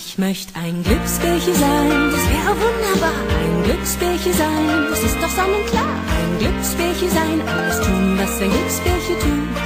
Ich 0.00 0.16
möchte 0.16 0.54
ein 0.54 0.84
Glücksbärchen 0.84 1.54
sein, 1.54 2.10
das 2.12 2.24
wäre 2.30 2.54
wunderbar. 2.54 3.18
Ein 3.40 3.64
Glücksbärchen 3.64 4.32
sein, 4.32 4.86
das 4.90 5.02
ist 5.02 5.16
doch 5.16 5.28
sonnenklar. 5.28 5.92
Ein 6.18 6.38
Glücksbärchen 6.38 7.10
sein, 7.10 7.40
alles 7.48 7.80
tun, 7.80 8.16
was 8.16 8.40
ein 8.40 8.48
Glücksbärchen 8.48 9.18
tut. 9.18 9.56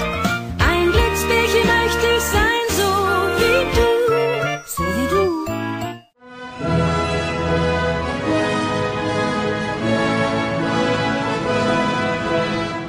Ein 0.71 0.91
Glücksbärchen 0.91 1.65
möchte 1.75 2.07
ich 2.17 2.23
sein, 2.37 2.65
so 2.79 2.89
wie 3.41 3.61
du, 3.77 3.89
so 4.75 4.83
wie 4.97 5.09
du. 5.11 5.23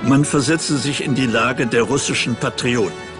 Man 0.07 0.23
versetze 0.23 0.78
sich 0.78 1.04
in 1.04 1.14
die 1.14 1.25
Lage 1.25 1.68
der 1.68 1.84
russischen 1.84 2.38
Patrioten. 2.38 3.12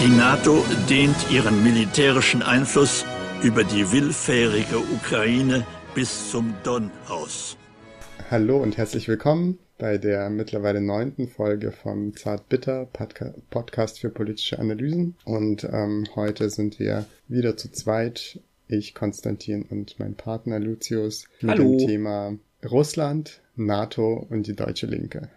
Die 0.00 0.08
NATO 0.08 0.64
dehnt 0.88 1.30
ihren 1.30 1.62
militärischen 1.62 2.42
Einfluss 2.42 3.04
über 3.42 3.64
die 3.64 3.92
willfährige 3.92 4.78
Ukraine 4.78 5.66
bis 5.94 6.30
zum 6.30 6.54
Don 6.62 6.90
aus. 7.06 7.58
Hallo 8.30 8.56
und 8.62 8.78
herzlich 8.78 9.08
willkommen 9.08 9.58
bei 9.76 9.98
der 9.98 10.30
mittlerweile 10.30 10.80
neunten 10.80 11.28
Folge 11.28 11.70
vom 11.70 12.16
Zartbitter 12.16 12.86
Podca 12.86 13.34
Podcast 13.50 14.00
für 14.00 14.08
politische 14.08 14.58
Analysen. 14.58 15.16
Und 15.26 15.64
ähm, 15.64 16.06
heute 16.14 16.48
sind 16.48 16.78
wir 16.78 17.04
wieder 17.28 17.58
zu 17.58 17.70
zweit. 17.70 18.40
Ich, 18.68 18.94
Konstantin 18.94 19.64
und 19.64 19.98
mein 19.98 20.14
Partner 20.14 20.60
Lucius 20.60 21.26
mit 21.42 21.50
Hallo. 21.50 21.76
dem 21.76 21.86
Thema 21.86 22.38
Russland, 22.64 23.42
NATO 23.54 24.26
und 24.30 24.46
die 24.46 24.56
deutsche 24.56 24.86
Linke. 24.86 25.28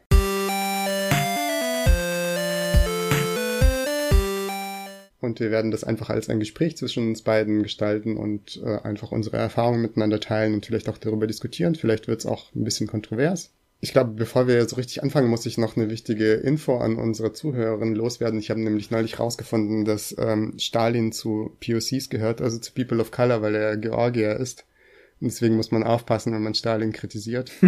Und 5.24 5.40
wir 5.40 5.52
werden 5.52 5.72
das 5.72 5.86
einfach 5.86 6.10
als 6.10 6.30
ein 6.30 6.40
Gespräch 6.40 6.76
zwischen 6.76 7.08
uns 7.08 7.22
beiden 7.22 7.64
gestalten 7.64 8.18
und 8.18 8.62
äh, 8.62 8.80
einfach 8.80 9.14
unsere 9.14 9.38
Erfahrungen 9.38 9.82
miteinander 9.82 10.20
teilen 10.20 10.54
und 10.54 10.66
vielleicht 10.66 10.90
auch 10.90 10.98
darüber 10.98 11.28
diskutieren. 11.28 11.76
Vielleicht 11.76 12.10
wird 12.10 12.20
es 12.20 12.26
auch 12.26 12.54
ein 12.54 12.66
bisschen 12.66 12.88
kontrovers. 12.88 13.52
Ich 13.80 13.94
glaube, 13.94 14.12
bevor 14.12 14.48
wir 14.48 14.68
so 14.68 14.76
richtig 14.76 15.02
anfangen, 15.02 15.30
muss 15.30 15.46
ich 15.46 15.58
noch 15.58 15.78
eine 15.78 15.90
wichtige 15.90 16.34
Info 16.34 16.78
an 16.78 16.98
unsere 16.98 17.32
Zuhörerinnen 17.32 17.96
loswerden. 17.96 18.38
Ich 18.38 18.50
habe 18.50 18.60
nämlich 18.60 18.92
neulich 18.92 19.18
rausgefunden, 19.18 19.86
dass 19.86 20.14
ähm, 20.20 20.56
Stalin 20.58 21.14
zu 21.14 21.56
POCs 21.66 22.10
gehört, 22.10 22.42
also 22.42 22.58
zu 22.58 22.74
People 22.74 23.00
of 23.00 23.12
Color, 23.12 23.42
weil 23.42 23.56
er 23.56 23.78
Georgier 23.78 24.36
ist. 24.36 24.66
Und 25.22 25.32
deswegen 25.32 25.56
muss 25.56 25.72
man 25.72 25.84
aufpassen, 25.84 26.34
wenn 26.34 26.44
man 26.44 26.54
Stalin 26.54 26.92
kritisiert. 26.92 27.50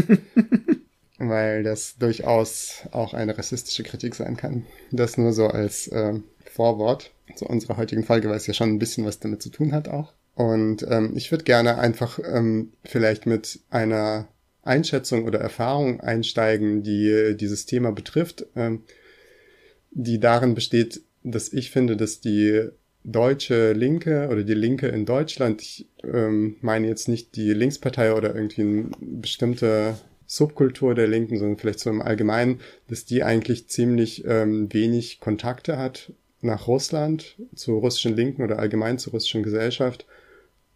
weil 1.17 1.63
das 1.63 1.95
durchaus 1.97 2.83
auch 2.91 3.13
eine 3.13 3.37
rassistische 3.37 3.83
Kritik 3.83 4.15
sein 4.15 4.35
kann. 4.35 4.65
Das 4.91 5.17
nur 5.17 5.31
so 5.31 5.47
als 5.47 5.87
äh, 5.87 6.19
Vorwort 6.55 7.11
zu 7.35 7.45
unserer 7.45 7.75
heutigen 7.75 8.03
Folge, 8.03 8.29
weil 8.29 8.37
es 8.37 8.47
ja 8.47 8.53
schon 8.53 8.69
ein 8.69 8.79
bisschen 8.79 9.05
was 9.05 9.19
damit 9.19 9.41
zu 9.41 9.49
tun 9.49 9.73
hat 9.73 9.89
auch. 9.89 10.13
Und 10.35 10.85
ähm, 10.89 11.13
ich 11.15 11.31
würde 11.31 11.43
gerne 11.43 11.77
einfach 11.77 12.19
ähm, 12.19 12.71
vielleicht 12.83 13.25
mit 13.25 13.59
einer 13.69 14.27
Einschätzung 14.63 15.25
oder 15.25 15.39
Erfahrung 15.39 15.99
einsteigen, 15.99 16.81
die 16.81 17.09
äh, 17.09 17.35
dieses 17.35 17.65
Thema 17.65 17.91
betrifft, 17.91 18.45
ähm, 18.55 18.83
die 19.91 20.19
darin 20.19 20.55
besteht, 20.55 21.01
dass 21.23 21.51
ich 21.51 21.71
finde, 21.71 21.97
dass 21.97 22.21
die 22.21 22.69
deutsche 23.03 23.73
Linke 23.73 24.29
oder 24.31 24.43
die 24.43 24.53
Linke 24.53 24.87
in 24.87 25.05
Deutschland, 25.05 25.61
ich 25.61 25.87
ähm, 26.03 26.55
meine 26.61 26.87
jetzt 26.87 27.07
nicht 27.07 27.35
die 27.35 27.53
Linkspartei 27.53 28.13
oder 28.13 28.33
irgendwie 28.33 28.61
eine 28.61 28.89
bestimmte 28.99 29.95
Subkultur 30.25 30.95
der 30.95 31.07
Linken, 31.07 31.37
sondern 31.37 31.57
vielleicht 31.57 31.79
so 31.79 31.89
im 31.89 32.01
Allgemeinen, 32.01 32.61
dass 32.87 33.05
die 33.05 33.23
eigentlich 33.23 33.67
ziemlich 33.67 34.25
ähm, 34.25 34.73
wenig 34.73 35.19
Kontakte 35.19 35.77
hat 35.77 36.13
nach 36.45 36.67
Russland, 36.67 37.37
zur 37.55 37.79
russischen 37.79 38.15
Linken 38.15 38.43
oder 38.43 38.59
allgemein 38.59 38.97
zur 38.97 39.13
russischen 39.13 39.43
Gesellschaft 39.43 40.05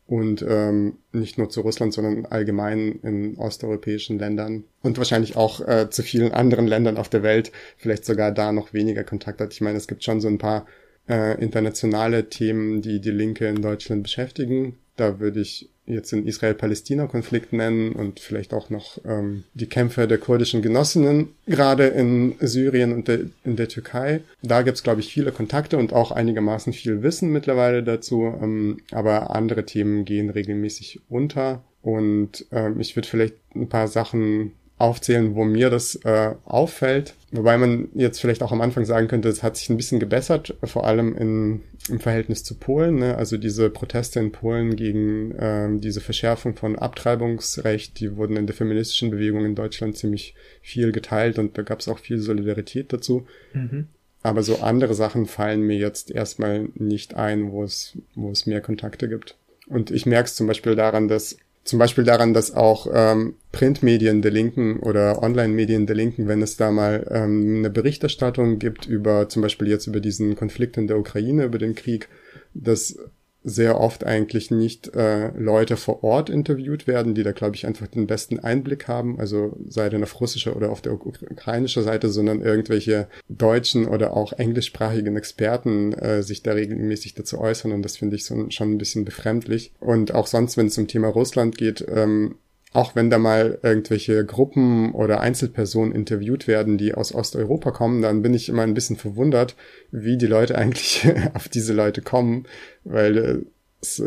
und 0.09 0.43
ähm, 0.47 0.97
nicht 1.11 1.37
nur 1.37 1.49
zu 1.49 1.61
Russland, 1.61 1.93
sondern 1.93 2.25
allgemein 2.25 2.99
in 3.03 3.37
osteuropäischen 3.37 4.17
Ländern 4.17 4.63
und 4.81 4.97
wahrscheinlich 4.97 5.37
auch 5.37 5.65
äh, 5.67 5.89
zu 5.89 6.01
vielen 6.01 6.31
anderen 6.31 6.65
Ländern 6.67 6.97
auf 6.97 7.09
der 7.09 7.21
Welt 7.21 7.51
vielleicht 7.77 8.05
sogar 8.05 8.31
da 8.31 8.51
noch 8.51 8.73
weniger 8.73 9.03
Kontakt 9.03 9.39
hat. 9.39 9.53
Ich 9.53 9.61
meine, 9.61 9.77
es 9.77 9.87
gibt 9.87 10.03
schon 10.03 10.19
so 10.19 10.27
ein 10.27 10.39
paar 10.39 10.65
äh, 11.07 11.39
internationale 11.41 12.29
Themen, 12.29 12.81
die 12.81 12.99
die 13.01 13.11
Linke 13.11 13.47
in 13.47 13.61
Deutschland 13.61 14.03
beschäftigen. 14.03 14.79
Da 14.95 15.19
würde 15.19 15.41
ich 15.41 15.69
jetzt 15.89 16.11
den 16.11 16.25
Israel-Palästina-Konflikt 16.25 17.53
nennen 17.53 17.93
und 17.93 18.19
vielleicht 18.19 18.53
auch 18.53 18.69
noch 18.69 18.99
ähm, 19.05 19.43
die 19.53 19.67
Kämpfe 19.67 20.07
der 20.07 20.17
kurdischen 20.17 20.61
Genossinnen, 20.61 21.29
gerade 21.45 21.87
in 21.87 22.35
Syrien 22.39 22.93
und 22.93 23.07
der, 23.07 23.21
in 23.43 23.55
der 23.55 23.67
Türkei. 23.67 24.21
Da 24.41 24.61
gibt's 24.61 24.83
glaube 24.83 25.01
ich, 25.01 25.11
viele 25.11 25.31
Kontakte 25.31 25.77
und 25.77 25.93
auch 25.93 26.11
einigermaßen 26.11 26.73
viel 26.73 27.03
Wissen 27.03 27.31
mittlerweile 27.31 27.83
dazu, 27.83 28.33
ähm, 28.41 28.77
aber 28.91 29.35
andere 29.35 29.65
Themen 29.65 30.05
gehen 30.05 30.29
regelmäßig 30.29 31.01
unter. 31.09 31.63
Und 31.81 32.45
ähm, 32.51 32.79
ich 32.79 32.95
würde 32.95 33.07
vielleicht 33.07 33.35
ein 33.55 33.69
paar 33.69 33.87
Sachen 33.87 34.51
aufzählen, 34.79 35.35
wo 35.35 35.43
mir 35.43 35.69
das 35.69 35.95
äh, 36.05 36.33
auffällt. 36.45 37.13
Wobei 37.31 37.57
man 37.57 37.89
jetzt 37.93 38.19
vielleicht 38.19 38.41
auch 38.41 38.53
am 38.53 38.61
Anfang 38.61 38.85
sagen 38.85 39.07
könnte, 39.07 39.27
es 39.27 39.43
hat 39.43 39.57
sich 39.57 39.69
ein 39.69 39.77
bisschen 39.77 39.99
gebessert, 39.99 40.55
vor 40.63 40.87
allem 40.87 41.15
in, 41.15 41.61
im 41.89 41.99
Verhältnis 41.99 42.43
zu 42.43 42.55
Polen. 42.55 42.95
Ne? 42.95 43.15
Also 43.15 43.37
diese 43.37 43.69
Proteste 43.69 44.19
in 44.21 44.31
Polen 44.31 44.77
gegen 44.77 45.35
ähm, 45.37 45.81
diese 45.81 45.99
Verschärfung 45.99 46.55
von 46.55 46.77
Abtreibungsrecht, 46.77 47.99
die 47.99 48.15
wurden 48.15 48.37
in 48.37 48.47
der 48.47 48.55
feministischen 48.55 49.11
Bewegung 49.11 49.45
in 49.45 49.53
Deutschland 49.53 49.97
ziemlich 49.97 50.33
viel 50.61 50.93
geteilt 50.93 51.37
und 51.37 51.57
da 51.57 51.61
gab 51.61 51.81
es 51.81 51.89
auch 51.89 51.99
viel 51.99 52.17
Solidarität 52.17 52.93
dazu. 52.93 53.27
Mhm. 53.53 53.87
Aber 54.23 54.43
so 54.43 54.59
andere 54.59 54.93
Sachen 54.93 55.25
fallen 55.25 55.61
mir 55.61 55.77
jetzt 55.77 56.09
erstmal 56.09 56.69
nicht 56.75 57.15
ein, 57.15 57.51
wo 57.51 57.63
es, 57.63 57.97
wo 58.15 58.31
es 58.31 58.45
mehr 58.45 58.61
Kontakte 58.61 59.09
gibt. 59.09 59.37
Und 59.67 59.91
ich 59.91 60.05
merke 60.05 60.27
es 60.27 60.35
zum 60.35 60.47
Beispiel 60.47 60.75
daran, 60.75 61.07
dass 61.07 61.37
zum 61.69 61.79
Beispiel 61.79 62.03
daran, 62.03 62.33
dass 62.33 62.53
auch 62.53 62.87
ähm, 62.91 63.35
Printmedien 63.51 64.21
der 64.21 64.31
Linken 64.31 64.79
oder 64.79 65.21
Online-Medien 65.21 65.85
der 65.85 65.95
Linken, 65.95 66.27
wenn 66.27 66.41
es 66.41 66.57
da 66.57 66.71
mal 66.71 67.07
ähm, 67.11 67.59
eine 67.59 67.69
Berichterstattung 67.69 68.59
gibt 68.59 68.87
über 68.87 69.29
zum 69.29 69.41
Beispiel 69.41 69.67
jetzt 69.67 69.87
über 69.87 69.99
diesen 69.99 70.35
Konflikt 70.35 70.77
in 70.77 70.87
der 70.87 70.97
Ukraine, 70.97 71.45
über 71.45 71.59
den 71.59 71.75
Krieg, 71.75 72.09
dass 72.53 72.97
sehr 73.43 73.79
oft 73.79 74.03
eigentlich 74.03 74.51
nicht 74.51 74.93
äh, 74.95 75.29
Leute 75.37 75.77
vor 75.77 76.03
Ort 76.03 76.29
interviewt 76.29 76.87
werden, 76.87 77.15
die 77.15 77.23
da, 77.23 77.31
glaube 77.31 77.55
ich, 77.55 77.65
einfach 77.65 77.87
den 77.87 78.05
besten 78.05 78.39
Einblick 78.39 78.87
haben, 78.87 79.19
also 79.19 79.55
sei 79.67 79.89
denn 79.89 80.03
auf 80.03 80.19
russischer 80.19 80.55
oder 80.55 80.71
auf 80.71 80.81
der 80.81 80.93
ukrainischen 80.93 81.83
Seite, 81.83 82.09
sondern 82.09 82.41
irgendwelche 82.41 83.07
deutschen 83.29 83.87
oder 83.87 84.15
auch 84.15 84.33
englischsprachigen 84.33 85.15
Experten 85.15 85.93
äh, 85.93 86.21
sich 86.21 86.43
da 86.43 86.51
regelmäßig 86.51 87.13
dazu 87.13 87.39
äußern 87.39 87.71
und 87.71 87.81
das 87.81 87.97
finde 87.97 88.17
ich 88.17 88.25
so, 88.25 88.49
schon 88.49 88.73
ein 88.73 88.77
bisschen 88.77 89.05
befremdlich. 89.05 89.73
Und 89.79 90.13
auch 90.13 90.27
sonst, 90.27 90.57
wenn 90.57 90.67
es 90.67 90.77
um 90.77 90.87
Thema 90.87 91.07
Russland 91.07 91.57
geht, 91.57 91.85
ähm, 91.87 92.35
auch 92.71 92.95
wenn 92.95 93.09
da 93.09 93.17
mal 93.17 93.59
irgendwelche 93.63 94.23
Gruppen 94.25 94.93
oder 94.93 95.21
Einzelpersonen 95.21 95.93
interviewt 95.93 96.47
werden, 96.47 96.77
die 96.77 96.93
aus 96.93 97.13
Osteuropa 97.13 97.71
kommen, 97.71 98.01
dann 98.01 98.21
bin 98.21 98.33
ich 98.33 98.47
immer 98.47 98.61
ein 98.61 98.75
bisschen 98.75 98.95
verwundert, 98.95 99.55
wie 99.91 100.17
die 100.17 100.27
Leute 100.27 100.55
eigentlich 100.57 101.07
auf 101.33 101.47
diese 101.49 101.73
Leute 101.73 102.01
kommen, 102.01 102.45
weil 102.83 103.45
es 103.81 104.01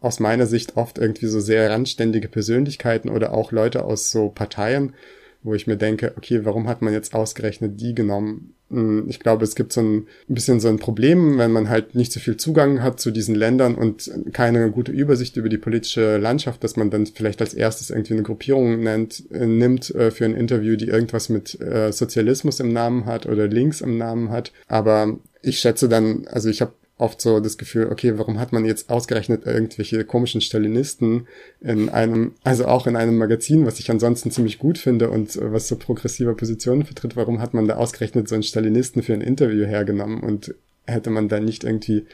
aus 0.00 0.20
meiner 0.20 0.46
Sicht 0.46 0.76
oft 0.76 0.98
irgendwie 0.98 1.26
so 1.26 1.40
sehr 1.40 1.70
randständige 1.70 2.28
Persönlichkeiten 2.28 3.08
oder 3.08 3.34
auch 3.34 3.52
Leute 3.52 3.84
aus 3.84 4.10
so 4.10 4.28
Parteien, 4.28 4.94
wo 5.42 5.54
ich 5.54 5.66
mir 5.66 5.76
denke, 5.76 6.14
okay, 6.16 6.44
warum 6.44 6.68
hat 6.68 6.82
man 6.82 6.92
jetzt 6.92 7.14
ausgerechnet 7.14 7.80
die 7.80 7.94
genommen? 7.94 8.55
Ich 8.68 9.20
glaube, 9.20 9.44
es 9.44 9.54
gibt 9.54 9.72
so 9.72 9.80
ein 9.80 10.06
bisschen 10.26 10.58
so 10.58 10.68
ein 10.68 10.78
Problem, 10.78 11.38
wenn 11.38 11.52
man 11.52 11.68
halt 11.68 11.94
nicht 11.94 12.12
so 12.12 12.18
viel 12.18 12.36
Zugang 12.36 12.82
hat 12.82 12.98
zu 12.98 13.12
diesen 13.12 13.36
Ländern 13.36 13.76
und 13.76 14.10
keine 14.32 14.72
gute 14.72 14.90
Übersicht 14.90 15.36
über 15.36 15.48
die 15.48 15.56
politische 15.58 16.16
Landschaft, 16.16 16.64
dass 16.64 16.76
man 16.76 16.90
dann 16.90 17.06
vielleicht 17.06 17.40
als 17.40 17.54
erstes 17.54 17.90
irgendwie 17.90 18.14
eine 18.14 18.24
Gruppierung 18.24 18.80
nennt, 18.82 19.22
äh, 19.30 19.46
nimmt 19.46 19.94
äh, 19.94 20.10
für 20.10 20.24
ein 20.24 20.34
Interview, 20.34 20.74
die 20.74 20.88
irgendwas 20.88 21.28
mit 21.28 21.60
äh, 21.60 21.92
Sozialismus 21.92 22.58
im 22.58 22.72
Namen 22.72 23.06
hat 23.06 23.26
oder 23.26 23.46
links 23.46 23.82
im 23.82 23.98
Namen 23.98 24.30
hat. 24.30 24.52
Aber 24.66 25.16
ich 25.42 25.60
schätze 25.60 25.88
dann, 25.88 26.26
also 26.26 26.48
ich 26.48 26.60
habe 26.60 26.72
oft 26.98 27.20
so 27.20 27.40
das 27.40 27.58
Gefühl, 27.58 27.88
okay, 27.90 28.16
warum 28.16 28.38
hat 28.38 28.52
man 28.52 28.64
jetzt 28.64 28.88
ausgerechnet 28.88 29.44
irgendwelche 29.44 30.04
komischen 30.04 30.40
Stalinisten 30.40 31.28
in 31.60 31.88
einem, 31.90 32.34
also 32.42 32.66
auch 32.66 32.86
in 32.86 32.96
einem 32.96 33.18
Magazin, 33.18 33.66
was 33.66 33.78
ich 33.78 33.90
ansonsten 33.90 34.30
ziemlich 34.30 34.58
gut 34.58 34.78
finde 34.78 35.10
und 35.10 35.36
äh, 35.36 35.52
was 35.52 35.68
so 35.68 35.76
progressive 35.76 36.34
Positionen 36.34 36.84
vertritt, 36.84 37.16
warum 37.16 37.40
hat 37.40 37.52
man 37.52 37.68
da 37.68 37.76
ausgerechnet 37.76 38.28
so 38.28 38.34
einen 38.34 38.44
Stalinisten 38.44 39.02
für 39.02 39.12
ein 39.12 39.20
Interview 39.20 39.66
hergenommen 39.66 40.20
und 40.20 40.54
hätte 40.86 41.10
man 41.10 41.28
da 41.28 41.38
nicht 41.38 41.64
irgendwie 41.64 42.06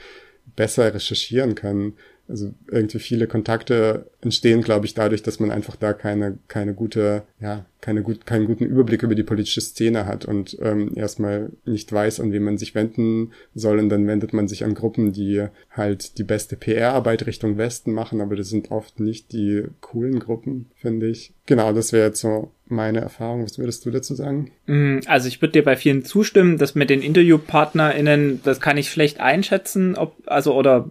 besser 0.56 0.92
recherchieren 0.92 1.54
können? 1.54 1.94
Also 2.28 2.54
irgendwie 2.70 2.98
viele 2.98 3.26
Kontakte 3.26 4.06
entstehen, 4.20 4.62
glaube 4.62 4.86
ich, 4.86 4.94
dadurch, 4.94 5.22
dass 5.22 5.40
man 5.40 5.50
einfach 5.50 5.76
da 5.76 5.92
keine, 5.92 6.38
keine 6.48 6.72
gute, 6.72 7.24
ja, 7.40 7.66
keine 7.80 8.02
gut, 8.02 8.26
keinen 8.26 8.46
guten 8.46 8.64
Überblick 8.64 9.02
über 9.02 9.14
die 9.14 9.24
politische 9.24 9.60
Szene 9.60 10.06
hat 10.06 10.24
und 10.24 10.56
ähm, 10.62 10.92
erstmal 10.94 11.50
nicht 11.64 11.92
weiß, 11.92 12.20
an 12.20 12.32
wen 12.32 12.44
man 12.44 12.56
sich 12.56 12.74
wenden 12.74 13.32
soll. 13.54 13.80
Und 13.80 13.88
dann 13.88 14.06
wendet 14.06 14.32
man 14.32 14.48
sich 14.48 14.64
an 14.64 14.74
Gruppen, 14.74 15.12
die 15.12 15.46
halt 15.70 16.18
die 16.18 16.24
beste 16.24 16.56
PR-Arbeit 16.56 17.26
Richtung 17.26 17.58
Westen 17.58 17.92
machen, 17.92 18.20
aber 18.20 18.36
das 18.36 18.48
sind 18.48 18.70
oft 18.70 19.00
nicht 19.00 19.32
die 19.32 19.64
coolen 19.80 20.20
Gruppen, 20.20 20.66
finde 20.76 21.08
ich. 21.08 21.32
Genau, 21.46 21.72
das 21.72 21.92
wäre 21.92 22.06
jetzt 22.06 22.20
so 22.20 22.52
meine 22.66 23.00
Erfahrung. 23.00 23.44
Was 23.44 23.58
würdest 23.58 23.84
du 23.84 23.90
dazu 23.90 24.14
sagen? 24.14 24.52
Mm, 24.66 25.00
also 25.06 25.28
ich 25.28 25.42
würde 25.42 25.52
dir 25.52 25.64
bei 25.64 25.76
vielen 25.76 26.04
zustimmen, 26.04 26.58
dass 26.58 26.74
mit 26.74 26.88
den 26.88 27.02
InterviewpartnerInnen, 27.02 28.40
das 28.44 28.60
kann 28.60 28.78
ich 28.78 28.90
schlecht 28.90 29.20
einschätzen, 29.20 29.96
ob, 29.96 30.16
also 30.26 30.54
oder 30.54 30.88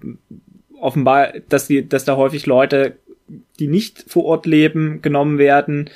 offenbar, 0.81 1.33
dass 1.50 1.68
die, 1.68 1.88
dass 1.88 2.06
da 2.06 2.18
häufig 2.18 2.45
Leute, 2.45 2.98
die 3.60 3.68
nicht 3.68 4.06
vor 4.07 4.25
Ort 4.25 4.45
leben, 4.45 5.01
genommen 5.01 5.38
werden. 5.38 5.89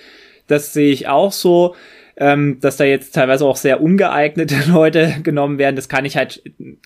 Das 0.47 0.73
sehe 0.73 0.91
ich 0.91 1.07
auch 1.07 1.31
so. 1.31 1.75
Ähm, 2.17 2.59
dass 2.61 2.77
da 2.77 2.85
jetzt 2.85 3.13
teilweise 3.13 3.45
auch 3.45 3.57
sehr 3.57 3.81
ungeeignete 3.81 4.55
Leute 4.71 5.15
genommen 5.21 5.57
werden, 5.57 5.75
das 5.75 5.89
kann 5.89 6.05
ich 6.05 6.15
halt 6.15 6.41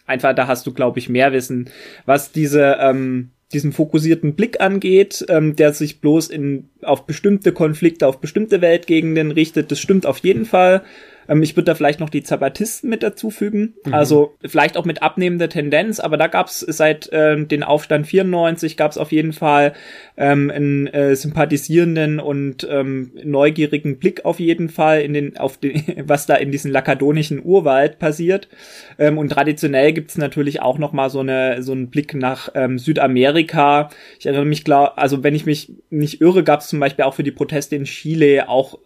einfach, 0.07 0.33
da 0.33 0.47
hast 0.47 0.65
du, 0.65 0.73
glaube 0.73 0.97
ich, 0.97 1.07
mehr 1.07 1.31
Wissen. 1.33 1.69
Was 2.07 2.31
diese 2.31 2.77
ähm, 2.79 3.29
diesen 3.53 3.73
fokussierten 3.73 4.35
Blick 4.35 4.61
angeht, 4.61 5.25
ähm, 5.27 5.55
der 5.55 5.73
sich 5.73 6.01
bloß 6.01 6.29
in, 6.29 6.69
auf 6.81 7.05
bestimmte 7.05 7.51
Konflikte, 7.51 8.07
auf 8.07 8.19
bestimmte 8.19 8.61
Weltgegenden 8.61 9.31
richtet. 9.31 9.71
Das 9.71 9.79
stimmt 9.79 10.05
auf 10.05 10.19
jeden 10.19 10.45
Fall. 10.45 10.83
Ähm, 11.29 11.43
ich 11.43 11.55
würde 11.55 11.65
da 11.65 11.75
vielleicht 11.75 11.99
noch 11.99 12.09
die 12.09 12.23
Zapatisten 12.23 12.89
mit 12.89 13.03
dazu 13.03 13.29
fügen. 13.29 13.75
Mhm. 13.85 13.93
Also 13.93 14.35
vielleicht 14.45 14.75
auch 14.75 14.85
mit 14.85 15.01
abnehmender 15.01 15.47
Tendenz, 15.47 15.99
aber 15.99 16.17
da 16.17 16.27
gab 16.27 16.47
es 16.47 16.59
seit 16.59 17.09
ähm, 17.13 17.47
den 17.47 17.63
Aufstand 17.63 18.07
94 18.07 18.75
gab 18.75 18.91
es 18.91 18.97
auf 18.97 19.11
jeden 19.11 19.31
Fall 19.31 19.73
ähm, 20.17 20.49
einen 20.49 20.87
äh, 20.87 21.15
sympathisierenden 21.15 22.19
und 22.19 22.67
ähm, 22.69 23.11
neugierigen 23.23 23.99
Blick 23.99 24.25
auf 24.25 24.39
jeden 24.39 24.69
Fall 24.69 25.01
in 25.01 25.13
den, 25.13 25.37
auf 25.37 25.57
den, 25.57 25.83
was 26.03 26.25
da 26.25 26.35
in 26.35 26.51
diesem 26.51 26.71
lakadonischen 26.71 27.41
Urwald 27.43 27.99
passiert. 27.99 28.49
Ähm, 28.97 29.17
und 29.17 29.29
traditionell 29.29 29.93
gibt's 29.93 30.17
natürlich 30.17 30.61
auch 30.61 30.77
noch 30.77 30.91
mal 30.91 31.09
so 31.09 31.19
eine 31.19 31.61
so 31.61 31.71
einen 31.71 31.89
Blick 31.89 32.13
nach 32.15 32.49
ähm, 32.55 32.79
Südamerika. 32.79 33.89
Ich 34.19 34.25
erinnere 34.25 34.45
mich 34.45 34.63
klar, 34.63 34.97
also 34.97 35.23
wenn 35.23 35.35
ich 35.35 35.45
mich 35.45 35.71
nicht 35.89 36.21
irre, 36.21 36.43
gab's 36.43 36.69
zum 36.69 36.79
Beispiel 36.79 37.05
auch 37.05 37.13
für 37.13 37.23
die 37.23 37.31
Proteste 37.31 37.75
in 37.75 37.83
Chile 37.83 38.49
auch 38.49 38.79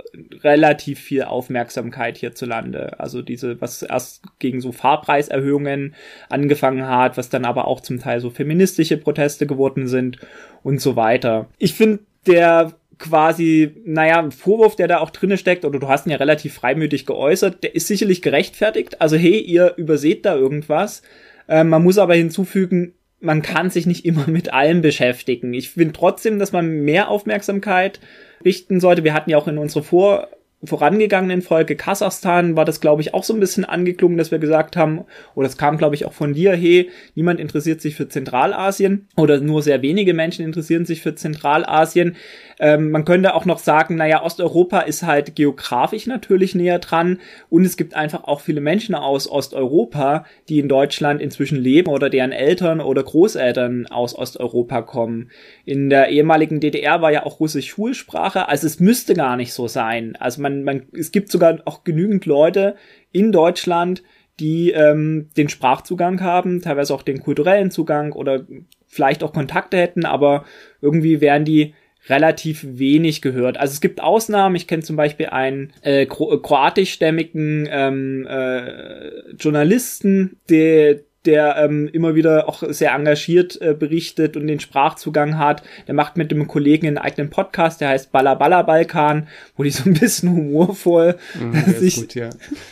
relativ 0.44 1.00
viel 1.00 1.24
Aufmerksamkeit 1.24 2.18
hier 2.18 2.32
hierzulande. 2.33 3.00
Also 3.00 3.21
diese, 3.21 3.62
was 3.62 3.81
erst 3.83 4.24
gegen 4.39 4.62
so 4.62 4.71
Fahrpreiserhöhungen 4.71 5.95
angefangen 6.30 6.88
hat, 6.88 7.18
was 7.18 7.30
dann 7.30 7.45
aber 7.45 7.68
auch 7.68 7.81
zum 7.81 8.00
Teil 8.00 8.19
so 8.19 8.30
feministische 8.30 8.97
Proteste 8.97 9.47
geworden 9.47 9.88
sind 9.88 10.18
und 10.63 10.81
so 10.81 10.95
weiter. 10.95 11.47
Ich 11.59 11.74
finde, 11.74 12.00
der 12.27 12.74
quasi, 13.00 13.71
naja, 13.85 14.30
Vorwurf, 14.31 14.75
der 14.75 14.88
da 14.88 15.00
auch 15.00 15.09
drinne 15.09 15.38
steckt, 15.38 15.65
oder 15.65 15.80
du 15.80 15.88
hast 15.88 16.06
ihn 16.06 16.12
ja 16.12 16.18
relativ 16.18 16.53
freimütig 16.53 17.06
geäußert, 17.06 17.63
der 17.63 17.75
ist 17.75 17.88
sicherlich 17.88 18.21
gerechtfertigt. 18.21 19.01
Also 19.01 19.18
hey, 19.18 19.39
ihr 19.39 19.74
überseht 19.77 20.25
da 20.25 20.35
irgendwas. 20.35 21.01
Äh, 21.47 21.63
man 21.63 21.83
muss 21.83 21.97
aber 21.97 22.15
hinzufügen, 22.15 22.94
man 23.19 23.41
kann 23.41 23.69
sich 23.69 23.85
nicht 23.85 24.06
immer 24.06 24.27
mit 24.27 24.53
allem 24.53 24.81
beschäftigen. 24.81 25.53
Ich 25.53 25.71
finde 25.71 25.94
trotzdem, 25.94 26.39
dass 26.39 26.51
man 26.51 26.81
mehr 26.81 27.09
Aufmerksamkeit 27.09 28.00
richten 28.45 28.80
sollte. 28.80 29.03
Wir 29.03 29.13
hatten 29.13 29.30
ja 29.30 29.38
auch 29.38 29.47
in 29.47 29.57
unserer 29.57 29.83
Vor 29.83 30.27
vorangegangenen 30.65 31.42
Folge 31.42 31.75
Kasachstan 31.75 32.56
war 32.56 32.65
das, 32.65 32.80
glaube 32.80 33.01
ich, 33.01 33.13
auch 33.13 33.24
so 33.24 33.33
ein 33.33 33.39
bisschen 33.39 33.65
angeklungen, 33.65 34.18
dass 34.18 34.31
wir 34.31 34.39
gesagt 34.39 34.77
haben, 34.77 35.06
oder 35.36 35.48
es 35.48 35.57
kam, 35.57 35.77
glaube 35.77 35.95
ich, 35.95 36.06
auch 36.06 36.13
von 36.13 36.33
dir, 36.33 36.54
hey, 36.54 36.89
niemand 37.15 37.39
interessiert 37.39 37.81
sich 37.81 37.95
für 37.95 38.07
Zentralasien 38.07 39.07
oder 39.18 39.39
nur 39.39 39.62
sehr 39.62 39.81
wenige 39.81 40.13
Menschen 40.13 40.45
interessieren 40.45 40.86
sich 40.86 41.01
für 41.01 41.15
Zentralasien. 41.15 42.15
Ähm, 42.63 42.92
man 42.92 43.04
könnte 43.04 43.36
auch 43.36 43.44
noch 43.44 43.60
sagen, 43.60 43.98
naja, 43.98 44.24
Osteuropa 44.24 44.80
ist 44.80 45.04
halt 45.04 45.36
geografisch 45.36 46.07
natürlich 46.07 46.56
näher 46.56 46.80
dran 46.80 47.19
und 47.50 47.65
es 47.65 47.75
gibt 47.75 47.94
einfach 47.94 48.24
auch 48.24 48.39
viele 48.39 48.62
Menschen 48.62 48.95
aus 48.95 49.30
Osteuropa, 49.30 50.25
die 50.48 50.60
in 50.60 50.69
Deutschland 50.69 51.19
inzwischen 51.19 51.60
leben 51.60 51.89
oder 51.89 52.10
deren 52.10 52.31
Eltern 52.31 52.80
oder 52.80 53.04
Großeltern 53.04 53.88
aus 53.88 54.15
Osteuropa 54.18 54.81
kommen. 54.81 55.30
In 55.65 55.89
der 55.89 56.07
ehemaligen 56.07 56.62
DDR 56.62 57.01
war 57.01 57.12
ja 57.12 57.25
auch 57.25 57.42
Russisch 57.42 57.68
Schulsprache, 57.68 58.48
also 58.48 58.66
es 58.66 58.80
müsste 58.80 59.13
gar 59.13 59.36
nicht 59.36 59.51
so 59.51 59.68
sein. 59.68 60.16
Also 60.18 60.42
man, 60.42 60.63
man, 60.63 60.83
es 60.94 61.12
gibt 61.12 61.33
sogar 61.33 61.59
auch 61.66 61.83
genügend 61.83 62.25
Leute 62.25 62.77
in 63.12 63.33
Deutschland, 63.33 64.04
die 64.39 64.71
ähm, 64.71 65.30
den 65.36 65.50
Sprachzugang 65.50 66.21
haben, 66.21 66.62
teilweise 66.62 66.94
auch 66.94 67.01
den 67.01 67.19
kulturellen 67.19 67.71
Zugang 67.71 68.13
oder 68.13 68.45
vielleicht 68.88 69.21
auch 69.21 69.33
Kontakte 69.33 69.75
hätten, 69.75 70.06
aber 70.06 70.45
irgendwie 70.80 71.19
wären 71.19 71.44
die 71.44 71.74
relativ 72.08 72.66
wenig 72.68 73.22
gehört. 73.22 73.58
Also 73.58 73.74
es 73.74 73.82
gibt 73.82 74.02
Ausnahmen. 74.02 74.56
Ich 74.56 74.68
kenne 74.68 74.84
zum 74.84 74.96
Beispiel 74.96 75.28
einen 75.28 75.74
äh, 75.82 76.06
Kro 76.06 76.38
kroatischstämmigen 76.40 77.68
ähm, 77.72 78.28
äh, 78.28 79.32
Journalisten, 79.40 80.38
der 80.50 81.00
der 81.26 81.56
ähm, 81.58 81.90
immer 81.92 82.16
wieder 82.16 82.50
auch 82.50 82.64
sehr 82.68 82.94
engagiert 82.94 83.62
äh, 83.62 83.74
berichtet 83.74 84.36
und 84.36 84.48
den 84.48 84.60
Sprachzugang 84.60 85.38
hat. 85.38 85.64
Der 85.88 85.94
macht 85.94 86.18
mit 86.18 86.32
dem 86.32 86.48
Kollegen 86.48 86.88
einen 86.88 86.98
eigenen 86.98 87.30
Podcast, 87.30 87.82
der 87.82 87.90
heißt 87.90 88.12
Balla 88.12 88.36
Balla 88.36 88.62
Balkan, 88.64 89.28
wo 89.56 89.64
die 89.64 89.70
so 89.70 89.90
ein 89.90 89.94
bisschen 89.94 90.32
humorvoll 90.32 91.16
mhm, 91.40 91.74
sich 91.76 91.96
gut, 91.96 92.16
ja. 92.16 92.30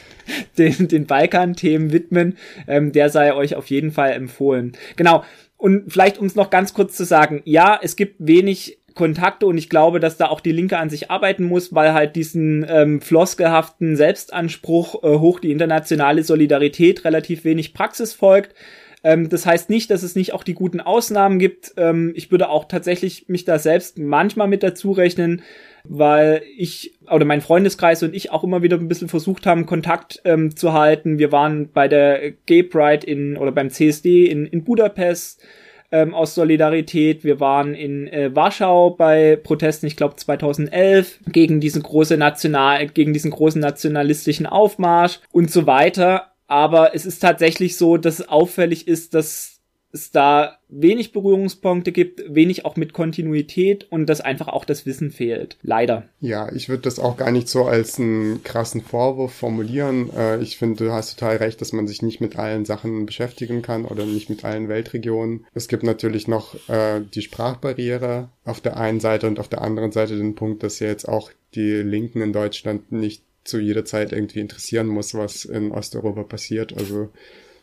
den, 0.58 0.88
den 0.88 1.06
Balkan-Themen 1.06 1.94
widmen. 1.94 2.38
Ähm, 2.68 2.92
der 2.92 3.10
sei 3.10 3.34
euch 3.34 3.56
auf 3.56 3.68
jeden 3.68 3.92
Fall 3.92 4.12
empfohlen. 4.12 4.74
Genau. 4.96 5.24
Und 5.58 5.94
vielleicht, 5.94 6.18
um 6.18 6.26
es 6.26 6.36
noch 6.36 6.50
ganz 6.50 6.74
kurz 6.74 6.98
zu 6.98 7.06
sagen, 7.06 7.44
ja, 7.46 7.80
es 7.82 7.96
gibt 7.96 8.16
wenig 8.18 8.80
Kontakte 8.96 9.46
und 9.46 9.58
ich 9.58 9.70
glaube, 9.70 10.00
dass 10.00 10.18
da 10.18 10.28
auch 10.28 10.40
die 10.40 10.52
Linke 10.52 10.78
an 10.78 10.90
sich 10.90 11.10
arbeiten 11.12 11.44
muss, 11.44 11.74
weil 11.74 11.94
halt 11.94 12.16
diesen 12.16 12.66
ähm, 12.68 13.02
floskelhaften 13.02 13.96
Selbstanspruch 13.96 15.04
äh, 15.04 15.18
hoch 15.18 15.40
die 15.40 15.52
internationale 15.52 16.24
Solidarität 16.24 17.06
relativ 17.06 17.44
wenig 17.44 17.74
Praxis 17.74 18.14
folgt. 18.14 18.56
Ähm, 19.04 19.30
das 19.30 19.46
heißt 19.46 19.70
nicht, 19.70 19.90
dass 19.90 20.04
es 20.04 20.16
nicht 20.16 20.34
auch 20.34 20.44
die 20.44 20.54
guten 20.54 20.80
Ausnahmen 20.80 21.40
gibt. 21.40 21.74
Ähm, 21.78 22.14
ich 22.16 22.32
würde 22.32 22.50
auch 22.50 22.66
tatsächlich 22.66 23.28
mich 23.28 23.46
da 23.46 23.58
selbst 23.58 23.98
manchmal 23.98 24.48
mit 24.48 24.64
dazu 24.64 24.92
rechnen, 24.92 25.42
weil 25.84 26.44
ich 26.58 26.94
oder 27.10 27.26
mein 27.26 27.42
Freundeskreis 27.42 28.04
und 28.04 28.16
ich 28.16 28.32
auch 28.32 28.44
immer 28.44 28.62
wieder 28.62 28.78
ein 28.78 28.88
bisschen 28.88 29.10
versucht 29.10 29.46
haben, 29.46 29.66
Kontakt 29.66 30.22
ähm, 30.26 30.56
zu 30.56 30.74
halten. 30.74 31.18
Wir 31.18 31.32
waren 31.32 31.72
bei 31.72 31.88
der 31.88 32.32
Gay 32.46 32.64
Pride 32.64 33.06
in 33.06 33.38
oder 33.38 33.52
beim 33.52 33.70
CSD 33.70 34.28
in, 34.28 34.46
in 34.46 34.64
Budapest 34.64 35.44
ähm, 35.92 36.14
aus 36.14 36.36
Solidarität. 36.36 37.24
Wir 37.24 37.40
waren 37.40 37.74
in 37.74 38.08
äh, 38.08 38.36
Warschau 38.36 38.92
bei 38.92 39.36
Protesten, 39.36 39.88
ich 39.88 39.98
glaube 39.98 40.16
2011, 40.16 41.20
gegen 41.28 41.60
diesen 41.60 41.84
große 41.84 42.18
National, 42.18 42.88
gegen 42.88 43.14
diesen 43.14 43.32
großen 43.32 43.62
nationalistischen 43.62 44.46
Aufmarsch 44.46 45.20
und 45.32 45.52
so 45.52 45.68
weiter. 45.68 46.32
Aber 46.48 46.96
es 46.96 47.06
ist 47.06 47.20
tatsächlich 47.20 47.78
so, 47.78 47.98
dass 47.98 48.20
es 48.20 48.30
auffällig 48.30 48.88
ist, 48.88 49.14
dass 49.14 49.51
es 49.94 50.12
da 50.12 50.58
wenig 50.70 51.12
Berührungspunkte 51.12 51.92
gibt, 51.92 52.34
wenig 52.34 52.66
auch 52.66 52.76
mit 52.76 52.94
Kontinuität 52.94 53.92
und 53.92 54.06
dass 54.08 54.22
einfach 54.22 54.48
auch 54.48 54.66
das 54.66 54.86
Wissen 54.86 55.12
fehlt. 55.12 55.58
Leider. 55.62 56.08
Ja, 56.20 56.52
ich 56.52 56.70
würde 56.70 56.84
das 56.84 57.00
auch 57.00 57.18
gar 57.18 57.32
nicht 57.32 57.50
so 57.50 57.66
als 57.66 58.00
einen 58.00 58.44
krassen 58.44 58.82
Vorwurf 58.82 59.34
formulieren. 59.34 60.10
Äh, 60.16 60.42
ich 60.42 60.58
finde, 60.58 60.86
du 60.86 60.92
hast 60.92 61.20
total 61.20 61.38
recht, 61.38 61.60
dass 61.62 61.74
man 61.74 61.88
sich 61.88 62.02
nicht 62.02 62.22
mit 62.22 62.38
allen 62.38 62.66
Sachen 62.66 63.06
beschäftigen 63.06 63.62
kann 63.62 63.86
oder 63.86 64.06
nicht 64.06 64.30
mit 64.30 64.46
allen 64.46 64.70
Weltregionen. 64.70 65.46
Es 65.54 65.68
gibt 65.68 65.84
natürlich 65.84 66.28
noch 66.28 66.56
äh, 66.70 67.02
die 67.14 67.22
Sprachbarriere 67.22 68.30
auf 68.46 68.62
der 68.62 68.78
einen 68.78 69.00
Seite 69.00 69.28
und 69.28 69.40
auf 69.40 69.50
der 69.50 69.62
anderen 69.62 69.92
Seite 69.92 70.18
den 70.18 70.36
Punkt, 70.36 70.64
dass 70.64 70.80
ja 70.80 70.88
jetzt 70.88 71.08
auch 71.08 71.32
die 71.54 71.82
Linken 71.82 72.22
in 72.22 72.34
Deutschland 72.34 72.92
nicht 72.92 73.24
zu 73.44 73.60
jeder 73.60 73.86
Zeit 73.86 74.12
irgendwie 74.12 74.40
interessieren 74.40 74.88
muss, 74.88 75.14
was 75.14 75.46
in 75.46 75.72
Osteuropa 75.72 76.24
passiert. 76.24 76.78
Also 76.78 77.10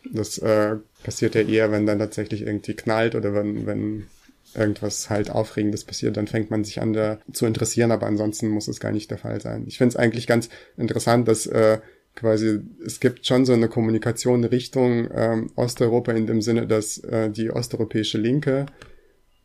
das 0.04 0.38
äh, 0.38 0.76
passiert 1.02 1.34
ja 1.34 1.42
eher, 1.42 1.70
wenn 1.70 1.86
dann 1.86 1.98
tatsächlich 1.98 2.42
irgendwie 2.42 2.74
knallt 2.74 3.14
oder 3.14 3.34
wenn, 3.34 3.66
wenn 3.66 4.06
irgendwas 4.54 5.10
halt 5.10 5.30
Aufregendes 5.30 5.84
passiert, 5.84 6.16
dann 6.16 6.26
fängt 6.26 6.50
man 6.50 6.64
sich 6.64 6.80
an 6.80 6.92
da 6.92 7.18
zu 7.32 7.46
interessieren, 7.46 7.92
aber 7.92 8.06
ansonsten 8.06 8.48
muss 8.48 8.68
es 8.68 8.80
gar 8.80 8.92
nicht 8.92 9.10
der 9.10 9.18
Fall 9.18 9.40
sein. 9.40 9.64
Ich 9.66 9.78
finde 9.78 9.90
es 9.90 9.96
eigentlich 9.96 10.26
ganz 10.26 10.48
interessant, 10.76 11.28
dass 11.28 11.46
äh, 11.46 11.78
quasi 12.14 12.60
es 12.84 13.00
gibt 13.00 13.26
schon 13.26 13.44
so 13.44 13.52
eine 13.52 13.68
Kommunikation 13.68 14.44
Richtung 14.44 15.08
ähm, 15.14 15.50
Osteuropa 15.54 16.12
in 16.12 16.26
dem 16.26 16.42
Sinne, 16.42 16.66
dass 16.66 16.98
äh, 16.98 17.30
die 17.30 17.50
osteuropäische 17.50 18.18
Linke, 18.18 18.66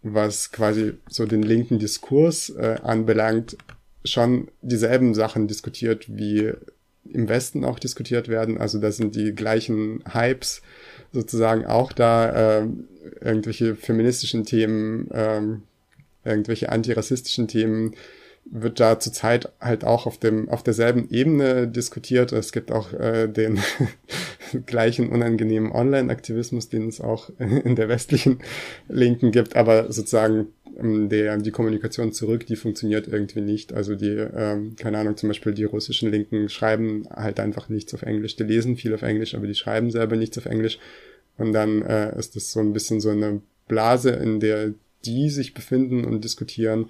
was 0.02 0.52
quasi 0.52 0.94
so 1.10 1.26
den 1.26 1.44
linken 1.44 1.80
Diskurs 1.80 2.50
äh, 2.50 2.78
anbelangt, 2.82 3.58
schon 4.06 4.50
dieselben 4.62 5.14
Sachen 5.14 5.48
diskutiert 5.48 6.06
wie 6.10 6.52
im 7.12 7.28
Westen 7.30 7.66
auch 7.66 7.80
diskutiert 7.80 8.28
werden. 8.28 8.58
Also 8.58 8.80
da 8.80 8.92
sind 8.92 9.16
die 9.16 9.34
gleichen 9.34 10.04
Hypes 10.12 10.62
sozusagen 11.12 11.66
auch 11.66 11.92
da, 11.92 12.62
äh, 12.62 12.68
irgendwelche 13.22 13.76
feministischen 13.76 14.46
Themen, 14.46 15.12
äh, 15.12 15.42
irgendwelche 16.24 16.70
antirassistischen 16.70 17.48
Themen 17.48 17.96
wird 18.46 18.80
da 18.80 19.00
zurzeit 19.00 19.52
halt 19.60 19.84
auch 19.84 20.06
auf 20.06 20.18
dem 20.18 20.50
auf 20.50 20.64
derselben 20.64 21.10
Ebene 21.10 21.68
diskutiert. 21.68 22.32
Es 22.32 22.52
gibt 22.52 22.72
auch 22.72 22.94
äh, 22.94 23.28
den 23.28 23.60
gleichen 24.66 25.10
unangenehmen 25.10 25.72
Online-Aktivismus, 25.72 26.70
den 26.70 26.88
es 26.88 27.02
auch 27.02 27.30
in 27.40 27.76
der 27.76 27.90
westlichen 27.90 28.40
Linken 28.88 29.32
gibt, 29.32 29.56
aber 29.56 29.92
sozusagen 29.92 30.48
ähm, 30.78 31.10
der, 31.10 31.38
die 31.38 31.52
Kommunikation 31.52 32.12
zurück, 32.12 32.46
die 32.46 32.56
funktioniert 32.56 33.08
irgendwie 33.08 33.42
nicht. 33.42 33.74
Also 33.74 33.96
die, 33.96 34.16
ähm, 34.36 34.76
keine 34.76 34.98
Ahnung, 34.98 35.18
zum 35.18 35.30
Beispiel 35.30 35.54
die 35.54 35.64
russischen 35.64 36.12
Linken 36.12 36.50
schreiben 36.50 37.08
halt 37.10 37.40
einfach 37.40 37.70
nichts 37.70 37.94
auf 37.94 38.02
Englisch. 38.02 38.36
Die 38.36 38.44
lesen 38.44 38.76
viel 38.76 38.94
auf 38.94 39.02
Englisch, 39.02 39.36
aber 39.36 39.48
die 39.48 39.56
schreiben 39.56 39.92
selber 39.92 40.16
nichts 40.16 40.38
auf 40.38 40.46
Englisch. 40.46 40.80
Und 41.38 41.54
dann 41.54 41.82
äh, 41.82 42.18
ist 42.18 42.36
das 42.36 42.52
so 42.52 42.60
ein 42.60 42.74
bisschen 42.74 43.02
so 43.02 43.10
eine 43.10 43.42
Blase, 43.68 44.12
in 44.12 44.40
der 44.40 44.74
die 45.06 45.30
sich 45.30 45.54
befinden 45.54 46.06
und 46.06 46.24
diskutieren. 46.24 46.90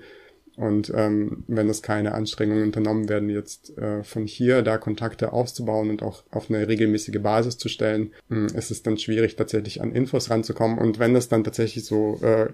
Und 0.56 0.92
ähm, 0.96 1.44
wenn 1.48 1.68
es 1.68 1.82
keine 1.82 2.14
Anstrengungen 2.14 2.64
unternommen 2.64 3.10
werden, 3.10 3.30
jetzt 3.30 3.78
äh, 3.78 4.04
von 4.04 4.28
hier 4.28 4.62
da 4.62 4.78
Kontakte 4.78 5.34
aufzubauen 5.34 5.90
und 5.90 6.04
auch 6.04 6.24
auf 6.30 6.50
eine 6.50 6.68
regelmäßige 6.68 7.22
Basis 7.22 7.58
zu 7.58 7.70
stellen, 7.70 8.12
äh, 8.30 8.46
ist 8.58 8.72
es 8.72 8.84
dann 8.84 8.98
schwierig, 8.98 9.36
tatsächlich 9.36 9.82
an 9.82 9.92
Infos 9.92 10.30
ranzukommen. 10.30 10.78
Und 10.78 11.00
wenn 11.00 11.16
es 11.16 11.28
dann 11.28 11.44
tatsächlich 11.44 11.86
so 11.86 12.20
äh, 12.22 12.50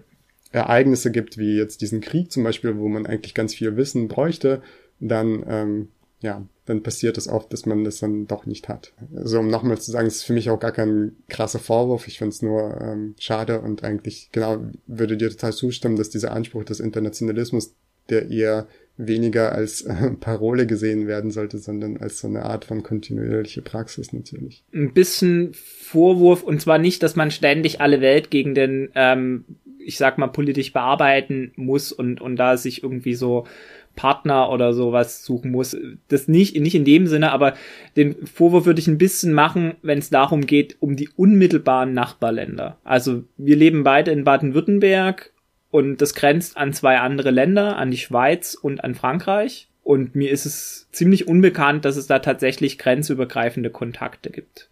Ereignisse 0.51 1.11
gibt, 1.11 1.37
wie 1.37 1.57
jetzt 1.57 1.81
diesen 1.81 2.01
Krieg 2.01 2.31
zum 2.31 2.43
Beispiel, 2.43 2.77
wo 2.77 2.87
man 2.87 3.05
eigentlich 3.05 3.33
ganz 3.33 3.53
viel 3.53 3.75
Wissen 3.75 4.07
bräuchte, 4.07 4.61
dann 4.99 5.43
ähm, 5.47 5.87
ja, 6.21 6.45
dann 6.65 6.83
passiert 6.83 7.17
es 7.17 7.27
oft, 7.27 7.51
dass 7.53 7.65
man 7.65 7.83
das 7.83 7.99
dann 7.99 8.27
doch 8.27 8.45
nicht 8.45 8.67
hat. 8.67 8.93
Also 9.15 9.39
um 9.39 9.47
nochmal 9.47 9.79
zu 9.79 9.91
sagen, 9.91 10.07
es 10.07 10.17
ist 10.17 10.23
für 10.23 10.33
mich 10.33 10.49
auch 10.49 10.59
gar 10.59 10.73
kein 10.73 11.15
krasser 11.29 11.59
Vorwurf. 11.59 12.07
Ich 12.07 12.17
finde 12.17 12.33
es 12.33 12.41
nur 12.41 12.79
ähm, 12.81 13.15
schade 13.17 13.61
und 13.61 13.83
eigentlich 13.83 14.29
genau 14.31 14.65
würde 14.85 15.15
dir 15.15 15.29
total 15.29 15.53
zustimmen, 15.53 15.95
dass 15.95 16.09
dieser 16.09 16.33
Anspruch 16.33 16.65
des 16.65 16.81
Internationalismus, 16.81 17.73
der 18.09 18.29
eher 18.29 18.67
weniger 18.99 19.53
als 19.53 19.81
äh, 19.81 20.11
Parole 20.19 20.67
gesehen 20.67 21.07
werden 21.07 21.31
sollte, 21.31 21.57
sondern 21.57 21.97
als 21.97 22.19
so 22.19 22.27
eine 22.27 22.43
Art 22.43 22.65
von 22.65 22.83
kontinuierliche 22.83 23.61
Praxis 23.61 24.13
natürlich. 24.13 24.63
Ein 24.73 24.93
bisschen 24.93 25.53
Vorwurf 25.53 26.43
und 26.43 26.61
zwar 26.61 26.77
nicht, 26.77 27.01
dass 27.01 27.15
man 27.15 27.31
ständig 27.31 27.81
alle 27.81 28.01
Welt 28.01 28.29
gegen 28.29 28.53
den, 28.53 28.89
ähm, 28.95 29.45
ich 29.79 29.97
sag 29.97 30.17
mal, 30.17 30.27
politisch 30.27 30.73
bearbeiten 30.73 31.53
muss 31.55 31.91
und, 31.91 32.19
und 32.19 32.35
da 32.35 32.57
sich 32.57 32.83
irgendwie 32.83 33.15
so 33.15 33.47
Partner 33.95 34.51
oder 34.51 34.73
sowas 34.73 35.25
suchen 35.25 35.51
muss. 35.51 35.75
Das 36.09 36.27
nicht, 36.27 36.59
nicht 36.59 36.75
in 36.75 36.85
dem 36.85 37.07
Sinne, 37.07 37.31
aber 37.31 37.55
den 37.95 38.27
Vorwurf 38.27 38.65
würde 38.65 38.79
ich 38.79 38.87
ein 38.87 38.97
bisschen 38.97 39.33
machen, 39.33 39.73
wenn 39.81 39.99
es 39.99 40.09
darum 40.09 40.45
geht, 40.45 40.77
um 40.79 40.95
die 40.95 41.09
unmittelbaren 41.15 41.93
Nachbarländer. 41.93 42.77
Also 42.83 43.23
wir 43.37 43.55
leben 43.55 43.83
beide 43.83 44.11
in 44.11 44.23
Baden-Württemberg 44.23 45.31
und 45.71 45.97
das 45.97 46.13
grenzt 46.15 46.57
an 46.57 46.73
zwei 46.73 46.99
andere 46.99 47.31
Länder, 47.31 47.77
an 47.77 47.91
die 47.91 47.97
Schweiz 47.97 48.55
und 48.55 48.83
an 48.83 48.95
Frankreich. 48.95 49.67
Und 49.83 50.15
mir 50.15 50.31
ist 50.31 50.45
es 50.45 50.87
ziemlich 50.91 51.27
unbekannt, 51.27 51.85
dass 51.85 51.95
es 51.95 52.07
da 52.07 52.19
tatsächlich 52.19 52.77
grenzübergreifende 52.77 53.69
Kontakte 53.69 54.29
gibt. 54.29 54.69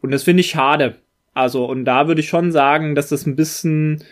Und 0.00 0.10
das 0.10 0.22
finde 0.24 0.40
ich 0.40 0.50
schade. 0.50 0.96
Also, 1.34 1.64
und 1.66 1.84
da 1.84 2.06
würde 2.06 2.20
ich 2.20 2.28
schon 2.28 2.52
sagen, 2.52 2.94
dass 2.94 3.08
das 3.08 3.26
ein 3.26 3.36
bisschen 3.36 4.04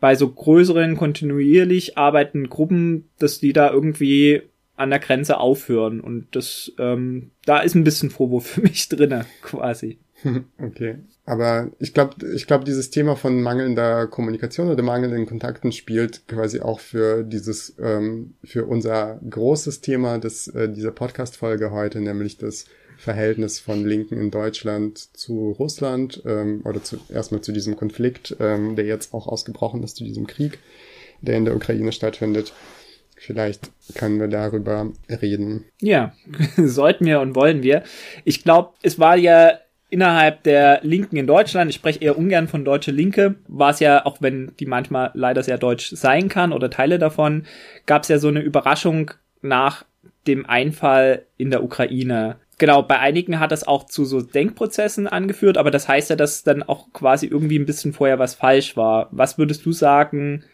bei 0.00 0.14
so 0.14 0.30
größeren, 0.30 0.96
kontinuierlich 0.96 1.98
arbeitenden 1.98 2.48
Gruppen, 2.48 3.10
dass 3.18 3.38
die 3.38 3.52
da 3.52 3.70
irgendwie 3.70 4.42
an 4.76 4.90
der 4.90 4.98
Grenze 4.98 5.38
aufhören. 5.38 6.00
Und 6.00 6.28
das, 6.32 6.72
ähm, 6.78 7.32
da 7.44 7.60
ist 7.60 7.74
ein 7.74 7.84
bisschen 7.84 8.10
Vorwurf 8.10 8.46
für 8.54 8.62
mich 8.62 8.88
drinne, 8.88 9.26
quasi. 9.42 9.98
Okay. 10.58 10.98
Aber 11.24 11.70
ich 11.78 11.94
glaube, 11.94 12.26
ich 12.34 12.46
glaube, 12.46 12.64
dieses 12.64 12.90
Thema 12.90 13.16
von 13.16 13.42
mangelnder 13.42 14.06
Kommunikation 14.06 14.68
oder 14.68 14.82
mangelnden 14.82 15.26
Kontakten 15.26 15.72
spielt 15.72 16.26
quasi 16.28 16.60
auch 16.60 16.80
für 16.80 17.22
dieses, 17.22 17.76
ähm, 17.80 18.34
für 18.44 18.66
unser 18.66 19.20
großes 19.28 19.80
Thema 19.80 20.18
des, 20.18 20.48
äh, 20.48 20.68
dieser 20.68 20.90
Podcast-Folge 20.90 21.70
heute, 21.70 22.00
nämlich 22.00 22.38
das 22.38 22.66
Verhältnis 22.96 23.60
von 23.60 23.86
Linken 23.86 24.18
in 24.18 24.30
Deutschland 24.30 25.16
zu 25.16 25.52
Russland 25.52 26.22
ähm, 26.26 26.60
oder 26.64 26.82
zu, 26.82 26.98
erstmal 27.08 27.40
zu 27.40 27.52
diesem 27.52 27.76
Konflikt, 27.76 28.36
ähm, 28.40 28.76
der 28.76 28.84
jetzt 28.84 29.14
auch 29.14 29.26
ausgebrochen 29.26 29.82
ist, 29.82 29.96
zu 29.96 30.04
diesem 30.04 30.26
Krieg, 30.26 30.58
der 31.22 31.36
in 31.36 31.46
der 31.46 31.56
Ukraine 31.56 31.92
stattfindet. 31.92 32.52
Vielleicht 33.16 33.70
können 33.94 34.18
wir 34.18 34.28
darüber 34.28 34.92
reden. 35.08 35.64
Ja, 35.80 36.14
sollten 36.56 37.06
wir 37.06 37.20
und 37.20 37.34
wollen 37.34 37.62
wir. 37.62 37.84
Ich 38.24 38.44
glaube, 38.44 38.74
es 38.82 38.98
war 38.98 39.16
ja 39.16 39.58
innerhalb 39.90 40.44
der 40.44 40.80
Linken 40.82 41.16
in 41.16 41.26
Deutschland, 41.26 41.68
ich 41.68 41.76
spreche 41.76 42.00
eher 42.00 42.16
ungern 42.16 42.48
von 42.48 42.64
deutsche 42.64 42.92
Linke, 42.92 43.34
war 43.48 43.70
es 43.70 43.80
ja, 43.80 44.06
auch 44.06 44.18
wenn 44.20 44.52
die 44.58 44.66
manchmal 44.66 45.10
leider 45.14 45.42
sehr 45.42 45.58
deutsch 45.58 45.90
sein 45.90 46.28
kann 46.28 46.52
oder 46.52 46.70
Teile 46.70 46.98
davon, 46.98 47.44
gab 47.86 48.04
es 48.04 48.08
ja 48.08 48.18
so 48.18 48.28
eine 48.28 48.40
Überraschung 48.40 49.10
nach 49.42 49.84
dem 50.26 50.46
Einfall 50.46 51.26
in 51.36 51.50
der 51.50 51.64
Ukraine. 51.64 52.36
Genau, 52.58 52.82
bei 52.82 52.98
einigen 52.98 53.40
hat 53.40 53.52
das 53.52 53.66
auch 53.66 53.84
zu 53.84 54.04
so 54.04 54.20
Denkprozessen 54.20 55.06
angeführt, 55.06 55.56
aber 55.56 55.70
das 55.70 55.88
heißt 55.88 56.10
ja, 56.10 56.16
dass 56.16 56.44
dann 56.44 56.62
auch 56.62 56.92
quasi 56.92 57.26
irgendwie 57.26 57.58
ein 57.58 57.66
bisschen 57.66 57.92
vorher 57.92 58.18
was 58.18 58.34
falsch 58.34 58.76
war. 58.76 59.08
Was 59.10 59.38
würdest 59.38 59.64
du 59.64 59.72
sagen, 59.72 60.44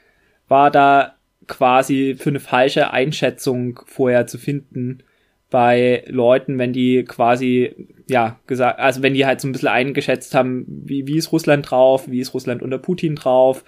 war 0.49 0.71
da 0.71 1.17
quasi 1.47 2.17
für 2.19 2.31
eine 2.31 2.41
falsche 2.41 2.91
Einschätzung 2.93 3.81
vorher 3.87 4.27
zu 4.27 4.39
finden 4.39 5.03
bei 5.51 6.05
Leuten, 6.07 6.59
wenn 6.59 6.73
die 6.73 7.05
quasi, 7.05 7.89
ja, 8.09 8.39
gesagt, 8.47 8.81
also 8.81 9.03
wenn 9.03 9.15
die 9.15 9.27
halt 9.27 9.41
so 9.41 9.49
ein 9.49 9.53
bisschen 9.53 9.69
eingeschätzt 9.69 10.35
haben, 10.35 10.65
wie, 10.67 11.07
wie 11.07 11.17
ist 11.17 11.33
Russland 11.33 11.71
drauf, 11.71 12.11
wie 12.11 12.21
ist 12.21 12.35
Russland 12.35 12.63
unter 12.63 12.79
Putin 12.79 13.15
drauf, 13.15 13.65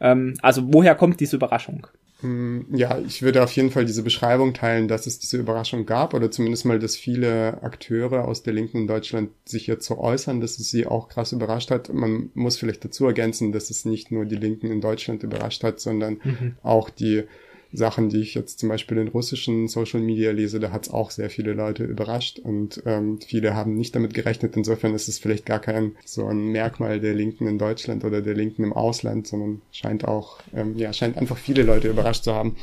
ähm, 0.00 0.34
also 0.42 0.72
woher 0.72 0.94
kommt 0.94 1.20
diese 1.20 1.36
Überraschung? 1.36 1.86
Hm, 2.20 2.66
ja, 2.72 2.98
ich 3.04 3.22
würde 3.22 3.42
auf 3.42 3.52
jeden 3.52 3.70
Fall 3.70 3.84
diese 3.84 4.04
Beschreibung 4.04 4.54
teilen, 4.54 4.86
dass 4.86 5.06
es 5.06 5.18
diese 5.18 5.38
Überraschung 5.38 5.86
gab 5.86 6.14
oder 6.14 6.30
zumindest 6.30 6.64
mal, 6.64 6.78
dass 6.78 6.96
viele 6.96 7.62
Akteure 7.62 8.26
aus 8.26 8.44
der 8.44 8.52
Linken 8.52 8.78
in 8.78 8.86
Deutschland 8.86 9.30
sich 9.44 9.66
jetzt 9.66 9.86
so 9.86 9.98
äußern, 9.98 10.40
dass 10.40 10.58
es 10.58 10.70
sie 10.70 10.86
auch 10.86 11.08
krass 11.08 11.32
überrascht 11.32 11.72
hat. 11.72 11.92
Man 11.92 12.30
muss 12.34 12.58
vielleicht 12.58 12.84
dazu 12.84 13.06
ergänzen, 13.06 13.50
dass 13.50 13.70
es 13.70 13.84
nicht 13.84 14.12
nur 14.12 14.24
die 14.24 14.36
Linken 14.36 14.70
in 14.70 14.80
Deutschland 14.80 15.24
überrascht 15.24 15.64
hat, 15.64 15.80
sondern 15.80 16.20
mhm. 16.22 16.56
auch 16.62 16.90
die 16.90 17.24
Sachen, 17.72 18.08
die 18.08 18.20
ich 18.20 18.34
jetzt 18.34 18.58
zum 18.58 18.68
Beispiel 18.68 18.98
in 18.98 19.08
russischen 19.08 19.68
Social 19.68 20.00
Media 20.00 20.30
lese, 20.30 20.60
da 20.60 20.70
hat 20.72 20.86
es 20.86 20.92
auch 20.92 21.10
sehr 21.10 21.30
viele 21.30 21.54
Leute 21.54 21.84
überrascht 21.84 22.38
und 22.38 22.82
ähm, 22.86 23.18
viele 23.20 23.54
haben 23.54 23.74
nicht 23.74 23.94
damit 23.94 24.14
gerechnet. 24.14 24.56
Insofern 24.56 24.94
ist 24.94 25.08
es 25.08 25.18
vielleicht 25.18 25.46
gar 25.46 25.58
kein 25.58 25.96
so 26.04 26.26
ein 26.26 26.48
Merkmal 26.48 27.00
der 27.00 27.14
Linken 27.14 27.46
in 27.46 27.58
Deutschland 27.58 28.04
oder 28.04 28.20
der 28.20 28.34
Linken 28.34 28.64
im 28.64 28.72
Ausland, 28.72 29.26
sondern 29.26 29.62
scheint 29.72 30.06
auch, 30.06 30.40
ähm, 30.54 30.76
ja, 30.76 30.92
scheint 30.92 31.16
einfach 31.16 31.38
viele 31.38 31.62
Leute 31.62 31.88
überrascht 31.88 32.24
zu 32.24 32.34
haben. 32.34 32.56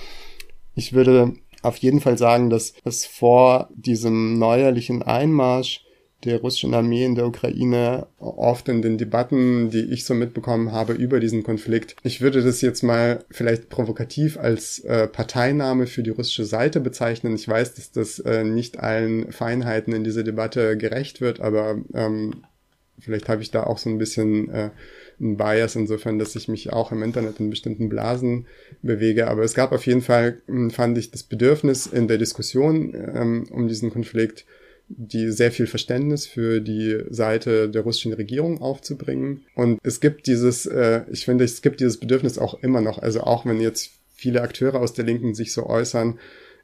Ich 0.76 0.94
würde 0.94 1.34
auf 1.62 1.78
jeden 1.78 2.00
Fall 2.00 2.18
sagen, 2.18 2.50
dass 2.50 2.74
es 2.86 3.06
vor 3.06 3.70
diesem 3.76 4.38
neuerlichen 4.38 5.04
Einmarsch 5.04 5.84
der 6.26 6.42
russischen 6.42 6.74
Armee 6.74 7.06
in 7.06 7.16
der 7.16 7.28
Ukraine 7.28 8.08
oft 8.20 8.68
in 8.68 8.82
den 8.82 8.98
Debatten, 8.98 9.70
die 9.70 9.86
ich 9.92 10.06
so 10.06 10.14
mitbekommen 10.14 10.72
habe 10.72 10.94
über 10.94 11.20
diesen 11.20 11.44
Konflikt. 11.44 11.96
Ich 12.04 12.22
würde 12.22 12.44
das 12.44 12.62
jetzt 12.62 12.84
mal 12.84 13.24
vielleicht 13.30 13.70
provokativ 13.70 14.38
als 14.38 14.80
äh, 14.80 15.08
Parteinahme 15.08 15.88
für 15.88 16.04
die 16.04 16.10
russische 16.10 16.46
Seite 16.46 16.82
bezeichnen. 16.82 17.36
Ich 17.36 17.48
weiß, 17.48 17.76
dass 17.76 17.92
das 17.92 18.20
äh, 18.20 18.44
nicht 18.44 18.80
allen 18.80 19.32
Feinheiten 19.32 19.94
in 19.94 20.04
dieser 20.04 20.24
Debatte 20.24 20.78
gerecht 20.78 21.22
wird, 21.22 21.40
aber 21.40 21.78
ähm, 21.94 22.44
vielleicht 23.00 23.30
habe 23.30 23.42
ich 23.42 23.52
da 23.52 23.64
auch 23.64 23.78
so 23.78 23.90
ein 23.90 23.98
bisschen 23.98 24.50
äh, 24.50 24.70
ein 25.22 25.38
Bias 25.38 25.76
insofern, 25.76 26.20
dass 26.20 26.36
ich 26.36 26.48
mich 26.48 26.72
auch 26.72 26.92
im 26.92 27.04
Internet 27.04 27.40
in 27.40 27.50
bestimmten 27.50 27.90
Blasen 27.90 28.46
bewege. 28.82 29.28
Aber 29.28 29.44
es 29.44 29.54
gab 29.54 29.72
auf 29.72 29.86
jeden 29.86 30.02
Fall, 30.02 30.42
hm, 30.48 30.72
fand 30.72 30.98
ich, 30.98 31.12
das 31.12 31.24
Bedürfnis 31.24 31.88
in 31.88 32.08
der 32.08 32.18
Diskussion 32.18 32.94
ähm, 32.94 33.46
um 33.52 33.68
diesen 33.68 33.92
Konflikt 33.92 34.46
die 34.90 35.32
sehr 35.32 35.52
viel 35.52 35.68
Verständnis 35.68 36.26
für 36.26 36.60
die 36.60 37.04
Seite 37.10 37.70
der 37.70 37.84
russischen 37.84 38.14
Regierung 38.14 38.62
aufzubringen. 38.62 39.46
Und 39.56 39.80
es 39.84 40.00
gibt 40.00 40.28
dieses, 40.28 40.66
äh, 40.66 41.04
ich 41.12 41.26
finde, 41.26 41.44
es 41.44 41.62
gibt 41.62 41.80
dieses 41.80 41.98
Bedürfnis 41.98 42.38
auch 42.38 42.62
immer 42.64 42.82
noch. 42.82 42.98
Also 42.98 43.22
auch 43.22 43.46
wenn 43.46 43.62
jetzt 43.62 43.92
viele 44.14 44.42
Akteure 44.42 44.80
aus 44.80 44.94
der 44.94 45.06
Linken 45.06 45.36
sich 45.36 45.54
so 45.54 45.66
äußern, 45.66 46.20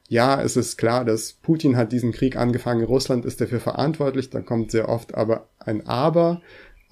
ja, 0.08 0.40
es 0.40 0.56
ist 0.56 0.76
klar, 0.76 1.04
dass 1.04 1.32
Putin 1.32 1.76
hat 1.76 1.90
diesen 1.90 2.12
Krieg 2.12 2.36
angefangen, 2.36 2.84
Russland 2.84 3.24
ist 3.24 3.40
dafür 3.40 3.58
verantwortlich, 3.60 4.30
dann 4.30 4.46
kommt 4.46 4.70
sehr 4.70 4.88
oft 4.88 5.14
aber 5.14 5.48
ein 5.58 5.86
Aber. 5.86 6.42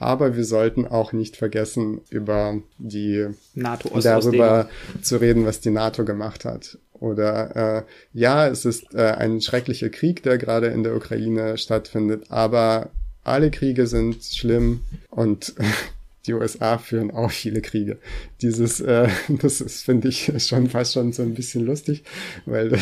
Aber 0.04 0.36
wir 0.36 0.44
sollten 0.44 0.86
auch 0.86 1.14
nicht 1.14 1.38
vergessen, 1.38 2.02
über 2.10 2.60
die 2.76 3.28
NATO 3.54 3.88
darüber 4.00 4.68
zu 5.00 5.16
reden, 5.16 5.46
was 5.46 5.60
die 5.60 5.70
NATO 5.70 6.04
gemacht 6.04 6.44
hat. 6.44 6.76
Oder 6.92 7.78
äh, 7.78 7.82
ja, 8.12 8.46
es 8.46 8.66
ist 8.66 8.94
äh, 8.94 9.12
ein 9.12 9.40
schrecklicher 9.40 9.88
Krieg, 9.88 10.22
der 10.22 10.36
gerade 10.36 10.66
in 10.66 10.82
der 10.82 10.94
Ukraine 10.94 11.56
stattfindet, 11.56 12.30
aber 12.30 12.90
alle 13.22 13.50
Kriege 13.50 13.86
sind 13.86 14.22
schlimm 14.22 14.80
und 15.08 15.54
die 16.26 16.34
USA 16.34 16.76
führen 16.76 17.10
auch 17.10 17.30
viele 17.30 17.62
Kriege. 17.62 17.96
Dieses, 18.42 18.80
äh, 18.80 19.08
das 19.28 19.62
ist, 19.62 19.86
finde 19.86 20.08
ich, 20.08 20.30
schon 20.46 20.68
fast 20.68 20.92
schon 20.92 21.14
so 21.14 21.22
ein 21.22 21.32
bisschen 21.32 21.64
lustig, 21.64 22.04
weil 22.44 22.78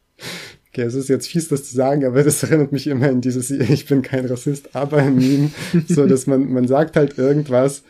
Okay, 0.70 0.82
es 0.82 0.94
ist 0.94 1.08
jetzt 1.08 1.28
fies, 1.28 1.48
das 1.48 1.64
zu 1.64 1.74
sagen, 1.74 2.04
aber 2.04 2.22
das 2.22 2.42
erinnert 2.42 2.72
mich 2.72 2.86
immer 2.86 3.08
an 3.08 3.20
dieses 3.20 3.50
Ich 3.50 3.86
bin 3.86 4.02
kein 4.02 4.26
Rassist, 4.26 4.74
aber 4.76 5.02
Meme, 5.02 5.50
so 5.88 6.06
dass 6.06 6.26
man, 6.26 6.52
man 6.52 6.68
sagt 6.68 6.96
halt 6.96 7.18
irgendwas 7.18 7.82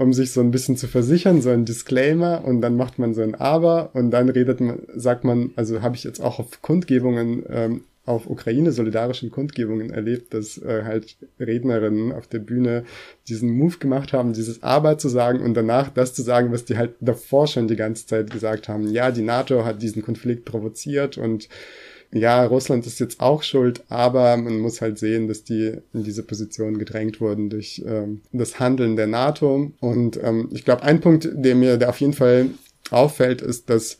um 0.00 0.14
sich 0.14 0.32
so 0.32 0.40
ein 0.40 0.50
bisschen 0.50 0.78
zu 0.78 0.88
versichern, 0.88 1.42
so 1.42 1.50
ein 1.50 1.66
Disclaimer 1.66 2.42
und 2.44 2.62
dann 2.62 2.74
macht 2.74 2.98
man 2.98 3.12
so 3.12 3.20
ein 3.20 3.34
Aber 3.34 3.90
und 3.92 4.10
dann 4.10 4.30
redet 4.30 4.58
man, 4.58 4.80
sagt 4.94 5.24
man, 5.24 5.50
also 5.56 5.82
habe 5.82 5.94
ich 5.94 6.04
jetzt 6.04 6.20
auch 6.20 6.38
auf 6.38 6.62
Kundgebungen, 6.62 7.44
ähm, 7.50 7.84
auf 8.06 8.28
Ukraine 8.28 8.72
solidarischen 8.72 9.30
Kundgebungen 9.30 9.90
erlebt, 9.90 10.32
dass 10.34 10.58
äh, 10.58 10.82
halt 10.84 11.16
Rednerinnen 11.38 12.12
auf 12.12 12.26
der 12.26 12.38
Bühne 12.38 12.84
diesen 13.28 13.50
Move 13.50 13.78
gemacht 13.78 14.12
haben, 14.12 14.32
dieses 14.32 14.62
Aber 14.62 14.98
zu 14.98 15.08
sagen 15.08 15.40
und 15.40 15.54
danach 15.54 15.90
das 15.90 16.14
zu 16.14 16.22
sagen, 16.22 16.50
was 16.50 16.64
die 16.64 16.76
halt 16.76 16.94
davor 17.00 17.46
schon 17.46 17.68
die 17.68 17.76
ganze 17.76 18.06
Zeit 18.06 18.30
gesagt 18.30 18.68
haben. 18.68 18.88
Ja, 18.88 19.10
die 19.10 19.22
NATO 19.22 19.64
hat 19.64 19.82
diesen 19.82 20.02
Konflikt 20.02 20.44
provoziert 20.44 21.18
und 21.18 21.48
ja, 22.12 22.44
Russland 22.44 22.86
ist 22.86 22.98
jetzt 22.98 23.20
auch 23.20 23.42
schuld, 23.44 23.84
aber 23.88 24.36
man 24.36 24.58
muss 24.58 24.80
halt 24.80 24.98
sehen, 24.98 25.28
dass 25.28 25.44
die 25.44 25.74
in 25.92 26.02
diese 26.02 26.24
Position 26.24 26.76
gedrängt 26.76 27.20
wurden 27.20 27.50
durch 27.50 27.82
ähm, 27.86 28.22
das 28.32 28.58
Handeln 28.58 28.96
der 28.96 29.06
NATO. 29.06 29.70
Und 29.78 30.20
ähm, 30.20 30.48
ich 30.50 30.64
glaube, 30.64 30.82
ein 30.82 31.00
Punkt, 31.00 31.28
der 31.32 31.54
mir 31.54 31.76
der 31.76 31.88
auf 31.90 32.00
jeden 32.00 32.12
Fall 32.12 32.50
auffällt, 32.90 33.42
ist, 33.42 33.70
dass 33.70 33.98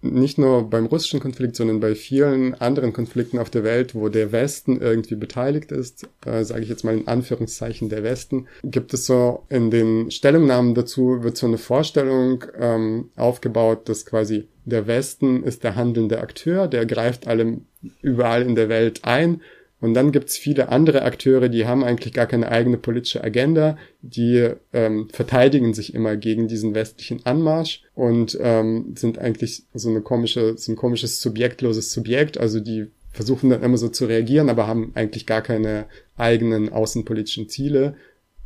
nicht 0.00 0.38
nur 0.38 0.70
beim 0.70 0.86
russischen 0.86 1.20
Konflikt, 1.20 1.56
sondern 1.56 1.80
bei 1.80 1.94
vielen 1.94 2.54
anderen 2.54 2.92
Konflikten 2.92 3.38
auf 3.38 3.50
der 3.50 3.64
Welt, 3.64 3.94
wo 3.94 4.08
der 4.08 4.30
Westen 4.30 4.80
irgendwie 4.80 5.16
beteiligt 5.16 5.72
ist, 5.72 6.08
äh, 6.24 6.44
sage 6.44 6.62
ich 6.62 6.68
jetzt 6.68 6.84
mal 6.84 6.96
in 6.96 7.08
Anführungszeichen 7.08 7.88
der 7.88 8.04
Westen, 8.04 8.46
gibt 8.62 8.94
es 8.94 9.06
so 9.06 9.44
in 9.48 9.70
den 9.70 10.10
Stellungnahmen 10.10 10.74
dazu 10.74 11.22
wird 11.22 11.36
so 11.36 11.46
eine 11.46 11.58
Vorstellung 11.58 12.44
ähm, 12.58 13.10
aufgebaut, 13.16 13.88
dass 13.88 14.06
quasi 14.06 14.48
der 14.64 14.86
Westen 14.86 15.42
ist 15.42 15.64
der 15.64 15.74
handelnde 15.74 16.20
Akteur, 16.20 16.68
der 16.68 16.86
greift 16.86 17.26
allem 17.26 17.66
überall 18.02 18.42
in 18.42 18.54
der 18.54 18.68
Welt 18.68 19.04
ein 19.04 19.40
und 19.80 19.94
dann 19.94 20.10
gibt's 20.10 20.36
viele 20.36 20.70
andere 20.70 21.02
Akteure, 21.02 21.48
die 21.48 21.66
haben 21.66 21.84
eigentlich 21.84 22.12
gar 22.12 22.26
keine 22.26 22.50
eigene 22.50 22.78
politische 22.78 23.22
Agenda, 23.22 23.78
die 24.02 24.50
ähm, 24.72 25.08
verteidigen 25.12 25.72
sich 25.72 25.94
immer 25.94 26.16
gegen 26.16 26.48
diesen 26.48 26.74
westlichen 26.74 27.24
Anmarsch 27.24 27.82
und 27.94 28.36
ähm, 28.40 28.94
sind 28.96 29.18
eigentlich 29.18 29.62
so 29.74 29.88
eine 29.88 30.00
komische, 30.00 30.58
so 30.58 30.72
ein 30.72 30.76
komisches 30.76 31.20
subjektloses 31.20 31.92
Subjekt, 31.92 32.38
also 32.38 32.58
die 32.58 32.88
versuchen 33.12 33.50
dann 33.50 33.62
immer 33.62 33.78
so 33.78 33.88
zu 33.88 34.06
reagieren, 34.06 34.48
aber 34.48 34.66
haben 34.66 34.92
eigentlich 34.94 35.26
gar 35.26 35.42
keine 35.42 35.86
eigenen 36.16 36.72
außenpolitischen 36.72 37.48
Ziele. 37.48 37.94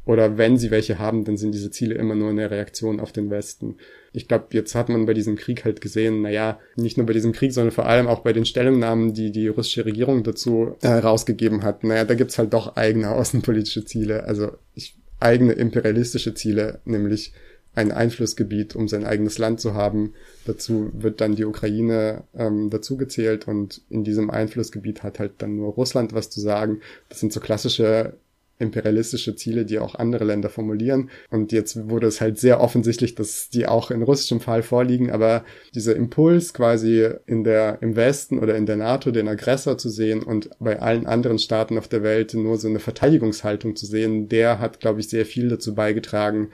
Oder 0.05 0.39
wenn 0.39 0.57
sie 0.57 0.71
welche 0.71 0.99
haben, 0.99 1.25
dann 1.25 1.37
sind 1.37 1.53
diese 1.53 1.71
Ziele 1.71 1.95
immer 1.95 2.15
nur 2.15 2.31
eine 2.31 2.51
Reaktion 2.51 2.99
auf 2.99 3.12
den 3.12 3.31
Westen. 3.31 3.77
Ich 4.12 4.28
glaube, 4.28 4.47
jetzt 4.50 4.75
hat 4.75 4.88
man 4.88 5.07
bei 5.07 5.14
diesem 5.14 5.37
Krieg 5.37 5.64
halt 5.64 5.81
gesehen, 5.81 6.23
naja, 6.23 6.59
nicht 6.76 6.97
nur 6.99 7.07
bei 7.07 7.12
diesem 7.12 7.33
Krieg, 7.33 7.52
sondern 7.52 7.73
vor 7.73 7.87
allem 7.87 8.07
auch 8.07 8.21
bei 8.21 8.33
den 8.33 8.45
Stellungnahmen, 8.45 9.14
die 9.14 9.33
die 9.33 9.49
russische 9.49 9.85
Regierung 9.87 10.23
dazu 10.23 10.76
äh, 10.83 10.88
rausgegeben 10.88 11.62
hat. 11.62 11.85
Naja, 11.85 12.04
da 12.04 12.14
gibt's 12.14 12.38
halt 12.38 12.52
doch 12.52 12.76
eigene 12.76 13.11
außenpolitische 13.11 13.85
Ziele, 13.85 14.25
also 14.25 14.52
ich, 14.75 14.97
eigene 15.21 15.52
imperialistische 15.52 16.35
Ziele, 16.35 16.81
nämlich 16.85 17.33
ein 17.75 17.90
Einflussgebiet, 17.90 18.76
um 18.76 18.87
sein 18.87 19.04
eigenes 19.07 19.38
Land 19.38 19.61
zu 19.61 19.75
haben. 19.75 20.12
Dazu 20.45 20.90
wird 20.92 21.21
dann 21.21 21.37
die 21.37 21.45
Ukraine 21.45 22.25
ähm, 22.35 22.69
dazugezählt 22.69 23.49
und 23.49 23.81
in 23.88 24.04
diesem 24.04 24.31
Einflussgebiet 24.31 25.02
hat 25.02 25.19
halt 25.19 25.33
dann 25.38 25.57
nur 25.57 25.73
Russland 25.73 26.12
was 26.12 26.28
zu 26.28 26.40
sagen. 26.40 26.81
Das 27.09 27.21
sind 27.21 27.33
so 27.33 27.40
klassische 27.40 28.14
imperialistische 28.62 29.37
Ziele, 29.37 29.66
die 29.66 29.78
auch 29.78 29.95
andere 29.95 30.25
Länder 30.25 30.49
formulieren. 30.49 31.11
Und 31.31 31.52
jetzt 31.52 31.90
wurde 31.90 32.07
es 32.07 32.21
halt 32.21 32.38
sehr 32.38 32.61
offensichtlich, 32.61 33.14
dass 33.14 33.50
die 33.50 33.66
auch 33.66 33.90
in 33.90 34.02
russischem 34.02 34.40
Fall 34.40 34.62
vorliegen, 34.62 35.11
aber 35.11 35.45
dieser 35.75 35.97
Impuls 35.97 36.54
quasi 36.54 37.09
in 37.26 37.45
der, 37.45 37.78
im 37.83 37.97
Westen 37.97 38.38
oder 38.38 38.57
in 38.57 38.66
der 38.66 38.76
NATO 38.76 39.11
den 39.11 39.28
Aggressor 39.28 39.76
zu 39.76 39.90
sehen 39.90 40.23
und 40.23 40.50
bei 40.59 40.81
allen 40.81 41.07
anderen 41.07 41.38
Staaten 41.38 41.76
auf 41.76 41.88
der 41.88 42.02
Welt 42.02 42.35
nur 42.35 42.57
so 42.57 42.69
eine 42.69 42.81
Verteidigungshaltung 42.81 43.76
zu 43.76 43.87
sehen, 43.87 44.28
der 44.28 44.59
hat, 44.59 44.81
glaube 44.81 45.00
ich, 45.00 45.09
sehr 45.09 45.26
viel 45.26 45.49
dazu 45.49 45.75
beigetragen, 45.75 46.50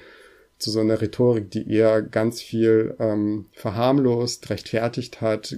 zu 0.58 0.70
so 0.70 0.80
einer 0.80 1.00
Rhetorik, 1.00 1.50
die 1.50 1.70
eher 1.70 2.02
ganz 2.02 2.42
viel 2.42 2.96
ähm, 2.98 3.46
verharmlost, 3.52 4.50
rechtfertigt 4.50 5.20
hat, 5.20 5.56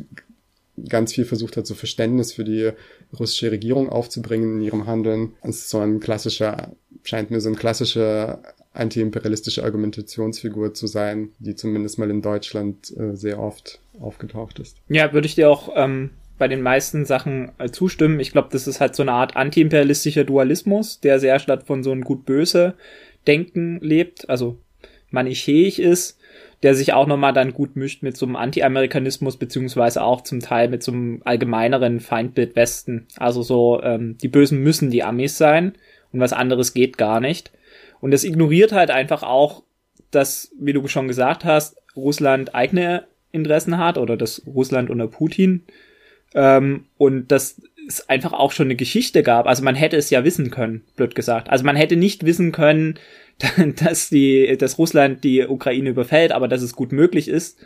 ganz 0.88 1.14
viel 1.14 1.24
versucht 1.24 1.56
hat, 1.56 1.66
so 1.66 1.74
Verständnis 1.74 2.32
für 2.32 2.44
die 2.44 2.72
russische 3.18 3.50
Regierung 3.50 3.88
aufzubringen 3.88 4.56
in 4.56 4.62
ihrem 4.62 4.86
Handeln. 4.86 5.32
Es 5.42 5.58
ist 5.58 5.70
so 5.70 5.78
ein 5.78 6.00
klassischer, 6.00 6.72
scheint 7.02 7.30
mir 7.30 7.40
so 7.40 7.48
ein 7.48 7.56
klassischer 7.56 8.40
antiimperialistische 8.72 9.64
Argumentationsfigur 9.64 10.74
zu 10.74 10.86
sein, 10.86 11.30
die 11.38 11.56
zumindest 11.56 11.98
mal 11.98 12.10
in 12.10 12.22
Deutschland 12.22 12.96
äh, 12.96 13.16
sehr 13.16 13.40
oft 13.40 13.80
aufgetaucht 14.00 14.58
ist. 14.60 14.76
Ja, 14.88 15.12
würde 15.12 15.26
ich 15.26 15.34
dir 15.34 15.50
auch 15.50 15.72
ähm, 15.74 16.10
bei 16.38 16.46
den 16.46 16.62
meisten 16.62 17.04
Sachen 17.04 17.50
äh, 17.58 17.70
zustimmen. 17.70 18.20
Ich 18.20 18.30
glaube, 18.30 18.48
das 18.52 18.68
ist 18.68 18.80
halt 18.80 18.94
so 18.94 19.02
eine 19.02 19.12
Art 19.12 19.36
antiimperialistischer 19.36 20.24
Dualismus, 20.24 21.00
der 21.00 21.18
sehr 21.18 21.38
statt 21.40 21.64
von 21.66 21.82
so 21.82 21.90
einem 21.90 22.02
gut-böse 22.02 22.74
Denken 23.26 23.80
lebt, 23.80 24.30
also 24.30 24.58
manichäisch 25.10 25.78
ist 25.78 26.19
der 26.62 26.74
sich 26.74 26.92
auch 26.92 27.06
nochmal 27.06 27.32
dann 27.32 27.54
gut 27.54 27.76
mischt 27.76 28.02
mit 28.02 28.16
so 28.16 28.26
einem 28.26 28.36
Anti-Amerikanismus, 28.36 29.38
beziehungsweise 29.38 30.02
auch 30.02 30.20
zum 30.20 30.40
Teil 30.40 30.68
mit 30.68 30.82
so 30.82 30.92
einem 30.92 31.22
allgemeineren 31.24 32.00
Feindbild 32.00 32.54
Westen. 32.54 33.06
Also 33.16 33.42
so, 33.42 33.80
ähm, 33.82 34.18
die 34.18 34.28
Bösen 34.28 34.62
müssen 34.62 34.90
die 34.90 35.02
Amis 35.02 35.38
sein 35.38 35.72
und 36.12 36.20
was 36.20 36.32
anderes 36.32 36.74
geht 36.74 36.98
gar 36.98 37.20
nicht. 37.20 37.50
Und 38.00 38.10
das 38.10 38.24
ignoriert 38.24 38.72
halt 38.72 38.90
einfach 38.90 39.22
auch, 39.22 39.62
dass, 40.10 40.52
wie 40.58 40.72
du 40.72 40.86
schon 40.88 41.08
gesagt 41.08 41.44
hast, 41.44 41.76
Russland 41.96 42.54
eigene 42.54 43.04
Interessen 43.32 43.78
hat 43.78 43.96
oder 43.96 44.16
dass 44.16 44.42
Russland 44.46 44.90
unter 44.90 45.06
Putin 45.06 45.64
ähm, 46.34 46.86
und 46.98 47.28
dass 47.30 47.60
es 47.88 48.08
einfach 48.08 48.32
auch 48.32 48.52
schon 48.52 48.66
eine 48.66 48.76
Geschichte 48.76 49.22
gab. 49.22 49.46
Also 49.46 49.62
man 49.64 49.74
hätte 49.74 49.96
es 49.96 50.10
ja 50.10 50.24
wissen 50.24 50.50
können, 50.50 50.84
blöd 50.96 51.14
gesagt. 51.14 51.48
Also 51.50 51.64
man 51.64 51.76
hätte 51.76 51.96
nicht 51.96 52.24
wissen 52.24 52.52
können, 52.52 52.98
dass 53.84 54.08
die, 54.08 54.56
dass 54.58 54.78
Russland 54.78 55.24
die 55.24 55.46
Ukraine 55.46 55.90
überfällt, 55.90 56.32
aber 56.32 56.48
dass 56.48 56.62
es 56.62 56.74
gut 56.74 56.92
möglich 56.92 57.28
ist. 57.28 57.58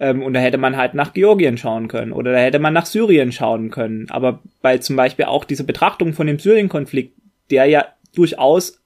Ähm, 0.00 0.22
und 0.22 0.34
da 0.34 0.40
hätte 0.40 0.58
man 0.58 0.76
halt 0.76 0.94
nach 0.94 1.12
Georgien 1.12 1.58
schauen 1.58 1.88
können 1.88 2.12
oder 2.12 2.32
da 2.32 2.38
hätte 2.38 2.58
man 2.58 2.72
nach 2.74 2.86
Syrien 2.86 3.32
schauen 3.32 3.70
können. 3.70 4.06
Aber 4.10 4.40
bei 4.60 4.78
zum 4.78 4.96
Beispiel 4.96 5.26
auch 5.26 5.44
diese 5.44 5.64
Betrachtung 5.64 6.12
von 6.12 6.26
dem 6.26 6.38
Syrien-Konflikt, 6.38 7.14
der 7.50 7.66
ja 7.66 7.86
durchaus 8.14 8.80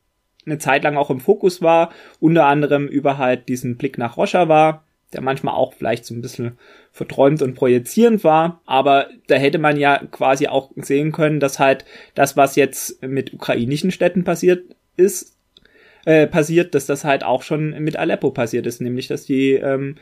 eine 0.44 0.59
Zeit 0.59 0.85
lang 0.85 0.96
auch 0.96 1.11
im 1.11 1.20
Fokus 1.20 1.62
war, 1.62 1.90
unter 2.20 2.46
anderem 2.46 2.87
über 2.87 3.18
halt 3.18 3.49
diesen 3.49 3.77
Blick 3.77 3.99
nach 3.99 4.16
Rojava, 4.16 4.85
der 5.12 5.20
manchmal 5.20 5.55
auch 5.55 5.72
vielleicht 5.72 6.05
so 6.05 6.14
ein 6.14 6.22
bisschen 6.22 6.59
verträumt 6.92 7.42
und 7.42 7.55
projizierend 7.55 8.25
war, 8.25 8.61
aber 8.64 9.09
da 9.27 9.37
hätte 9.37 9.59
man 9.59 9.77
ja 9.77 9.99
quasi 10.11 10.46
auch 10.46 10.70
sehen 10.77 11.12
können, 11.12 11.40
dass 11.40 11.59
halt 11.59 11.85
das, 12.14 12.37
was 12.37 12.57
jetzt 12.57 13.03
mit 13.03 13.33
ukrainischen 13.33 13.90
Städten 13.90 14.25
passiert 14.25 14.64
ist, 14.96 15.36
äh, 16.07 16.27
passiert, 16.27 16.75
dass 16.75 16.87
das 16.87 17.05
halt 17.05 17.23
auch 17.23 17.42
schon 17.42 17.71
mit 17.83 17.97
Aleppo 17.97 18.31
passiert 18.31 18.66
ist, 18.66 18.81
nämlich 18.81 19.09
dass 19.09 19.27
die 19.27 19.53
ähm, 19.53 19.97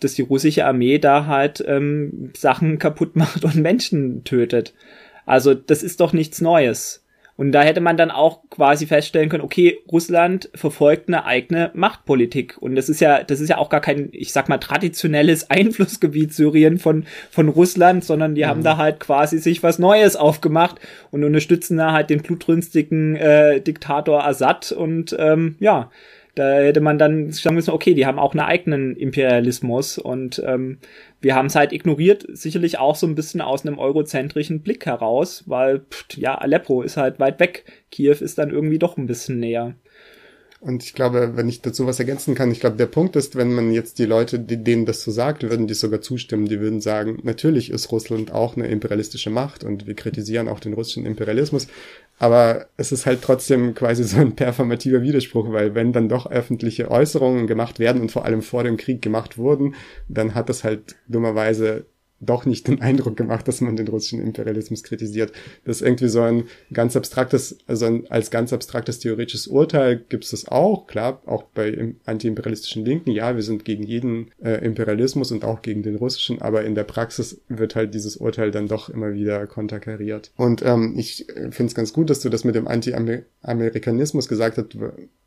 dass 0.00 0.14
die 0.14 0.22
russische 0.22 0.64
Armee 0.64 0.98
da 0.98 1.26
halt 1.26 1.62
ähm, 1.66 2.30
Sachen 2.36 2.78
kaputt 2.78 3.16
macht 3.16 3.44
und 3.44 3.56
Menschen 3.56 4.24
tötet. 4.24 4.72
Also 5.26 5.52
das 5.54 5.82
ist 5.82 6.00
doch 6.00 6.12
nichts 6.12 6.40
Neues. 6.40 7.03
Und 7.36 7.52
da 7.52 7.62
hätte 7.62 7.80
man 7.80 7.96
dann 7.96 8.12
auch 8.12 8.48
quasi 8.48 8.86
feststellen 8.86 9.28
können, 9.28 9.42
okay, 9.42 9.78
Russland 9.90 10.50
verfolgt 10.54 11.08
eine 11.08 11.24
eigene 11.24 11.70
Machtpolitik. 11.74 12.56
Und 12.60 12.76
das 12.76 12.88
ist 12.88 13.00
ja, 13.00 13.24
das 13.24 13.40
ist 13.40 13.48
ja 13.48 13.58
auch 13.58 13.70
gar 13.70 13.80
kein, 13.80 14.08
ich 14.12 14.32
sag 14.32 14.48
mal, 14.48 14.58
traditionelles 14.58 15.50
Einflussgebiet 15.50 16.32
Syrien 16.32 16.78
von, 16.78 17.06
von 17.30 17.48
Russland, 17.48 18.04
sondern 18.04 18.34
die 18.34 18.42
mhm. 18.42 18.48
haben 18.48 18.62
da 18.62 18.76
halt 18.76 19.00
quasi 19.00 19.38
sich 19.38 19.62
was 19.62 19.78
Neues 19.78 20.14
aufgemacht 20.14 20.80
und 21.10 21.24
unterstützen 21.24 21.76
da 21.76 21.92
halt 21.92 22.10
den 22.10 22.22
blutrünstigen 22.22 23.16
äh, 23.16 23.60
Diktator 23.60 24.24
Assad 24.24 24.70
und 24.70 25.16
ähm, 25.18 25.56
ja, 25.58 25.90
da 26.34 26.54
hätte 26.54 26.80
man 26.80 26.98
dann 26.98 27.30
sagen 27.30 27.54
müssen, 27.54 27.70
okay, 27.70 27.94
die 27.94 28.06
haben 28.06 28.18
auch 28.18 28.32
einen 28.32 28.40
eigenen 28.40 28.96
Imperialismus 28.96 29.98
und 29.98 30.42
ähm, 30.44 30.78
wir 31.24 31.34
haben 31.34 31.46
es 31.46 31.56
halt 31.56 31.72
ignoriert, 31.72 32.26
sicherlich 32.28 32.78
auch 32.78 32.94
so 32.94 33.06
ein 33.06 33.14
bisschen 33.14 33.40
aus 33.40 33.66
einem 33.66 33.78
eurozentrischen 33.78 34.60
Blick 34.60 34.86
heraus, 34.86 35.44
weil 35.46 35.80
pff, 35.80 36.16
ja, 36.16 36.36
Aleppo 36.36 36.82
ist 36.82 36.98
halt 36.98 37.18
weit 37.18 37.40
weg, 37.40 37.64
Kiew 37.90 38.16
ist 38.20 38.38
dann 38.38 38.50
irgendwie 38.50 38.78
doch 38.78 38.96
ein 38.96 39.06
bisschen 39.06 39.40
näher. 39.40 39.74
Und 40.60 40.82
ich 40.82 40.94
glaube, 40.94 41.32
wenn 41.34 41.48
ich 41.48 41.60
dazu 41.60 41.86
was 41.86 41.98
ergänzen 41.98 42.34
kann, 42.34 42.50
ich 42.50 42.60
glaube, 42.60 42.76
der 42.76 42.86
Punkt 42.86 43.16
ist, 43.16 43.36
wenn 43.36 43.52
man 43.52 43.70
jetzt 43.70 43.98
die 43.98 44.06
Leute, 44.06 44.38
die, 44.38 44.62
denen 44.62 44.86
das 44.86 45.02
so 45.02 45.10
sagt, 45.10 45.42
würden 45.42 45.66
die 45.66 45.74
sogar 45.74 46.00
zustimmen. 46.00 46.46
Die 46.46 46.58
würden 46.58 46.80
sagen, 46.80 47.18
natürlich 47.22 47.70
ist 47.70 47.92
Russland 47.92 48.32
auch 48.32 48.56
eine 48.56 48.68
imperialistische 48.68 49.28
Macht 49.28 49.62
und 49.62 49.86
wir 49.86 49.94
kritisieren 49.94 50.48
auch 50.48 50.60
den 50.60 50.72
russischen 50.72 51.04
Imperialismus. 51.04 51.68
Aber 52.18 52.66
es 52.76 52.92
ist 52.92 53.06
halt 53.06 53.22
trotzdem 53.22 53.74
quasi 53.74 54.04
so 54.04 54.18
ein 54.18 54.36
performativer 54.36 55.02
Widerspruch, 55.02 55.50
weil 55.50 55.74
wenn 55.74 55.92
dann 55.92 56.08
doch 56.08 56.30
öffentliche 56.30 56.90
Äußerungen 56.90 57.46
gemacht 57.46 57.78
werden 57.78 58.00
und 58.00 58.12
vor 58.12 58.24
allem 58.24 58.42
vor 58.42 58.62
dem 58.62 58.76
Krieg 58.76 59.02
gemacht 59.02 59.36
wurden, 59.36 59.74
dann 60.08 60.34
hat 60.34 60.48
das 60.48 60.64
halt 60.64 60.96
dummerweise 61.08 61.86
doch 62.20 62.46
nicht 62.46 62.68
den 62.68 62.80
Eindruck 62.80 63.16
gemacht, 63.16 63.46
dass 63.48 63.60
man 63.60 63.76
den 63.76 63.88
russischen 63.88 64.20
Imperialismus 64.20 64.82
kritisiert. 64.82 65.32
Das 65.64 65.76
ist 65.76 65.82
irgendwie 65.82 66.08
so 66.08 66.22
ein 66.22 66.44
ganz 66.72 66.96
abstraktes, 66.96 67.58
also 67.66 67.86
ein, 67.86 68.10
als 68.10 68.30
ganz 68.30 68.52
abstraktes 68.52 68.98
theoretisches 68.98 69.46
Urteil 69.46 70.02
gibt 70.08 70.24
es 70.24 70.30
das 70.30 70.48
auch, 70.48 70.86
klar, 70.86 71.22
auch 71.26 71.44
bei 71.44 71.94
antiimperialistischen 72.04 72.84
Linken, 72.84 73.10
ja, 73.10 73.34
wir 73.34 73.42
sind 73.42 73.64
gegen 73.64 73.82
jeden 73.82 74.30
äh, 74.42 74.64
Imperialismus 74.64 75.32
und 75.32 75.44
auch 75.44 75.62
gegen 75.62 75.82
den 75.82 75.96
russischen, 75.96 76.40
aber 76.40 76.64
in 76.64 76.74
der 76.74 76.84
Praxis 76.84 77.40
wird 77.48 77.74
halt 77.74 77.94
dieses 77.94 78.16
Urteil 78.16 78.50
dann 78.50 78.68
doch 78.68 78.88
immer 78.88 79.12
wieder 79.12 79.46
konterkariert. 79.46 80.32
Und 80.36 80.62
ähm, 80.62 80.94
ich 80.96 81.26
finde 81.50 81.66
es 81.66 81.74
ganz 81.74 81.92
gut, 81.92 82.10
dass 82.10 82.20
du 82.20 82.28
das 82.28 82.44
mit 82.44 82.54
dem 82.54 82.68
Anti-Amerikanismus 82.68 84.28
gesagt, 84.28 84.58
hat, 84.58 84.76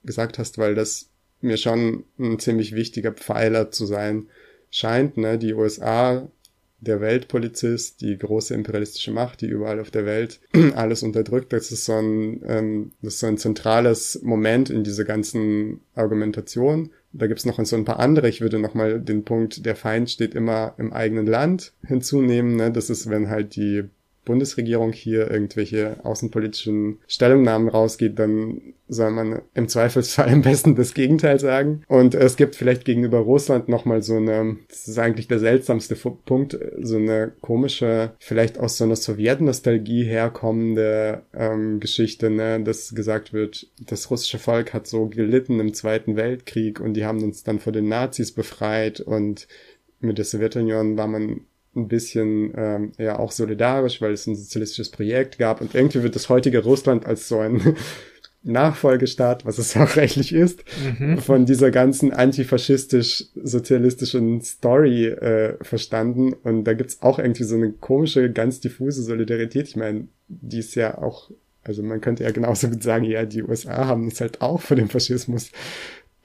gesagt 0.04 0.40
hast, 0.40 0.58
weil 0.58 0.76
das 0.76 1.10
mir 1.42 1.58
schon 1.58 2.06
ein 2.20 2.40
ziemlich 2.40 2.74
wichtiger 2.74 3.12
Pfeiler 3.12 3.72
zu 3.72 3.86
sein 3.86 4.28
scheint. 4.70 5.18
Ne? 5.18 5.38
Die 5.38 5.54
USA 5.54 6.28
der 6.80 7.02
Weltpolizist, 7.02 8.02
die 8.02 8.18
große 8.18 8.54
imperialistische 8.54 9.12
Macht, 9.12 9.42
die 9.42 9.48
überall 9.48 9.80
auf 9.80 9.92
der 9.92 10.06
Welt 10.06 10.40
alles 10.76 11.04
unterdrückt. 11.04 11.52
Das 11.54 11.72
ist 11.72 11.86
so 11.86 11.94
ein, 11.94 12.42
ähm, 12.46 12.92
das 13.02 13.16
ist 13.16 13.20
so 13.22 13.28
ein 13.28 13.38
zentrales 13.38 14.22
Moment 14.24 14.70
in 14.70 14.84
dieser 14.84 15.04
ganzen 15.04 15.82
Argumentation. 15.96 16.92
Da 17.14 17.26
gibt's 17.26 17.46
noch 17.46 17.64
so 17.66 17.76
ein 17.76 17.86
paar 17.86 18.00
andere. 18.00 18.30
Ich 18.30 18.42
würde 18.42 18.60
nochmal 18.60 19.00
den 19.00 19.24
Punkt, 19.24 19.66
der 19.66 19.76
Feind 19.76 20.10
steht 20.10 20.36
immer 20.36 20.76
im 20.78 20.94
eigenen 20.94 21.26
Land 21.26 21.74
hinzunehmen. 21.86 22.56
Ne? 22.56 22.72
Das 22.72 22.90
ist, 22.90 23.10
wenn 23.10 23.30
halt 23.30 23.56
die 23.56 23.86
Bundesregierung 24.28 24.92
hier 24.92 25.32
irgendwelche 25.32 26.04
außenpolitischen 26.04 27.00
Stellungnahmen 27.08 27.70
rausgeht, 27.70 28.20
dann 28.20 28.74
soll 28.90 29.12
man 29.12 29.42
im 29.54 29.70
Zweifelsfall 29.70 30.30
am 30.34 30.42
besten 30.42 30.76
das 30.76 30.94
Gegenteil 30.94 31.40
sagen. 31.40 31.84
Und 31.88 32.14
es 32.14 32.36
gibt 32.36 32.56
vielleicht 32.56 32.84
gegenüber 32.84 33.20
Russland 33.20 33.70
nochmal 33.70 34.04
so 34.04 34.18
eine, 34.18 34.58
das 34.68 34.88
ist 34.88 35.00
eigentlich 35.00 35.30
der 35.30 35.40
seltsamste 35.40 35.96
Punkt, 35.96 36.58
so 36.82 36.98
eine 36.98 37.32
komische, 37.40 38.12
vielleicht 38.20 38.60
aus 38.60 38.78
so 38.78 38.84
einer 38.84 38.98
Sowjetnostalgie 38.98 40.04
herkommende 40.04 41.24
ähm, 41.34 41.80
Geschichte, 41.80 42.30
ne, 42.30 42.62
dass 42.62 42.94
gesagt 42.94 43.32
wird, 43.32 43.68
das 43.80 44.12
russische 44.12 44.40
Volk 44.40 44.74
hat 44.74 44.88
so 44.88 45.08
gelitten 45.08 45.60
im 45.62 45.74
Zweiten 45.74 46.18
Weltkrieg 46.18 46.82
und 46.82 46.96
die 46.96 47.06
haben 47.06 47.24
uns 47.24 47.44
dann 47.44 47.60
vor 47.60 47.72
den 47.72 47.88
Nazis 47.88 48.34
befreit 48.34 49.00
und 49.00 49.48
mit 50.00 50.18
der 50.18 50.26
Sowjetunion 50.26 50.98
war 50.98 51.08
man 51.08 51.42
ein 51.78 51.88
bisschen 51.88 52.52
ähm, 52.56 52.92
ja 52.98 53.20
auch 53.20 53.32
solidarisch, 53.32 54.02
weil 54.02 54.14
es 54.14 54.26
ein 54.28 54.36
sozialistisches 54.36 54.90
Projekt 54.90 55.38
gab 55.38 55.62
und 55.62 55.76
irgendwie 55.76 56.04
wird 56.04 56.16
das 56.16 56.30
heutige 56.30 56.64
Russland 56.64 57.06
als 57.06 57.28
so 57.28 57.40
ein 57.40 57.76
Nachfolgestaat, 58.44 59.46
was 59.46 59.58
es 59.58 59.76
auch 59.78 59.96
rechtlich 59.96 60.34
ist, 60.34 60.64
mhm. 61.00 61.20
von 61.20 61.46
dieser 61.46 61.72
ganzen 61.72 62.12
antifaschistisch-sozialistischen 62.14 64.42
Story 64.42 65.08
äh, 65.08 65.58
verstanden. 65.62 66.34
Und 66.34 66.64
da 66.64 66.74
gibt's 66.74 67.02
auch 67.02 67.20
irgendwie 67.20 67.44
so 67.44 67.56
eine 67.56 67.72
komische, 67.72 68.32
ganz 68.32 68.60
diffuse 68.60 69.04
Solidarität. 69.04 69.68
Ich 69.68 69.76
meine, 69.76 70.08
die 70.28 70.60
ist 70.60 70.76
ja 70.76 70.98
auch, 70.98 71.32
also 71.64 71.84
man 71.84 72.02
könnte 72.02 72.24
ja 72.24 72.32
genauso 72.32 72.70
gut 72.70 72.84
sagen, 72.84 73.06
ja, 73.06 73.26
die 73.26 73.44
USA 73.44 73.88
haben 73.88 74.06
uns 74.06 74.22
halt 74.22 74.42
auch 74.42 74.62
vor 74.62 74.78
dem 74.78 74.90
Faschismus 74.90 75.52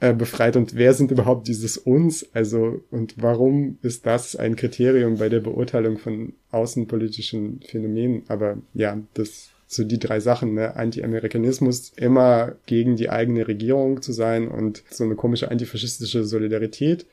äh, 0.03 0.13
befreit. 0.13 0.57
Und 0.57 0.75
wer 0.75 0.93
sind 0.93 1.11
überhaupt 1.11 1.47
dieses 1.47 1.77
uns? 1.77 2.27
Also, 2.33 2.81
und 2.91 3.15
warum 3.21 3.77
ist 3.81 4.05
das 4.05 4.35
ein 4.35 4.57
Kriterium 4.57 5.17
bei 5.17 5.29
der 5.29 5.39
Beurteilung 5.39 5.97
von 5.97 6.33
außenpolitischen 6.51 7.61
Phänomenen? 7.65 8.23
Aber 8.27 8.57
ja, 8.73 9.01
das 9.13 9.51
so 9.65 9.85
die 9.85 9.99
drei 9.99 10.19
Sachen, 10.19 10.55
ne? 10.55 10.75
Anti-Amerikanismus, 10.75 11.93
immer 11.95 12.55
gegen 12.65 12.97
die 12.97 13.09
eigene 13.09 13.47
Regierung 13.47 14.01
zu 14.01 14.11
sein 14.11 14.49
und 14.49 14.83
so 14.91 15.05
eine 15.05 15.15
komische 15.15 15.49
antifaschistische 15.49 16.25
Solidarität. 16.25 17.05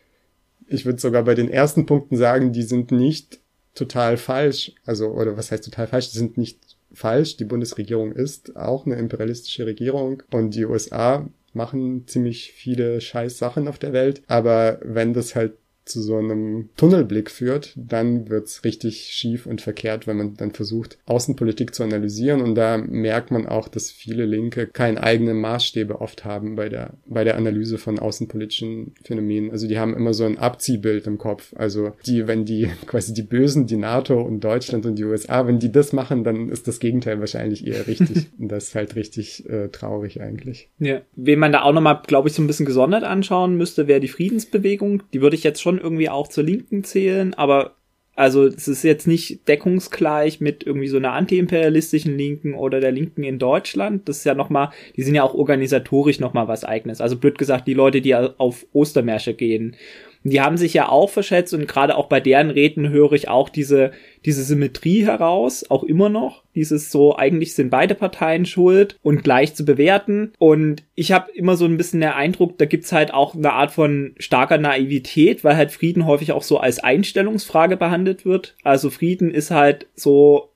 Ich 0.66 0.85
würde 0.85 1.00
sogar 1.00 1.22
bei 1.22 1.37
den 1.37 1.48
ersten 1.48 1.87
Punkten 1.87 2.16
sagen, 2.16 2.53
die 2.53 2.64
sind 2.64 2.90
nicht 2.90 3.38
total 3.76 4.16
falsch. 4.16 4.72
Also, 4.85 5.11
oder 5.11 5.37
was 5.37 5.53
heißt 5.53 5.64
total 5.64 5.87
falsch? 5.87 6.11
Die 6.11 6.18
sind 6.18 6.37
nicht 6.37 6.59
falsch. 6.92 7.37
Die 7.37 7.44
Bundesregierung 7.44 8.11
ist 8.11 8.57
auch 8.57 8.85
eine 8.85 8.96
imperialistische 8.96 9.64
Regierung 9.64 10.24
und 10.33 10.57
die 10.57 10.64
USA 10.64 11.29
machen 11.52 12.06
ziemlich 12.06 12.52
viele 12.52 13.00
scheiß 13.00 13.38
Sachen 13.38 13.68
auf 13.68 13.78
der 13.78 13.92
Welt. 13.92 14.22
Aber 14.26 14.78
wenn 14.82 15.12
das 15.12 15.34
halt 15.34 15.54
zu 15.90 16.03
so 16.03 16.16
einem 16.16 16.70
Tunnelblick 16.76 17.31
führt, 17.31 17.74
dann 17.76 18.29
wird's 18.29 18.64
richtig 18.64 19.11
schief 19.12 19.46
und 19.46 19.61
verkehrt, 19.61 20.07
wenn 20.07 20.16
man 20.16 20.35
dann 20.37 20.53
versucht, 20.53 20.98
Außenpolitik 21.07 21.74
zu 21.74 21.83
analysieren. 21.83 22.40
Und 22.40 22.55
da 22.55 22.79
merkt 22.79 23.31
man 23.31 23.46
auch, 23.46 23.68
dass 23.68 23.90
viele 23.90 24.26
Linke 24.26 24.66
keine 24.66 25.03
eigenen 25.03 25.40
Maßstäbe 25.40 26.00
oft 26.00 26.24
haben 26.24 26.55
bei 26.57 26.68
der, 26.68 26.94
bei 27.07 27.24
der 27.24 27.37
Analyse 27.37 27.79
von 27.79 27.98
außenpolitischen 27.98 28.94
Phänomenen. 29.05 29.50
Also 29.50 29.66
die 29.66 29.79
haben 29.79 29.94
immer 29.94 30.14
so 30.14 30.24
ein 30.24 30.38
Abziehbild 30.38 31.07
im 31.07 31.18
Kopf. 31.18 31.53
Also 31.57 31.92
die, 32.07 32.26
wenn 32.26 32.44
die 32.44 32.70
quasi 32.87 33.12
die 33.12 33.22
Bösen, 33.22 33.66
die 33.66 33.76
NATO 33.76 34.20
und 34.20 34.40
Deutschland 34.40 34.87
und 34.87 34.96
die 34.96 35.05
USA, 35.05 35.46
wenn 35.46 35.59
die 35.59 35.72
das 35.72 35.92
machen, 35.92 36.24
dann 36.24 36.48
ist 36.48 36.68
das 36.68 36.81
Gegenteil 36.81 37.20
wahrscheinlich 37.20 37.66
eher 37.66 37.87
richtig. 37.87 38.29
und 38.38 38.48
das 38.48 38.68
ist 38.68 38.74
halt 38.74 38.94
richtig 38.96 39.48
äh, 39.48 39.68
traurig 39.68 40.20
eigentlich. 40.20 40.68
Ja. 40.79 41.00
Wen 41.16 41.38
man 41.38 41.53
da 41.53 41.62
auch 41.62 41.72
nochmal, 41.72 42.03
glaube 42.07 42.29
ich, 42.29 42.35
so 42.35 42.42
ein 42.42 42.46
bisschen 42.46 42.66
gesondert 42.66 43.05
anschauen 43.05 43.57
müsste, 43.57 43.88
wäre 43.88 44.00
die 44.00 44.09
Friedensbewegung. 44.09 45.03
Die 45.12 45.20
würde 45.20 45.37
ich 45.37 45.44
jetzt 45.44 45.61
schon 45.61 45.79
irgendwie 45.80 46.08
auch 46.08 46.28
zur 46.28 46.44
Linken 46.44 46.84
zählen, 46.84 47.34
aber 47.34 47.76
also 48.16 48.44
es 48.44 48.68
ist 48.68 48.82
jetzt 48.82 49.06
nicht 49.06 49.48
deckungsgleich 49.48 50.40
mit 50.40 50.62
irgendwie 50.66 50.88
so 50.88 50.98
einer 50.98 51.12
antiimperialistischen 51.12 52.18
Linken 52.18 52.54
oder 52.54 52.78
der 52.78 52.92
Linken 52.92 53.22
in 53.22 53.38
Deutschland. 53.38 54.08
Das 54.08 54.18
ist 54.18 54.24
ja 54.24 54.34
nochmal, 54.34 54.70
die 54.96 55.02
sind 55.02 55.14
ja 55.14 55.22
auch 55.22 55.32
organisatorisch 55.32 56.20
nochmal 56.20 56.46
was 56.46 56.64
eigenes. 56.64 57.00
Also 57.00 57.16
blöd 57.16 57.38
gesagt, 57.38 57.66
die 57.66 57.72
Leute, 57.72 58.02
die 58.02 58.14
auf 58.14 58.66
Ostermärsche 58.72 59.32
gehen 59.32 59.74
die 60.22 60.40
haben 60.40 60.59
sich 60.59 60.74
ja 60.74 60.88
auch 60.88 61.09
verschätzt 61.09 61.54
und 61.54 61.66
gerade 61.66 61.96
auch 61.96 62.06
bei 62.06 62.20
deren 62.20 62.50
Reden 62.50 62.90
höre 62.90 63.12
ich 63.12 63.28
auch 63.28 63.48
diese, 63.48 63.92
diese 64.26 64.42
Symmetrie 64.42 65.06
heraus, 65.06 65.64
auch 65.70 65.83
immer 65.83 66.11
noch. 66.11 66.44
Dieses 66.54 66.90
so, 66.90 67.16
eigentlich 67.16 67.54
sind 67.54 67.70
beide 67.70 67.94
Parteien 67.94 68.44
schuld 68.44 68.98
und 69.02 69.24
gleich 69.24 69.54
zu 69.54 69.64
bewerten. 69.64 70.33
Und 70.38 70.83
ich 70.94 71.12
habe 71.12 71.30
immer 71.33 71.56
so 71.56 71.64
ein 71.64 71.78
bisschen 71.78 72.00
den 72.00 72.11
Eindruck, 72.11 72.59
da 72.59 72.66
gibt's 72.66 72.92
halt 72.92 73.14
auch 73.14 73.35
eine 73.35 73.52
Art 73.52 73.70
von 73.70 74.14
starker 74.18 74.59
Naivität, 74.59 75.42
weil 75.42 75.56
halt 75.56 75.72
Frieden 75.72 76.06
häufig 76.06 76.33
auch 76.33 76.42
so 76.42 76.59
als 76.59 76.80
Einstellungsfrage 76.80 77.78
behandelt 77.78 78.26
wird. 78.26 78.56
Also 78.62 78.90
Frieden 78.90 79.30
ist 79.30 79.50
halt 79.50 79.87
so 79.94 80.50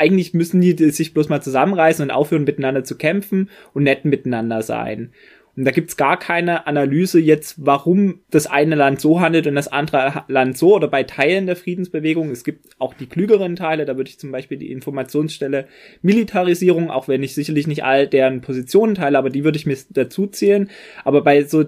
eigentlich 0.00 0.32
müssen 0.32 0.62
die 0.62 0.90
sich 0.90 1.12
bloß 1.12 1.28
mal 1.28 1.42
zusammenreißen 1.42 2.02
und 2.02 2.10
aufhören, 2.10 2.44
miteinander 2.44 2.84
zu 2.84 2.96
kämpfen 2.96 3.50
und 3.74 3.82
nett 3.82 4.06
miteinander 4.06 4.62
sein. 4.62 5.12
Und 5.60 5.66
da 5.66 5.72
gibt's 5.72 5.98
gar 5.98 6.18
keine 6.18 6.66
Analyse 6.66 7.20
jetzt, 7.20 7.56
warum 7.58 8.20
das 8.30 8.46
eine 8.46 8.76
Land 8.76 8.98
so 8.98 9.20
handelt 9.20 9.46
und 9.46 9.56
das 9.56 9.68
andere 9.68 10.24
Land 10.26 10.56
so 10.56 10.74
oder 10.74 10.88
bei 10.88 11.02
Teilen 11.02 11.44
der 11.44 11.54
Friedensbewegung. 11.54 12.30
Es 12.30 12.44
gibt 12.44 12.70
auch 12.78 12.94
die 12.94 13.04
klügeren 13.04 13.56
Teile, 13.56 13.84
da 13.84 13.98
würde 13.98 14.08
ich 14.08 14.18
zum 14.18 14.32
Beispiel 14.32 14.56
die 14.56 14.72
Informationsstelle 14.72 15.66
Militarisierung, 16.00 16.90
auch 16.90 17.08
wenn 17.08 17.22
ich 17.22 17.34
sicherlich 17.34 17.66
nicht 17.66 17.84
all 17.84 18.08
deren 18.08 18.40
Positionen 18.40 18.94
teile, 18.94 19.18
aber 19.18 19.28
die 19.28 19.44
würde 19.44 19.58
ich 19.58 19.66
mir 19.66 19.76
dazu 19.90 20.28
zählen. 20.28 20.70
Aber 21.04 21.20
bei 21.20 21.44
so 21.44 21.66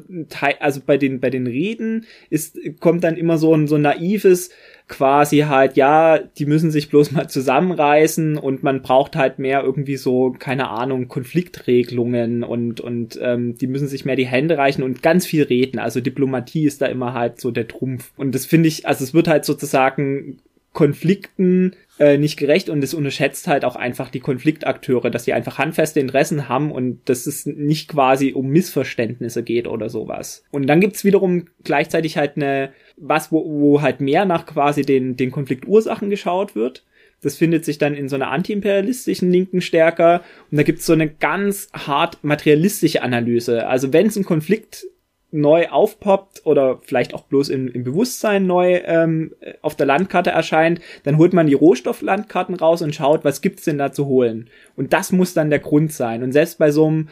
also 0.61 0.81
bei 0.87 0.97
den, 0.97 1.21
bei 1.21 1.29
den 1.29 1.47
Reden 1.47 2.07
ist, 2.31 2.59
kommt 2.81 3.05
dann 3.05 3.19
immer 3.19 3.37
so 3.37 3.55
ein, 3.55 3.67
so 3.67 3.75
ein 3.75 3.83
naives, 3.83 4.49
quasi 4.89 5.41
halt, 5.41 5.77
ja, 5.77 6.19
die 6.19 6.47
müssen 6.47 6.71
sich 6.71 6.91
bloß 6.91 7.13
mal 7.13 7.29
zusammenreißen 7.29 8.37
und 8.37 8.63
man 8.63 8.83
braucht 8.83 9.17
halt 9.17 9.39
mehr 9.39 9.63
irgendwie 9.63 9.97
so, 9.97 10.35
keine 10.39 10.69
Ahnung, 10.69 11.09
Konfliktregelungen 11.09 12.45
und, 12.45 12.81
und 12.81 13.19
ähm, 13.23 13.57
die 13.57 13.67
müssen 13.67 13.89
sich 13.89 14.05
mehr 14.05 14.17
die 14.17 14.27
Hände 14.27 14.59
reichen 14.59 14.83
und 14.83 15.03
ganz 15.03 15.27
viel 15.27 15.45
reden. 15.45 15.79
Also 15.79 16.01
Diplomatie 16.01 16.67
ist 16.67 16.83
da 16.83 16.87
immer 16.87 17.15
halt 17.15 17.41
so 17.41 17.51
der 17.51 17.69
Trumpf. 17.69 18.13
Und 18.17 18.35
das 18.35 18.47
finde 18.47 18.69
ich, 18.69 18.87
also 18.87 19.05
es 19.05 19.15
wird 19.15 19.29
halt 19.29 19.45
sozusagen 19.45 20.39
Konflikten 20.73 21.75
äh, 21.99 22.17
nicht 22.17 22.39
gerecht 22.39 22.71
und 22.71 22.83
es 22.83 22.95
unterschätzt 22.95 23.47
halt 23.47 23.65
auch 23.65 23.77
einfach 23.77 24.09
die 24.11 24.21
Konfliktakteure, 24.21 25.11
dass 25.11 25.25
sie 25.25 25.35
einfach 25.35 25.59
handfeste 25.59 26.01
Interessen 26.01 26.49
haben 26.49 26.73
und 26.73 27.01
dass 27.05 27.27
es 27.27 27.45
nicht 27.45 27.89
quasi 27.89 28.33
um 28.33 28.49
Missverständnisse 28.49 29.43
geht 29.43 29.67
oder 29.67 29.91
sowas. 29.91 30.45
Und 30.51 30.67
dann 30.67 30.81
gibt's 30.81 31.05
wiederum 31.05 31.47
gleichzeitig 31.63 32.17
halt 32.17 32.37
eine, 32.37 32.73
was, 32.97 33.33
wo, 33.33 33.45
wo 33.45 33.83
halt 33.83 34.01
mehr 34.01 34.25
nach 34.25 34.47
quasi 34.47 34.83
den, 34.83 35.17
den 35.17 35.31
Konfliktursachen 35.31 36.11
geschaut 36.11 36.55
wird. 36.55 36.85
Das 37.23 37.37
findet 37.37 37.65
sich 37.65 37.79
dann 37.79 37.95
in 37.95 38.09
so 38.09 38.17
einer 38.17 38.31
antiimperialistischen 38.31 39.31
Linken 39.31 39.61
stärker. 39.61 40.23
Und 40.51 40.57
da 40.57 40.65
gibt's 40.65 40.87
so 40.87 40.93
eine 40.93 41.09
ganz 41.09 41.69
hart 41.73 42.23
materialistische 42.23 43.03
Analyse. 43.03 43.67
Also 43.69 43.93
wenn 43.93 44.09
es 44.09 44.17
ein 44.17 44.25
Konflikt 44.25 44.87
neu 45.33 45.69
aufpoppt 45.69 46.45
oder 46.45 46.81
vielleicht 46.83 47.15
auch 47.15 47.25
bloß 47.25 47.49
im, 47.49 47.69
im 47.69 47.85
Bewusstsein 47.85 48.47
neu 48.47 48.83
ähm, 48.85 49.35
auf 49.63 49.75
der 49.75 49.87
Landkarte 49.87 50.31
erscheint, 50.31 50.81
dann 51.05 51.17
holt 51.17 51.33
man 51.33 51.47
die 51.47 51.55
Rohstofflandkarten 51.55 52.55
raus 52.55 52.83
und 52.83 52.95
schaut, 52.95 53.25
was 53.25 53.41
gibt's 53.41 53.65
denn 53.65 53.79
da 53.79 53.93
zu 53.93 54.07
holen. 54.07 54.51
Und 54.77 54.93
das 54.93 55.11
muss 55.11 55.33
dann 55.33 55.49
der 55.49 55.59
Grund 55.59 55.93
sein. 55.93 56.23
Und 56.23 56.33
selbst 56.33 56.59
bei 56.59 56.71
so 56.71 56.87
einem 56.87 57.09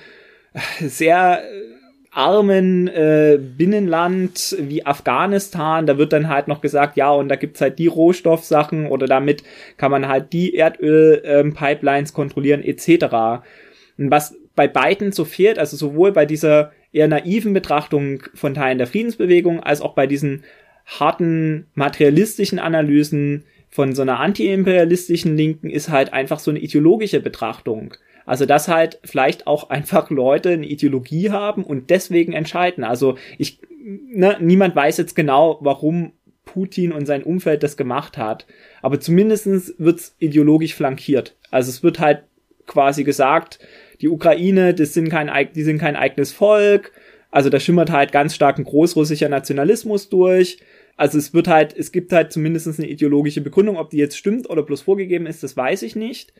äh, 0.52 0.86
sehr 0.86 1.42
äh, 1.42 1.79
armen 2.12 2.88
äh, 2.88 3.38
Binnenland 3.40 4.56
wie 4.58 4.84
Afghanistan, 4.84 5.86
da 5.86 5.96
wird 5.96 6.12
dann 6.12 6.28
halt 6.28 6.48
noch 6.48 6.60
gesagt, 6.60 6.96
ja, 6.96 7.10
und 7.10 7.28
da 7.28 7.36
gibt's 7.36 7.60
halt 7.60 7.78
die 7.78 7.86
Rohstoffsachen 7.86 8.86
oder 8.86 9.06
damit 9.06 9.44
kann 9.76 9.92
man 9.92 10.08
halt 10.08 10.32
die 10.32 10.54
Erdöl-Pipelines 10.54 12.10
ähm, 12.10 12.14
kontrollieren 12.14 12.62
etc. 12.64 13.44
Und 13.96 14.10
was 14.10 14.34
bei 14.56 14.66
beiden 14.66 15.12
so 15.12 15.24
fehlt, 15.24 15.58
also 15.58 15.76
sowohl 15.76 16.10
bei 16.12 16.26
dieser 16.26 16.72
eher 16.92 17.06
naiven 17.06 17.52
Betrachtung 17.52 18.24
von 18.34 18.54
Teilen 18.54 18.78
der 18.78 18.88
Friedensbewegung 18.88 19.60
als 19.60 19.80
auch 19.80 19.94
bei 19.94 20.08
diesen 20.08 20.42
harten 20.86 21.68
materialistischen 21.74 22.58
Analysen 22.58 23.44
von 23.68 23.94
so 23.94 24.02
einer 24.02 24.18
antiimperialistischen 24.18 25.36
Linken 25.36 25.70
ist 25.70 25.90
halt 25.90 26.12
einfach 26.12 26.40
so 26.40 26.50
eine 26.50 26.58
ideologische 26.58 27.20
Betrachtung. 27.20 27.94
Also, 28.30 28.46
dass 28.46 28.68
halt 28.68 29.00
vielleicht 29.02 29.48
auch 29.48 29.70
einfach 29.70 30.08
Leute 30.08 30.50
eine 30.50 30.68
Ideologie 30.68 31.30
haben 31.30 31.64
und 31.64 31.90
deswegen 31.90 32.32
entscheiden. 32.32 32.84
Also, 32.84 33.16
ich, 33.38 33.58
ne, 33.82 34.36
niemand 34.38 34.76
weiß 34.76 34.98
jetzt 34.98 35.16
genau, 35.16 35.58
warum 35.62 36.12
Putin 36.44 36.92
und 36.92 37.06
sein 37.06 37.24
Umfeld 37.24 37.64
das 37.64 37.76
gemacht 37.76 38.16
hat. 38.16 38.46
Aber 38.82 39.00
zumindestens 39.00 39.74
wird's 39.78 40.14
ideologisch 40.20 40.76
flankiert. 40.76 41.34
Also, 41.50 41.70
es 41.70 41.82
wird 41.82 41.98
halt 41.98 42.22
quasi 42.68 43.02
gesagt, 43.02 43.58
die 44.00 44.08
Ukraine, 44.08 44.74
das 44.74 44.94
sind 44.94 45.08
kein, 45.08 45.28
die 45.52 45.64
sind 45.64 45.78
kein 45.78 45.96
eigenes 45.96 46.32
Volk. 46.32 46.92
Also 47.32 47.50
da 47.50 47.58
schimmert 47.58 47.90
halt 47.90 48.12
ganz 48.12 48.36
stark 48.36 48.58
ein 48.58 48.64
großrussischer 48.64 49.28
Nationalismus 49.28 50.08
durch. 50.08 50.58
Also 50.96 51.18
es 51.18 51.34
wird 51.34 51.48
halt, 51.48 51.76
es 51.76 51.90
gibt 51.90 52.12
halt 52.12 52.32
zumindest 52.32 52.78
eine 52.78 52.88
ideologische 52.88 53.40
Begründung, 53.40 53.76
ob 53.76 53.90
die 53.90 53.96
jetzt 53.96 54.16
stimmt 54.16 54.48
oder 54.48 54.62
bloß 54.62 54.82
vorgegeben 54.82 55.26
ist, 55.26 55.42
das 55.42 55.56
weiß 55.56 55.82
ich 55.82 55.96
nicht. 55.96 56.32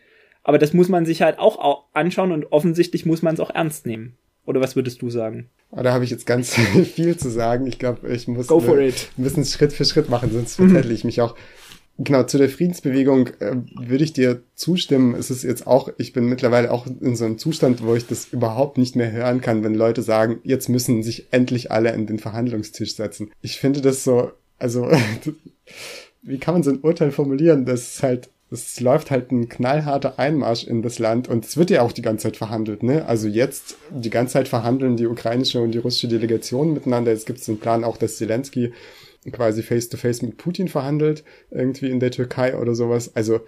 Aber 0.43 0.59
das 0.59 0.73
muss 0.73 0.89
man 0.89 1.07
sich 1.07 1.23
halt 1.23 1.39
auch 1.39 1.85
anschauen 1.93 2.33
und 2.33 2.53
offensichtlich 2.53 3.07
muss 3.07 3.23
man 3.23 3.35
es 3.35 3.41
auch 3.41 3.51
ernst 3.51 3.87
nehmen. 3.87 4.17
Oder 4.47 4.61
was 4.61 4.75
würdest 4.75 5.03
du 5.03 5.11
sagen? 5.11 5.51
Oh, 5.71 5.83
da 5.83 5.93
habe 5.93 6.05
ich 6.05 6.11
jetzt 6.11 6.27
ganz 6.27 6.55
viel 6.95 7.17
zu 7.17 7.31
sagen. 7.31 7.67
Ich 7.67 7.79
glaube, 7.79 8.09
ich 8.13 8.27
muss 8.27 8.47
Go 8.47 8.61
for 8.61 8.79
it. 8.79 9.11
ein 9.17 9.25
bisschen 9.25 9.45
Schritt 9.45 9.73
für 9.73 9.85
Schritt 9.85 10.09
machen, 10.09 10.31
sonst 10.33 10.57
verzettle 10.57 10.93
ich 10.93 11.05
mich 11.05 11.21
auch 11.21 11.37
genau, 12.05 12.25
zu 12.25 12.39
der 12.39 12.49
Friedensbewegung 12.49 13.29
äh, 13.39 13.57
würde 13.75 14.05
ich 14.05 14.13
dir 14.13 14.43
zustimmen. 14.55 15.15
Es 15.15 15.31
ist 15.31 15.45
jetzt 15.45 15.67
auch, 15.67 15.91
ich 15.99 16.13
bin 16.13 16.25
mittlerweile 16.25 16.71
auch 16.71 16.87
in 16.87 17.17
so 17.17 17.25
einem 17.25 17.39
Zustand, 17.39 17.83
wo 17.83 17.95
ich 17.95 18.07
das 18.07 18.33
überhaupt 18.33 18.79
nicht 18.79 18.97
mehr 18.97 19.13
hören 19.13 19.41
kann, 19.41 19.63
wenn 19.63 19.75
Leute 19.75 20.03
sagen, 20.03 20.41
jetzt 20.43 20.69
müssen 20.69 21.03
sich 21.03 21.33
endlich 21.33 21.71
alle 21.71 21.93
in 21.93 22.07
den 22.07 22.19
Verhandlungstisch 22.19 22.97
setzen. 22.97 23.31
Ich 23.43 23.59
finde 23.59 23.81
das 23.81 24.05
so, 24.05 24.33
also, 24.59 24.91
wie 26.23 26.39
kann 26.39 26.55
man 26.55 26.63
so 26.63 26.71
ein 26.71 26.81
Urteil 26.81 27.13
formulieren? 27.13 27.65
Das 27.67 27.95
ist 27.95 28.03
halt, 28.03 28.31
es 28.51 28.81
läuft 28.81 29.11
halt 29.11 29.31
ein 29.31 29.49
knallharter 29.49 30.19
Einmarsch 30.19 30.65
in 30.65 30.83
das 30.83 30.99
Land 30.99 31.29
und 31.29 31.45
es 31.45 31.57
wird 31.57 31.71
ja 31.71 31.83
auch 31.83 31.93
die 31.93 32.03
ganze 32.03 32.25
Zeit 32.25 32.37
verhandelt, 32.37 32.83
ne? 32.83 33.07
Also 33.07 33.29
jetzt 33.29 33.77
die 33.91 34.11
ganze 34.11 34.35
Zeit 34.35 34.49
verhandeln 34.49 34.97
die 34.97 35.07
ukrainische 35.07 35.61
und 35.61 35.71
die 35.71 35.79
russische 35.79 36.09
Delegation 36.09 36.73
miteinander. 36.73 37.13
Jetzt 37.13 37.27
gibt 37.27 37.39
es 37.39 37.47
den 37.47 37.61
Plan 37.61 37.85
auch, 37.85 37.97
dass 37.97 38.17
Zelensky 38.17 38.73
quasi 39.31 39.63
face-to-face 39.63 40.23
mit 40.23 40.37
Putin 40.37 40.69
verhandelt, 40.69 41.25
irgendwie 41.51 41.91
in 41.91 42.01
der 42.01 42.11
Türkei 42.11 42.57
oder 42.57 42.75
sowas. 42.75 43.15
Also, 43.15 43.41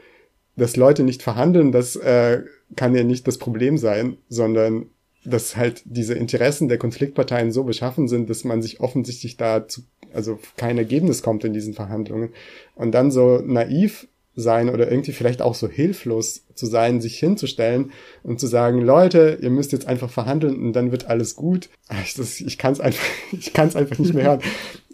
dass 0.54 0.76
Leute 0.76 1.02
nicht 1.02 1.22
verhandeln, 1.22 1.72
das 1.72 1.96
äh, 1.96 2.42
kann 2.76 2.94
ja 2.94 3.02
nicht 3.02 3.26
das 3.26 3.38
Problem 3.38 3.78
sein, 3.78 4.18
sondern 4.28 4.86
dass 5.24 5.56
halt 5.56 5.82
diese 5.84 6.14
Interessen 6.14 6.68
der 6.68 6.78
Konfliktparteien 6.78 7.52
so 7.52 7.64
beschaffen 7.64 8.08
sind, 8.08 8.28
dass 8.28 8.44
man 8.44 8.60
sich 8.60 8.80
offensichtlich 8.80 9.36
da 9.36 9.66
zu, 9.66 9.82
also 10.12 10.38
kein 10.56 10.78
Ergebnis 10.78 11.22
kommt 11.22 11.44
in 11.44 11.52
diesen 11.52 11.74
Verhandlungen. 11.74 12.30
Und 12.74 12.92
dann 12.92 13.10
so 13.10 13.38
naiv 13.38 14.08
sein 14.34 14.70
oder 14.70 14.90
irgendwie 14.90 15.12
vielleicht 15.12 15.42
auch 15.42 15.54
so 15.54 15.68
hilflos 15.68 16.42
zu 16.54 16.66
sein, 16.66 17.00
sich 17.00 17.18
hinzustellen 17.18 17.92
und 18.22 18.40
zu 18.40 18.46
sagen, 18.46 18.80
Leute, 18.80 19.38
ihr 19.40 19.50
müsst 19.50 19.72
jetzt 19.72 19.86
einfach 19.86 20.10
verhandeln 20.10 20.60
und 20.60 20.72
dann 20.72 20.90
wird 20.90 21.08
alles 21.08 21.36
gut. 21.36 21.68
Ich, 22.02 22.18
ich 22.46 22.58
kann 22.58 22.72
es 22.72 22.80
einfach, 22.80 23.04
einfach 23.54 23.98
nicht 23.98 24.14
mehr 24.14 24.24
hören. 24.24 24.40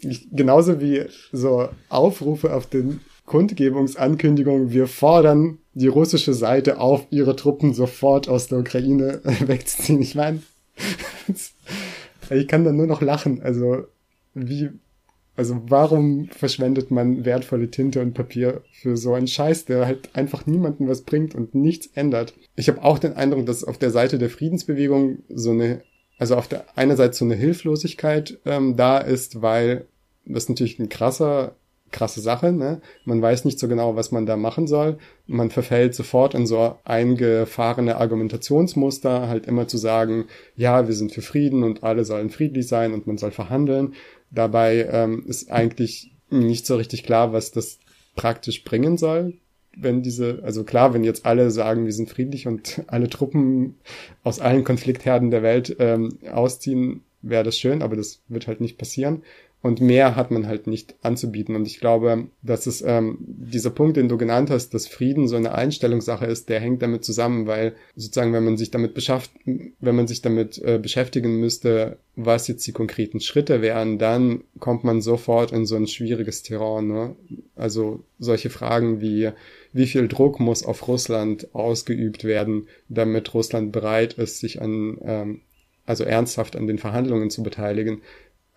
Ich, 0.00 0.28
genauso 0.32 0.80
wie 0.80 1.04
so 1.32 1.68
Aufrufe 1.88 2.52
auf 2.52 2.66
den 2.66 3.00
Kundgebungsankündigungen, 3.26 4.72
wir 4.72 4.86
fordern 4.86 5.58
die 5.74 5.88
russische 5.88 6.34
Seite 6.34 6.80
auf, 6.80 7.06
ihre 7.10 7.36
Truppen 7.36 7.74
sofort 7.74 8.28
aus 8.28 8.48
der 8.48 8.58
Ukraine 8.58 9.20
wegzuziehen. 9.46 10.02
Ich 10.02 10.14
meine, 10.14 10.42
ich 12.30 12.48
kann 12.48 12.64
da 12.64 12.72
nur 12.72 12.86
noch 12.86 13.02
lachen. 13.02 13.40
Also 13.42 13.84
wie 14.34 14.70
also 15.38 15.62
warum 15.68 16.28
verschwendet 16.32 16.90
man 16.90 17.24
wertvolle 17.24 17.70
Tinte 17.70 18.02
und 18.02 18.12
Papier 18.12 18.62
für 18.72 18.96
so 18.96 19.14
einen 19.14 19.28
Scheiß, 19.28 19.66
der 19.66 19.86
halt 19.86 20.10
einfach 20.16 20.46
niemandem 20.46 20.88
was 20.88 21.02
bringt 21.02 21.36
und 21.36 21.54
nichts 21.54 21.86
ändert? 21.94 22.34
Ich 22.56 22.68
habe 22.68 22.82
auch 22.82 22.98
den 22.98 23.12
Eindruck, 23.12 23.46
dass 23.46 23.62
auf 23.62 23.78
der 23.78 23.90
Seite 23.90 24.18
der 24.18 24.30
Friedensbewegung 24.30 25.20
so 25.28 25.52
eine, 25.52 25.82
also 26.18 26.34
auf 26.34 26.48
der 26.48 26.64
einerseits 26.76 27.18
so 27.18 27.24
eine 27.24 27.36
Hilflosigkeit 27.36 28.40
ähm, 28.46 28.76
da 28.76 28.98
ist, 28.98 29.40
weil 29.40 29.86
das 30.26 30.48
natürlich 30.48 30.80
ein 30.80 30.88
krasser 30.88 31.54
krasse 31.90 32.20
Sache, 32.20 32.52
ne? 32.52 32.80
Man 33.04 33.22
weiß 33.22 33.44
nicht 33.44 33.58
so 33.58 33.68
genau, 33.68 33.96
was 33.96 34.10
man 34.10 34.26
da 34.26 34.36
machen 34.36 34.66
soll. 34.66 34.98
Man 35.26 35.50
verfällt 35.50 35.94
sofort 35.94 36.34
in 36.34 36.46
so 36.46 36.76
eingefahrene 36.84 37.96
Argumentationsmuster, 37.96 39.28
halt 39.28 39.46
immer 39.46 39.68
zu 39.68 39.78
sagen, 39.78 40.26
ja, 40.56 40.86
wir 40.86 40.94
sind 40.94 41.12
für 41.12 41.22
Frieden 41.22 41.62
und 41.62 41.84
alle 41.84 42.04
sollen 42.04 42.30
friedlich 42.30 42.68
sein 42.68 42.92
und 42.92 43.06
man 43.06 43.18
soll 43.18 43.30
verhandeln. 43.30 43.94
Dabei 44.30 44.88
ähm, 44.90 45.24
ist 45.26 45.50
eigentlich 45.50 46.12
nicht 46.30 46.66
so 46.66 46.76
richtig 46.76 47.04
klar, 47.04 47.32
was 47.32 47.50
das 47.50 47.78
praktisch 48.14 48.64
bringen 48.64 48.98
soll. 48.98 49.34
Wenn 49.76 50.02
diese, 50.02 50.40
also 50.42 50.64
klar, 50.64 50.92
wenn 50.92 51.04
jetzt 51.04 51.24
alle 51.24 51.50
sagen, 51.50 51.84
wir 51.84 51.92
sind 51.92 52.10
friedlich 52.10 52.46
und 52.46 52.82
alle 52.88 53.08
Truppen 53.08 53.76
aus 54.24 54.40
allen 54.40 54.64
Konfliktherden 54.64 55.30
der 55.30 55.42
Welt 55.42 55.76
ähm, 55.78 56.18
ausziehen, 56.30 57.02
wäre 57.22 57.44
das 57.44 57.58
schön, 57.58 57.82
aber 57.82 57.96
das 57.96 58.22
wird 58.28 58.46
halt 58.46 58.60
nicht 58.60 58.78
passieren. 58.78 59.22
Und 59.60 59.80
mehr 59.80 60.14
hat 60.14 60.30
man 60.30 60.46
halt 60.46 60.68
nicht 60.68 60.94
anzubieten. 61.02 61.56
Und 61.56 61.66
ich 61.66 61.80
glaube, 61.80 62.28
dass 62.42 62.66
es 62.66 62.80
ähm, 62.80 63.18
dieser 63.20 63.70
Punkt, 63.70 63.96
den 63.96 64.08
du 64.08 64.16
genannt 64.16 64.50
hast, 64.50 64.72
dass 64.72 64.86
Frieden 64.86 65.26
so 65.26 65.34
eine 65.34 65.52
Einstellungssache 65.52 66.26
ist, 66.26 66.48
der 66.48 66.60
hängt 66.60 66.80
damit 66.80 67.04
zusammen, 67.04 67.48
weil 67.48 67.74
sozusagen, 67.96 68.32
wenn 68.32 68.44
man 68.44 68.56
sich 68.56 68.70
damit 68.70 68.94
beschafft, 68.94 69.32
wenn 69.44 69.96
man 69.96 70.06
sich 70.06 70.22
damit 70.22 70.58
äh, 70.58 70.78
beschäftigen 70.78 71.40
müsste, 71.40 71.98
was 72.14 72.46
jetzt 72.46 72.68
die 72.68 72.72
konkreten 72.72 73.18
Schritte 73.18 73.60
wären, 73.60 73.98
dann 73.98 74.44
kommt 74.60 74.84
man 74.84 75.00
sofort 75.00 75.50
in 75.50 75.66
so 75.66 75.74
ein 75.74 75.88
schwieriges 75.88 76.44
Terrain. 76.44 76.86
Ne? 76.86 77.16
Also 77.56 78.04
solche 78.20 78.50
Fragen 78.50 79.00
wie, 79.00 79.30
wie 79.72 79.86
viel 79.86 80.06
Druck 80.06 80.38
muss 80.38 80.64
auf 80.64 80.86
Russland 80.86 81.52
ausgeübt 81.52 82.22
werden, 82.22 82.68
damit 82.88 83.34
Russland 83.34 83.72
bereit 83.72 84.14
ist, 84.14 84.38
sich 84.38 84.62
an, 84.62 84.98
ähm, 85.02 85.40
also 85.84 86.04
ernsthaft 86.04 86.54
an 86.54 86.68
den 86.68 86.78
Verhandlungen 86.78 87.30
zu 87.30 87.42
beteiligen 87.42 88.02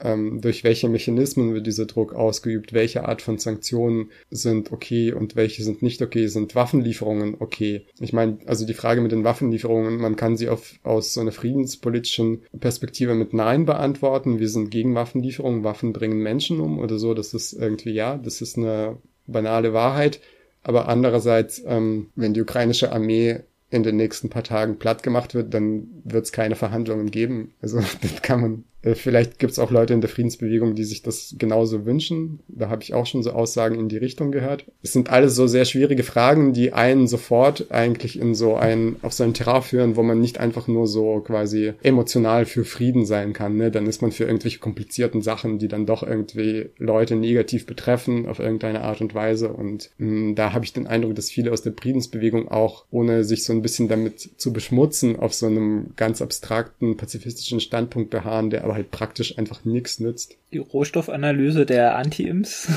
ähm, 0.03 0.41
durch 0.41 0.63
welche 0.63 0.89
Mechanismen 0.89 1.53
wird 1.53 1.67
dieser 1.67 1.85
Druck 1.85 2.13
ausgeübt, 2.13 2.73
welche 2.73 3.05
Art 3.07 3.21
von 3.21 3.37
Sanktionen 3.37 4.11
sind 4.29 4.71
okay 4.71 5.13
und 5.13 5.35
welche 5.35 5.63
sind 5.63 5.81
nicht 5.81 6.01
okay, 6.01 6.27
sind 6.27 6.55
Waffenlieferungen 6.55 7.35
okay. 7.39 7.85
Ich 7.99 8.13
meine, 8.13 8.39
also 8.45 8.65
die 8.65 8.73
Frage 8.73 9.01
mit 9.01 9.11
den 9.11 9.23
Waffenlieferungen, 9.23 9.97
man 9.97 10.15
kann 10.15 10.37
sie 10.37 10.49
auf, 10.49 10.73
aus 10.83 11.13
so 11.13 11.21
einer 11.21 11.31
friedenspolitischen 11.31 12.43
Perspektive 12.59 13.15
mit 13.15 13.33
Nein 13.33 13.65
beantworten. 13.65 14.39
Wir 14.39 14.49
sind 14.49 14.71
gegen 14.71 14.95
Waffenlieferungen, 14.95 15.63
Waffen 15.63 15.93
bringen 15.93 16.19
Menschen 16.19 16.59
um 16.59 16.79
oder 16.79 16.97
so, 16.97 17.13
das 17.13 17.33
ist 17.33 17.53
irgendwie 17.53 17.91
ja, 17.91 18.17
das 18.17 18.41
ist 18.41 18.57
eine 18.57 18.97
banale 19.27 19.73
Wahrheit. 19.73 20.19
Aber 20.63 20.87
andererseits, 20.87 21.61
ähm, 21.65 22.09
wenn 22.15 22.33
die 22.33 22.41
ukrainische 22.41 22.91
Armee 22.91 23.39
in 23.71 23.83
den 23.83 23.95
nächsten 23.95 24.29
paar 24.29 24.43
Tagen 24.43 24.77
platt 24.77 25.01
gemacht 25.01 25.33
wird, 25.33 25.53
dann 25.53 25.87
wird 26.03 26.25
es 26.25 26.31
keine 26.31 26.55
Verhandlungen 26.55 27.09
geben. 27.09 27.53
Also 27.61 27.79
das 28.01 28.21
kann 28.21 28.41
man 28.41 28.63
vielleicht 28.83 29.37
gibt 29.37 29.51
es 29.51 29.59
auch 29.59 29.69
Leute 29.71 29.93
in 29.93 30.01
der 30.01 30.09
Friedensbewegung, 30.09 30.73
die 30.75 30.83
sich 30.83 31.03
das 31.03 31.35
genauso 31.37 31.85
wünschen. 31.85 32.39
Da 32.47 32.69
habe 32.69 32.81
ich 32.81 32.93
auch 32.93 33.05
schon 33.05 33.21
so 33.21 33.31
Aussagen 33.31 33.75
in 33.75 33.89
die 33.89 33.97
Richtung 33.97 34.31
gehört. 34.31 34.65
Es 34.81 34.93
sind 34.93 35.09
alles 35.09 35.35
so 35.35 35.45
sehr 35.45 35.65
schwierige 35.65 36.03
Fragen, 36.03 36.53
die 36.53 36.73
einen 36.73 37.07
sofort 37.07 37.71
eigentlich 37.71 38.19
in 38.19 38.33
so 38.33 38.55
ein, 38.55 38.95
auf 39.03 39.13
so 39.13 39.23
ein 39.23 39.33
Terrain 39.33 39.61
führen, 39.61 39.95
wo 39.95 40.03
man 40.03 40.19
nicht 40.19 40.39
einfach 40.39 40.67
nur 40.67 40.87
so 40.87 41.19
quasi 41.19 41.73
emotional 41.83 42.45
für 42.45 42.65
Frieden 42.65 43.05
sein 43.05 43.33
kann. 43.33 43.55
Ne? 43.57 43.69
Dann 43.69 43.85
ist 43.85 44.01
man 44.01 44.11
für 44.11 44.23
irgendwelche 44.23 44.59
komplizierten 44.59 45.21
Sachen, 45.21 45.59
die 45.59 45.67
dann 45.67 45.85
doch 45.85 46.01
irgendwie 46.01 46.69
Leute 46.77 47.15
negativ 47.15 47.65
betreffen 47.65 48.27
auf 48.27 48.39
irgendeine 48.39 48.81
Art 48.81 49.01
und 49.01 49.13
Weise. 49.13 49.49
Und 49.49 49.91
mh, 49.97 50.07
hm, 50.07 50.35
da 50.35 50.53
habe 50.53 50.65
ich 50.65 50.73
den 50.73 50.87
Eindruck, 50.87 51.15
dass 51.15 51.29
viele 51.29 51.51
aus 51.51 51.61
der 51.61 51.73
Friedensbewegung 51.73 52.47
auch, 52.47 52.85
ohne 52.89 53.23
sich 53.23 53.43
so 53.43 53.53
ein 53.53 53.61
bisschen 53.61 53.87
damit 53.87 54.19
zu 54.19 54.51
beschmutzen, 54.51 55.19
auf 55.19 55.33
so 55.33 55.45
einem 55.45 55.91
ganz 55.95 56.21
abstrakten 56.21 56.97
pazifistischen 56.97 57.59
Standpunkt 57.59 58.09
beharren, 58.09 58.49
der 58.49 58.70
aber 58.71 58.77
halt 58.77 58.91
praktisch 58.91 59.37
einfach 59.37 59.65
nichts 59.65 59.99
nützt. 59.99 60.37
Die 60.53 60.59
Rohstoffanalyse 60.59 61.65
der 61.65 61.97
Anti-Imps. 61.97 62.69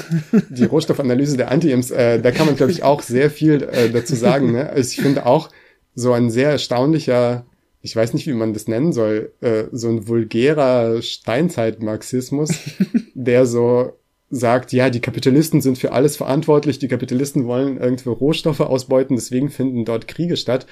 Die 0.51 0.65
Rohstoffanalyse 0.65 1.37
der 1.37 1.53
Anti-Imps, 1.53 1.93
äh, 1.93 2.21
da 2.21 2.33
kann 2.33 2.47
man, 2.47 2.57
glaube 2.57 2.73
ich, 2.73 2.83
auch 2.83 3.01
sehr 3.03 3.31
viel 3.31 3.63
äh, 3.63 3.91
dazu 3.91 4.17
sagen. 4.17 4.53
Ne? 4.53 4.69
Also 4.69 4.91
ich 4.91 5.01
finde 5.01 5.25
auch 5.25 5.51
so 5.95 6.13
ein 6.13 6.31
sehr 6.31 6.51
erstaunlicher, 6.51 7.47
ich 7.81 7.95
weiß 7.95 8.13
nicht, 8.13 8.27
wie 8.27 8.33
man 8.33 8.53
das 8.53 8.67
nennen 8.67 8.93
soll, 8.93 9.33
äh, 9.41 9.65
so 9.71 9.89
ein 9.89 10.09
vulgärer 10.09 11.01
Steinzeit-Marxismus, 11.01 12.51
der 13.15 13.47
so 13.47 13.93
sagt, 14.31 14.73
ja, 14.73 14.91
die 14.91 15.01
Kapitalisten 15.01 15.61
sind 15.61 15.79
für 15.79 15.93
alles 15.93 16.17
verantwortlich, 16.17 16.81
die 16.81 16.89
Kapitalisten 16.89 17.47
wollen 17.47 17.79
irgendwo 17.79 18.13
Rohstoffe 18.13 18.61
ausbeuten, 18.61 19.15
deswegen 19.15 19.49
finden 19.49 19.85
dort 19.85 20.09
Kriege 20.09 20.37
statt. 20.37 20.67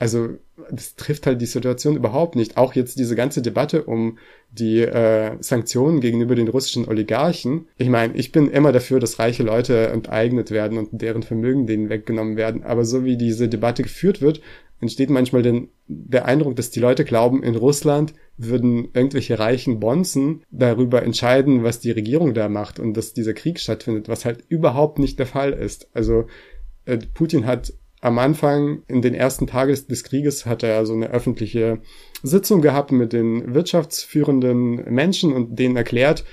Also 0.00 0.30
das 0.70 0.96
trifft 0.96 1.26
halt 1.26 1.42
die 1.42 1.46
Situation 1.46 1.94
überhaupt 1.94 2.34
nicht. 2.34 2.56
Auch 2.56 2.74
jetzt 2.74 2.98
diese 2.98 3.14
ganze 3.14 3.42
Debatte 3.42 3.84
um 3.84 4.16
die 4.50 4.80
äh, 4.80 5.36
Sanktionen 5.40 6.00
gegenüber 6.00 6.34
den 6.34 6.48
russischen 6.48 6.88
Oligarchen. 6.88 7.68
Ich 7.76 7.90
meine, 7.90 8.14
ich 8.16 8.32
bin 8.32 8.50
immer 8.50 8.72
dafür, 8.72 8.98
dass 8.98 9.18
reiche 9.18 9.42
Leute 9.42 9.88
enteignet 9.88 10.50
werden 10.50 10.78
und 10.78 10.88
deren 10.92 11.22
Vermögen 11.22 11.66
denen 11.66 11.90
weggenommen 11.90 12.38
werden. 12.38 12.62
Aber 12.62 12.86
so 12.86 13.04
wie 13.04 13.18
diese 13.18 13.46
Debatte 13.50 13.82
geführt 13.82 14.22
wird, 14.22 14.40
entsteht 14.80 15.10
manchmal 15.10 15.42
den, 15.42 15.68
der 15.86 16.24
Eindruck, 16.24 16.56
dass 16.56 16.70
die 16.70 16.80
Leute 16.80 17.04
glauben, 17.04 17.42
in 17.42 17.54
Russland 17.54 18.14
würden 18.38 18.88
irgendwelche 18.94 19.38
reichen 19.38 19.80
Bonzen 19.80 20.44
darüber 20.50 21.02
entscheiden, 21.02 21.62
was 21.62 21.78
die 21.78 21.90
Regierung 21.90 22.32
da 22.32 22.48
macht 22.48 22.80
und 22.80 22.94
dass 22.94 23.12
dieser 23.12 23.34
Krieg 23.34 23.60
stattfindet, 23.60 24.08
was 24.08 24.24
halt 24.24 24.44
überhaupt 24.48 24.98
nicht 24.98 25.18
der 25.18 25.26
Fall 25.26 25.52
ist. 25.52 25.90
Also 25.92 26.24
äh, 26.86 26.96
Putin 27.12 27.44
hat 27.46 27.74
am 28.00 28.18
Anfang, 28.18 28.82
in 28.88 29.02
den 29.02 29.14
ersten 29.14 29.46
Tagen 29.46 29.76
des 29.88 30.04
Krieges, 30.04 30.46
hat 30.46 30.62
er 30.62 30.86
so 30.86 30.94
eine 30.94 31.10
öffentliche 31.10 31.80
Sitzung 32.22 32.62
gehabt 32.62 32.92
mit 32.92 33.12
den 33.12 33.54
wirtschaftsführenden 33.54 34.92
Menschen 34.92 35.32
und 35.32 35.58
denen 35.58 35.76
erklärt, 35.76 36.24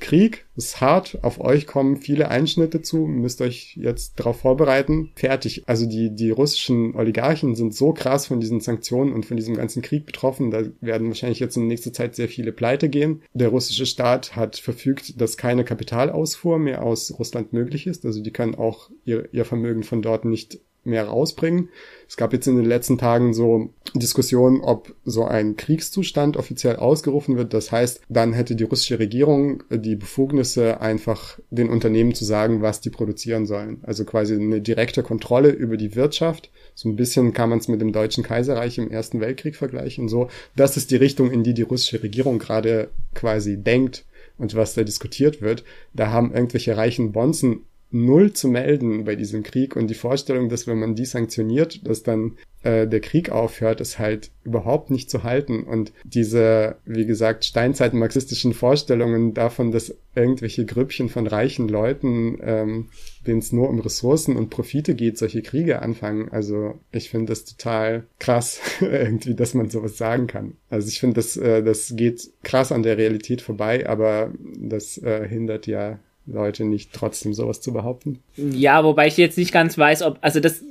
Krieg 0.00 0.46
ist 0.56 0.80
hart, 0.80 1.18
auf 1.22 1.40
euch 1.40 1.66
kommen 1.66 1.96
viele 1.96 2.28
Einschnitte 2.28 2.82
zu, 2.82 3.06
müsst 3.06 3.40
euch 3.40 3.76
jetzt 3.76 4.18
darauf 4.18 4.40
vorbereiten. 4.40 5.12
Fertig. 5.14 5.62
Also 5.66 5.86
die, 5.86 6.14
die 6.14 6.30
russischen 6.30 6.94
Oligarchen 6.96 7.54
sind 7.54 7.74
so 7.74 7.92
krass 7.92 8.26
von 8.26 8.40
diesen 8.40 8.60
Sanktionen 8.60 9.12
und 9.12 9.26
von 9.26 9.36
diesem 9.36 9.54
ganzen 9.54 9.82
Krieg 9.82 10.06
betroffen, 10.06 10.50
da 10.50 10.62
werden 10.80 11.08
wahrscheinlich 11.08 11.40
jetzt 11.40 11.56
in 11.56 11.66
nächster 11.66 11.92
Zeit 11.92 12.16
sehr 12.16 12.28
viele 12.28 12.52
Pleite 12.52 12.88
gehen. 12.88 13.22
Der 13.32 13.48
russische 13.48 13.86
Staat 13.86 14.34
hat 14.34 14.56
verfügt, 14.56 15.20
dass 15.20 15.36
keine 15.36 15.64
Kapitalausfuhr 15.64 16.58
mehr 16.58 16.82
aus 16.82 17.18
Russland 17.18 17.52
möglich 17.52 17.86
ist. 17.86 18.04
Also 18.04 18.22
die 18.22 18.32
können 18.32 18.54
auch 18.54 18.90
ihr, 19.04 19.28
ihr 19.32 19.44
Vermögen 19.44 19.82
von 19.82 20.02
dort 20.02 20.24
nicht 20.24 20.58
mehr 20.84 21.06
rausbringen. 21.06 21.68
Es 22.08 22.16
gab 22.16 22.32
jetzt 22.32 22.46
in 22.46 22.56
den 22.56 22.66
letzten 22.66 22.98
Tagen 22.98 23.32
so 23.32 23.70
Diskussionen, 23.94 24.60
ob 24.60 24.94
so 25.04 25.24
ein 25.24 25.56
Kriegszustand 25.56 26.36
offiziell 26.36 26.76
ausgerufen 26.76 27.36
wird. 27.36 27.54
Das 27.54 27.72
heißt, 27.72 28.00
dann 28.08 28.32
hätte 28.32 28.56
die 28.56 28.64
russische 28.64 28.98
Regierung 28.98 29.62
die 29.70 29.96
Befugnisse, 29.96 30.80
einfach 30.80 31.38
den 31.50 31.70
Unternehmen 31.70 32.14
zu 32.14 32.24
sagen, 32.24 32.62
was 32.62 32.80
die 32.80 32.90
produzieren 32.90 33.46
sollen. 33.46 33.80
Also 33.82 34.04
quasi 34.04 34.34
eine 34.34 34.60
direkte 34.60 35.02
Kontrolle 35.02 35.50
über 35.50 35.76
die 35.76 35.94
Wirtschaft. 35.94 36.50
So 36.74 36.88
ein 36.88 36.96
bisschen 36.96 37.32
kann 37.32 37.50
man 37.50 37.58
es 37.58 37.68
mit 37.68 37.80
dem 37.80 37.92
Deutschen 37.92 38.24
Kaiserreich 38.24 38.78
im 38.78 38.90
Ersten 38.90 39.20
Weltkrieg 39.20 39.56
vergleichen. 39.56 40.08
So, 40.08 40.28
das 40.56 40.76
ist 40.76 40.90
die 40.90 40.96
Richtung, 40.96 41.30
in 41.30 41.44
die 41.44 41.54
die 41.54 41.62
russische 41.62 42.02
Regierung 42.02 42.38
gerade 42.38 42.90
quasi 43.14 43.56
denkt 43.56 44.04
und 44.38 44.54
was 44.54 44.74
da 44.74 44.82
diskutiert 44.82 45.40
wird. 45.40 45.64
Da 45.94 46.10
haben 46.10 46.34
irgendwelche 46.34 46.76
reichen 46.76 47.12
Bonzen 47.12 47.64
null 47.92 48.32
zu 48.32 48.48
melden 48.48 49.04
bei 49.04 49.16
diesem 49.16 49.42
Krieg 49.42 49.76
und 49.76 49.88
die 49.88 49.94
Vorstellung, 49.94 50.48
dass 50.48 50.66
wenn 50.66 50.78
man 50.78 50.94
die 50.94 51.04
sanktioniert, 51.04 51.86
dass 51.86 52.02
dann 52.02 52.36
äh, 52.62 52.86
der 52.86 53.00
Krieg 53.00 53.30
aufhört, 53.30 53.80
ist 53.80 53.98
halt 53.98 54.30
überhaupt 54.44 54.90
nicht 54.90 55.10
zu 55.10 55.22
halten 55.22 55.64
und 55.64 55.92
diese, 56.04 56.76
wie 56.84 57.06
gesagt, 57.06 57.44
Steinzeit-marxistischen 57.44 58.54
Vorstellungen 58.54 59.34
davon, 59.34 59.72
dass 59.72 59.94
irgendwelche 60.14 60.64
Grüppchen 60.64 61.08
von 61.08 61.26
reichen 61.26 61.68
Leuten, 61.68 62.38
ähm, 62.42 62.88
denen 63.26 63.40
es 63.40 63.52
nur 63.52 63.68
um 63.68 63.80
Ressourcen 63.80 64.36
und 64.36 64.50
Profite 64.50 64.94
geht, 64.94 65.18
solche 65.18 65.42
Kriege 65.42 65.82
anfangen. 65.82 66.28
Also 66.30 66.78
ich 66.92 67.10
finde 67.10 67.32
das 67.32 67.44
total 67.44 68.04
krass, 68.18 68.60
irgendwie, 68.80 69.34
dass 69.34 69.54
man 69.54 69.70
sowas 69.70 69.98
sagen 69.98 70.26
kann. 70.26 70.54
Also 70.70 70.88
ich 70.88 71.00
finde, 71.00 71.16
das, 71.16 71.36
äh, 71.36 71.62
das 71.62 71.94
geht 71.96 72.30
krass 72.42 72.72
an 72.72 72.82
der 72.82 72.96
Realität 72.96 73.42
vorbei, 73.42 73.88
aber 73.88 74.32
das 74.56 74.98
äh, 74.98 75.28
hindert 75.28 75.66
ja 75.66 75.98
Leute 76.26 76.64
nicht 76.64 76.92
trotzdem 76.92 77.34
sowas 77.34 77.60
zu 77.60 77.72
behaupten. 77.72 78.20
Ja, 78.36 78.84
wobei 78.84 79.06
ich 79.06 79.16
jetzt 79.16 79.38
nicht 79.38 79.52
ganz 79.52 79.76
weiß, 79.76 80.02
ob, 80.02 80.18
also 80.20 80.38
das, 80.40 80.62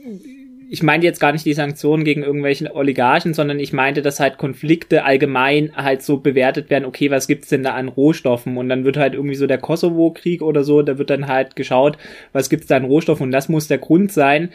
ich 0.70 0.84
meinte 0.84 1.06
jetzt 1.06 1.20
gar 1.20 1.34
nicht 1.34 1.46
die 1.46 1.54
Sanktionen 1.54 2.06
gegen 2.06 2.24
irgendwelchen 2.24 2.72
Oligarchen, 2.72 3.34
sondern 3.34 3.60
ich 3.60 3.74
meinte, 3.74 4.02
dass 4.02 4.22
halt 4.22 4.38
Konflikte 4.38 5.04
allgemein 5.04 5.76
halt 5.76 6.02
so 6.02 6.18
bewertet 6.18 6.70
werden, 6.70 6.86
okay, 6.86 7.12
was 7.12 7.28
gibt's 7.28 7.50
denn 7.50 7.64
da 7.64 7.74
an 7.74 7.90
Rohstoffen? 7.90 8.56
Und 8.56 8.70
dann 8.70 8.86
wird 8.86 8.96
halt 8.96 9.14
irgendwie 9.14 9.36
so 9.36 9.48
der 9.48 9.58
Kosovo-Krieg 9.58 10.42
oder 10.42 10.64
so, 10.64 10.82
da 10.82 10.98
wird 10.98 11.10
dann 11.10 11.28
halt 11.28 11.58
geschaut, 11.58 11.98
was 12.32 12.50
gibt's 12.50 12.68
da 12.68 12.78
an 12.78 12.86
Rohstoffen? 12.86 13.24
Und 13.24 13.32
das 13.32 13.50
muss 13.50 13.68
der 13.68 13.80
Grund 13.80 14.14
sein, 14.14 14.52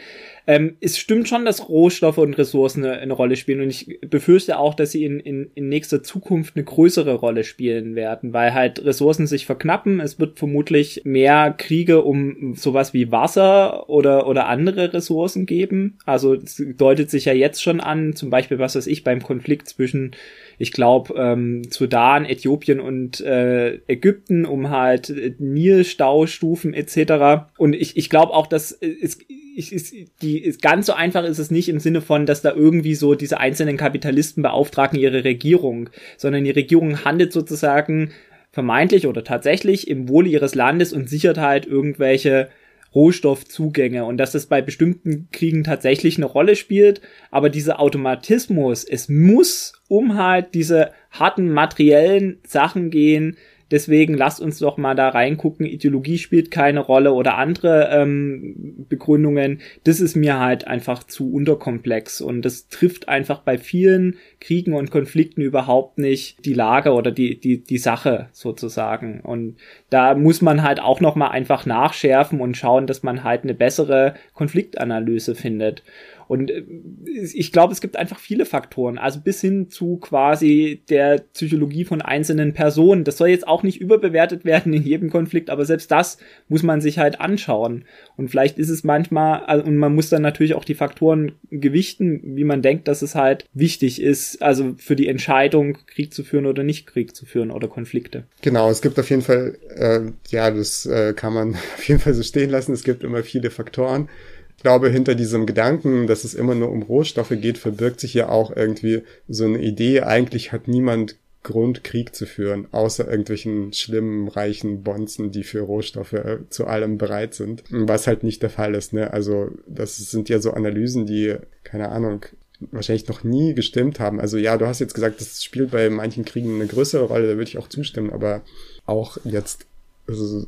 ähm, 0.49 0.77
es 0.79 0.97
stimmt 0.97 1.27
schon, 1.27 1.43
dass 1.43 1.67
Rohstoffe 1.67 2.17
und 2.19 2.37
Ressourcen 2.37 2.85
eine, 2.85 2.99
eine, 2.99 3.11
Rolle 3.11 3.35
spielen 3.35 3.59
und 3.59 3.69
ich 3.69 3.99
befürchte 3.99 4.57
auch, 4.57 4.75
dass 4.75 4.93
sie 4.93 5.03
in, 5.03 5.19
in, 5.19 5.51
in 5.55 5.67
nächster 5.67 6.03
Zukunft 6.03 6.55
eine 6.55 6.63
größere 6.63 7.15
Rolle 7.15 7.43
spielen 7.43 7.95
werden, 7.95 8.31
weil 8.31 8.53
halt 8.53 8.83
Ressourcen 8.85 9.27
sich 9.27 9.45
verknappen. 9.45 9.99
Es 9.99 10.21
wird 10.21 10.39
vermutlich 10.39 11.01
mehr 11.03 11.53
Kriege 11.57 12.01
um 12.01 12.55
sowas 12.55 12.93
wie 12.93 13.11
Wasser 13.11 13.89
oder, 13.89 14.25
oder 14.25 14.47
andere 14.47 14.93
Ressourcen 14.93 15.45
geben. 15.45 15.97
Also 16.05 16.33
es 16.35 16.63
deutet 16.77 17.11
sich 17.11 17.25
ja 17.25 17.33
jetzt 17.33 17.61
schon 17.61 17.81
an, 17.81 18.15
zum 18.15 18.29
Beispiel, 18.29 18.57
was 18.57 18.77
weiß 18.77 18.87
ich, 18.87 19.03
beim 19.03 19.21
Konflikt 19.21 19.67
zwischen 19.67 20.15
ich 20.59 20.71
glaube, 20.71 21.13
ähm, 21.15 21.63
Sudan, 21.69 22.25
Äthiopien 22.25 22.79
und 22.79 23.21
äh, 23.21 23.75
Ägypten, 23.87 24.45
um 24.45 24.69
halt 24.69 25.13
Nilstaustufen 25.39 26.73
etc. 26.73 27.51
Und 27.57 27.73
ich, 27.73 27.95
ich 27.95 28.09
glaube 28.09 28.33
auch, 28.33 28.47
dass 28.47 28.71
es 28.71 29.19
ich, 29.57 29.73
ist, 29.73 29.95
die 30.21 30.37
ist 30.37 30.61
ganz 30.61 30.85
so 30.85 30.93
einfach 30.93 31.23
ist 31.23 31.39
es 31.39 31.49
nicht 31.49 31.67
im 31.67 31.79
Sinne 31.79 32.01
von, 32.01 32.27
dass 32.27 32.43
da 32.43 32.53
irgendwie 32.53 32.93
so 32.93 33.15
diese 33.15 33.39
einzelnen 33.39 33.75
Kapitalisten 33.75 34.43
beauftragen 34.43 34.99
ihre 34.99 35.23
Regierung, 35.23 35.89
sondern 36.15 36.43
die 36.43 36.51
Regierung 36.51 37.03
handelt 37.03 37.33
sozusagen 37.33 38.11
vermeintlich 38.51 39.07
oder 39.07 39.23
tatsächlich 39.23 39.87
im 39.87 40.09
Wohle 40.09 40.29
ihres 40.29 40.53
Landes 40.53 40.93
und 40.93 41.09
sichert 41.09 41.39
halt 41.39 41.65
irgendwelche 41.65 42.49
Rohstoffzugänge. 42.93 44.05
Und 44.05 44.17
dass 44.17 44.31
das 44.31 44.45
bei 44.45 44.61
bestimmten 44.61 45.27
Kriegen 45.31 45.63
tatsächlich 45.63 46.17
eine 46.17 46.27
Rolle 46.27 46.55
spielt, 46.55 47.01
aber 47.31 47.49
dieser 47.49 47.79
Automatismus, 47.79 48.83
es 48.83 49.09
muss 49.09 49.73
um 49.87 50.17
halt 50.17 50.53
diese 50.53 50.91
harten 51.09 51.51
materiellen 51.51 52.37
Sachen 52.45 52.91
gehen, 52.91 53.37
Deswegen 53.71 54.13
lasst 54.13 54.39
uns 54.39 54.59
doch 54.59 54.77
mal 54.77 54.95
da 54.95 55.09
reingucken. 55.09 55.65
Ideologie 55.65 56.17
spielt 56.17 56.51
keine 56.51 56.79
Rolle 56.79 57.13
oder 57.13 57.37
andere 57.37 57.89
ähm, 57.91 58.85
Begründungen. 58.89 59.59
Das 59.83 59.99
ist 59.99 60.15
mir 60.15 60.39
halt 60.39 60.67
einfach 60.67 61.03
zu 61.03 61.33
unterkomplex 61.33 62.21
und 62.21 62.43
das 62.43 62.69
trifft 62.69 63.09
einfach 63.09 63.41
bei 63.41 63.57
vielen 63.57 64.15
Kriegen 64.39 64.73
und 64.73 64.91
Konflikten 64.91 65.41
überhaupt 65.41 65.97
nicht 65.97 66.45
die 66.45 66.53
Lage 66.53 66.93
oder 66.93 67.11
die 67.11 67.39
die 67.39 67.63
die 67.63 67.77
Sache 67.77 68.29
sozusagen. 68.31 69.19
Und 69.21 69.57
da 69.89 70.15
muss 70.15 70.41
man 70.41 70.63
halt 70.63 70.79
auch 70.79 71.01
noch 71.01 71.15
mal 71.15 71.29
einfach 71.29 71.65
nachschärfen 71.65 72.39
und 72.39 72.55
schauen, 72.55 72.87
dass 72.87 73.03
man 73.03 73.23
halt 73.23 73.43
eine 73.43 73.53
bessere 73.53 74.15
Konfliktanalyse 74.33 75.35
findet. 75.35 75.83
Und 76.27 76.51
äh, 76.51 76.63
ich 77.05 77.51
glaube, 77.51 77.73
es 77.73 77.81
gibt 77.81 77.97
einfach 77.97 78.19
viele 78.19 78.45
Faktoren, 78.45 78.97
also 78.97 79.19
bis 79.21 79.41
hin 79.41 79.69
zu 79.69 79.97
quasi 79.97 80.81
der 80.89 81.19
Psychologie 81.33 81.85
von 81.85 82.01
einzelnen 82.01 82.53
Personen. 82.53 83.03
Das 83.03 83.17
soll 83.17 83.29
jetzt 83.29 83.47
auch 83.47 83.63
nicht 83.63 83.79
überbewertet 83.79 84.45
werden 84.45 84.73
in 84.73 84.83
jedem 84.83 85.09
Konflikt, 85.09 85.49
aber 85.49 85.65
selbst 85.65 85.91
das 85.91 86.17
muss 86.47 86.63
man 86.63 86.81
sich 86.81 86.99
halt 86.99 87.21
anschauen. 87.21 87.85
Und 88.15 88.29
vielleicht 88.29 88.57
ist 88.57 88.69
es 88.69 88.83
manchmal, 88.83 89.41
also, 89.45 89.65
und 89.65 89.77
man 89.77 89.95
muss 89.95 90.09
dann 90.09 90.21
natürlich 90.21 90.55
auch 90.55 90.65
die 90.65 90.75
Faktoren 90.75 91.33
gewichten, 91.49 92.21
wie 92.35 92.43
man 92.43 92.61
denkt, 92.61 92.87
dass 92.87 93.01
es 93.01 93.15
halt 93.15 93.45
wichtig 93.53 94.01
ist, 94.01 94.41
also 94.41 94.75
für 94.77 94.95
die 94.95 95.07
Entscheidung, 95.07 95.77
Krieg 95.87 96.13
zu 96.13 96.23
führen 96.23 96.45
oder 96.45 96.63
nicht 96.63 96.87
Krieg 96.87 97.15
zu 97.15 97.25
führen 97.25 97.51
oder 97.51 97.67
Konflikte. 97.67 98.25
Genau, 98.41 98.69
es 98.69 98.81
gibt 98.81 98.99
auf 98.99 99.09
jeden 99.09 99.21
Fall, 99.21 99.57
äh, 99.75 99.99
ja, 100.29 100.51
das 100.51 100.85
äh, 100.85 101.13
kann 101.13 101.33
man 101.33 101.55
auf 101.75 101.83
jeden 101.87 101.99
Fall 101.99 102.13
so 102.13 102.23
stehen 102.23 102.49
lassen. 102.49 102.73
Es 102.73 102.83
gibt 102.83 103.03
immer 103.03 103.23
viele 103.23 103.49
Faktoren. 103.49 104.09
Ich 104.57 104.63
glaube, 104.63 104.89
hinter 104.89 105.15
diesem 105.15 105.45
Gedanken, 105.45 106.07
dass 106.07 106.23
es 106.23 106.33
immer 106.33 106.55
nur 106.55 106.69
um 106.69 106.81
Rohstoffe 106.81 107.33
geht, 107.39 107.57
verbirgt 107.57 107.99
sich 107.99 108.13
ja 108.13 108.29
auch 108.29 108.55
irgendwie 108.55 109.03
so 109.27 109.45
eine 109.45 109.59
Idee, 109.59 110.01
eigentlich 110.01 110.51
hat 110.51 110.67
niemand 110.67 111.15
Grund, 111.43 111.83
Krieg 111.83 112.13
zu 112.13 112.25
führen, 112.25 112.67
außer 112.71 113.07
irgendwelchen 113.07 113.71
schlimmen, 113.71 114.27
reichen 114.27 114.83
Bonzen, 114.83 115.31
die 115.31 115.43
für 115.43 115.61
Rohstoffe 115.61 116.13
äh, 116.13 116.39
zu 116.49 116.67
allem 116.67 116.97
bereit 116.97 117.35
sind. 117.35 117.63
Was 117.69 118.07
halt 118.07 118.23
nicht 118.23 118.41
der 118.41 118.49
Fall 118.49 118.75
ist, 118.75 118.91
ne? 118.91 119.13
Also, 119.13 119.51
das 119.65 119.95
sind 119.95 120.27
ja 120.27 120.39
so 120.39 120.51
Analysen, 120.51 121.05
die, 121.05 121.35
keine 121.63 121.89
Ahnung, 121.89 122.25
wahrscheinlich 122.59 123.07
noch 123.07 123.23
nie 123.23 123.53
gestimmt 123.53 123.99
haben. 123.99 124.19
Also 124.19 124.37
ja, 124.37 124.57
du 124.57 124.65
hast 124.65 124.79
jetzt 124.79 124.93
gesagt, 124.93 125.21
das 125.21 125.43
spielt 125.43 125.71
bei 125.71 125.89
manchen 125.89 126.25
Kriegen 126.25 126.55
eine 126.55 126.67
größere 126.67 127.05
Rolle, 127.05 127.27
da 127.27 127.33
würde 127.37 127.49
ich 127.49 127.57
auch 127.57 127.69
zustimmen, 127.69 128.11
aber 128.11 128.41
auch 128.85 129.17
jetzt, 129.23 129.65
also 130.07 130.45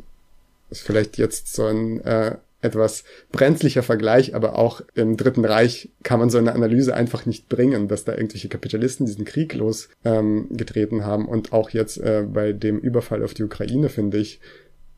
ist 0.69 0.81
vielleicht 0.81 1.17
jetzt 1.17 1.53
so 1.53 1.65
ein 1.65 2.01
äh, 2.01 2.35
etwas 2.61 3.03
brenzlicher 3.31 3.83
Vergleich, 3.83 4.35
aber 4.35 4.57
auch 4.57 4.81
im 4.93 5.15
Dritten 5.17 5.45
Reich 5.45 5.89
kann 6.03 6.19
man 6.19 6.29
so 6.29 6.37
eine 6.37 6.53
Analyse 6.53 6.93
einfach 6.93 7.25
nicht 7.25 7.47
bringen, 7.47 7.87
dass 7.87 8.03
da 8.03 8.13
irgendwelche 8.13 8.49
Kapitalisten 8.49 9.05
diesen 9.05 9.25
Krieg 9.25 9.53
losgetreten 9.53 10.99
ähm, 10.99 11.05
haben. 11.05 11.27
Und 11.27 11.53
auch 11.53 11.69
jetzt 11.69 11.97
äh, 11.97 12.25
bei 12.27 12.51
dem 12.51 12.79
Überfall 12.79 13.23
auf 13.23 13.33
die 13.33 13.43
Ukraine 13.43 13.89
finde 13.89 14.17
ich, 14.17 14.41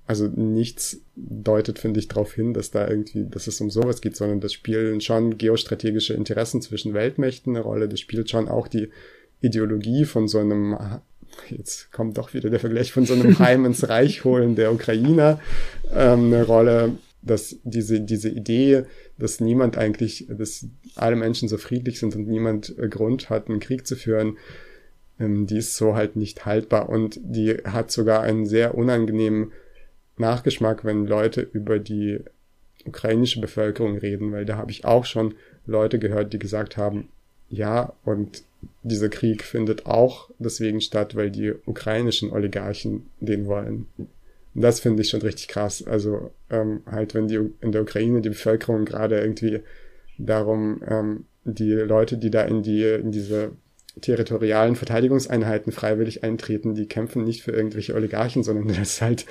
also 0.08 0.28
nichts 0.28 1.00
deutet, 1.16 1.80
finde 1.80 2.00
ich, 2.00 2.08
darauf 2.08 2.34
hin, 2.34 2.54
dass 2.54 2.72
da 2.72 2.88
irgendwie, 2.88 3.26
dass 3.30 3.48
es 3.48 3.62
um 3.62 3.70
sowas 3.70 4.02
geht, 4.02 4.16
sondern 4.16 4.42
das 4.42 4.54
spielen 4.54 5.00
schon 5.00 5.38
geostrategische 5.38 6.16
Interessen 6.16 6.62
zwischen 6.62 6.94
Weltmächten 6.94 7.56
eine 7.56 7.64
Rolle, 7.64 7.88
das 7.88 8.00
spielt 8.00 8.30
schon 8.30 8.50
auch 8.50 8.68
die 8.68 8.90
Ideologie 9.40 10.06
von 10.06 10.28
so 10.28 10.40
einem 10.40 10.78
jetzt 11.50 11.92
kommt 11.92 12.18
doch 12.18 12.34
wieder 12.34 12.50
der 12.50 12.60
Vergleich 12.60 12.92
von 12.92 13.06
so 13.06 13.14
einem 13.14 13.40
Heim 13.40 13.66
ins 13.66 13.88
Reich 13.88 14.24
holen 14.24 14.56
der 14.56 14.74
Ukrainer 14.74 15.40
ähm, 15.94 16.26
eine 16.26 16.44
Rolle 16.44 16.94
dass 17.22 17.58
diese, 17.64 18.02
diese 18.02 18.30
Idee, 18.30 18.84
dass 19.18 19.40
niemand 19.40 19.78
eigentlich, 19.78 20.28
dass 20.30 20.66
alle 20.96 21.16
Menschen 21.16 21.48
so 21.48 21.58
friedlich 21.58 22.00
sind 22.00 22.16
und 22.16 22.28
niemand 22.28 22.78
äh, 22.78 22.88
Grund 22.88 23.30
hat, 23.30 23.50
einen 23.50 23.60
Krieg 23.60 23.86
zu 23.86 23.96
führen, 23.96 24.38
ähm, 25.20 25.46
die 25.48 25.58
ist 25.58 25.76
so 25.76 25.96
halt 25.96 26.16
nicht 26.16 26.46
haltbar 26.46 26.90
und 26.90 27.20
die 27.24 27.58
hat 27.64 27.92
sogar 27.92 28.22
einen 28.22 28.46
sehr 28.46 28.76
unangenehmen 28.76 29.52
Nachgeschmack, 30.18 30.84
wenn 30.84 31.06
Leute 31.06 31.42
über 31.42 31.80
die 31.80 32.20
ukrainische 32.86 33.40
Bevölkerung 33.40 33.98
reden, 33.98 34.32
weil 34.32 34.46
da 34.46 34.58
habe 34.58 34.72
ich 34.72 34.86
auch 34.86 35.06
schon 35.06 35.36
Leute 35.66 36.00
gehört, 36.00 36.34
die 36.34 36.40
gesagt 36.40 36.78
haben, 36.78 37.10
ja, 37.50 37.94
und 38.04 38.44
dieser 38.84 39.10
Krieg 39.10 39.44
findet 39.44 39.86
auch 39.86 40.30
deswegen 40.40 40.82
statt, 40.82 41.16
weil 41.16 41.30
die 41.30 41.54
ukrainischen 41.66 42.32
Oligarchen 42.32 43.10
den 43.20 43.46
wollen. 43.46 43.88
Das 44.54 44.80
finde 44.80 45.02
ich 45.02 45.10
schon 45.10 45.22
richtig 45.22 45.48
krass. 45.48 45.86
Also 45.86 46.32
ähm, 46.50 46.82
halt, 46.86 47.14
wenn 47.14 47.28
die 47.28 47.40
in 47.62 47.72
der 47.72 47.84
Ukraine 47.84 48.22
die 48.22 48.30
Bevölkerung 48.30 48.86
gerade 48.86 49.20
irgendwie 49.20 49.62
darum, 50.18 50.82
ähm, 50.88 51.26
die 51.44 51.72
Leute, 51.72 52.18
die 52.18 52.30
da 52.30 52.44
in 52.44 52.62
die 52.62 52.84
in 52.84 53.12
diese 53.12 53.54
territorialen 54.00 54.76
Verteidigungseinheiten 54.76 55.74
freiwillig 55.74 56.24
eintreten, 56.24 56.76
die 56.76 56.88
kämpfen 56.88 57.26
nicht 57.26 57.44
für 57.44 57.52
irgendwelche 57.52 57.94
Oligarchen, 57.94 58.44
sondern 58.44 58.68
dass 58.80 59.02
halt 59.02 59.26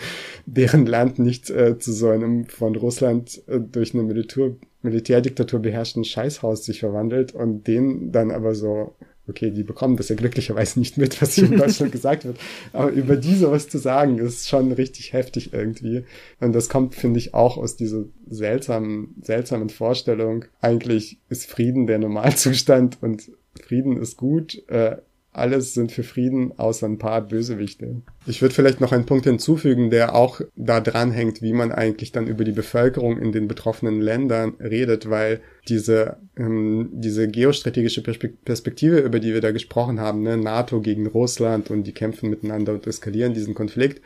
deren 0.46 0.87
Land 0.87 1.18
nicht 1.18 1.50
äh, 1.50 1.78
zu 1.78 1.92
so 1.92 2.11
einem 2.11 2.46
von 2.46 2.76
Russland 2.76 3.42
äh, 3.48 3.61
durch 3.61 3.94
eine 3.94 4.02
Militär 4.02 4.52
Militärdiktatur 4.83 5.61
beherrschten 5.61 6.04
Scheißhaus 6.04 6.64
sich 6.64 6.80
verwandelt 6.80 7.34
und 7.34 7.66
denen 7.66 8.12
dann 8.12 8.30
aber 8.30 8.55
so 8.55 8.94
okay, 9.31 9.51
die 9.51 9.62
bekommen 9.62 9.97
das 9.97 10.09
ja 10.09 10.16
glücklicherweise 10.16 10.78
nicht 10.78 10.99
mit, 10.99 11.22
was 11.22 11.35
hier 11.35 11.45
in 11.45 11.57
Deutschland 11.57 11.93
gesagt 11.93 12.24
wird. 12.24 12.39
Aber 12.72 12.91
über 12.91 13.16
die 13.16 13.35
sowas 13.35 13.68
zu 13.68 13.78
sagen, 13.78 14.18
ist 14.18 14.49
schon 14.49 14.72
richtig 14.72 15.12
heftig 15.12 15.53
irgendwie. 15.53 16.05
Und 16.41 16.53
das 16.53 16.68
kommt, 16.68 16.95
finde 16.95 17.18
ich, 17.18 17.33
auch 17.35 17.57
aus 17.57 17.76
dieser 17.76 18.05
seltsamen, 18.28 19.14
seltsamen 19.22 19.70
Vorstellung. 19.70 20.45
Eigentlich 20.61 21.18
ist 21.28 21.47
Frieden 21.47 21.87
der 21.87 21.99
Normalzustand 21.99 22.99
und 23.01 23.31
Frieden 23.62 23.97
ist 23.97 24.16
gut. 24.16 24.62
Äh, 24.68 24.97
alles 25.33 25.74
sind 25.74 25.93
für 25.93 26.03
Frieden 26.03 26.59
außer 26.59 26.87
ein 26.87 26.99
paar 26.99 27.20
Bösewichte. 27.20 28.03
Ich 28.26 28.43
würde 28.43 28.55
vielleicht 28.55 28.81
noch 28.81 28.93
einen 28.93 29.07
Punkt 29.07 29.24
hinzufügen, 29.24 29.91
der 29.91 30.14
auch 30.14 30.41
da 30.57 30.81
dran 30.81 31.12
hängt, 31.12 31.41
wie 31.41 31.53
man 31.53 31.70
eigentlich 31.70 32.11
dann 32.11 32.26
über 32.26 32.43
die 32.43 32.53
Bevölkerung 32.53 33.16
in 33.16 33.31
den 33.31 33.47
betroffenen 33.47 34.01
Ländern 34.01 34.55
redet, 34.61 35.09
weil 35.09 35.41
diese, 35.68 36.16
ähm, 36.37 36.91
diese 36.93 37.28
geostrategische 37.28 38.03
Perspektive, 38.03 38.99
über 38.99 39.20
die 39.20 39.33
wir 39.33 39.41
da 39.41 39.53
gesprochen 39.53 40.01
haben, 40.01 40.22
ne, 40.22 40.37
NATO 40.37 40.81
gegen 40.81 41.07
Russland 41.07 41.70
und 41.70 41.85
die 41.85 41.93
kämpfen 41.93 42.28
miteinander 42.28 42.72
und 42.72 42.87
eskalieren 42.87 43.33
diesen 43.33 43.55
Konflikt, 43.55 44.03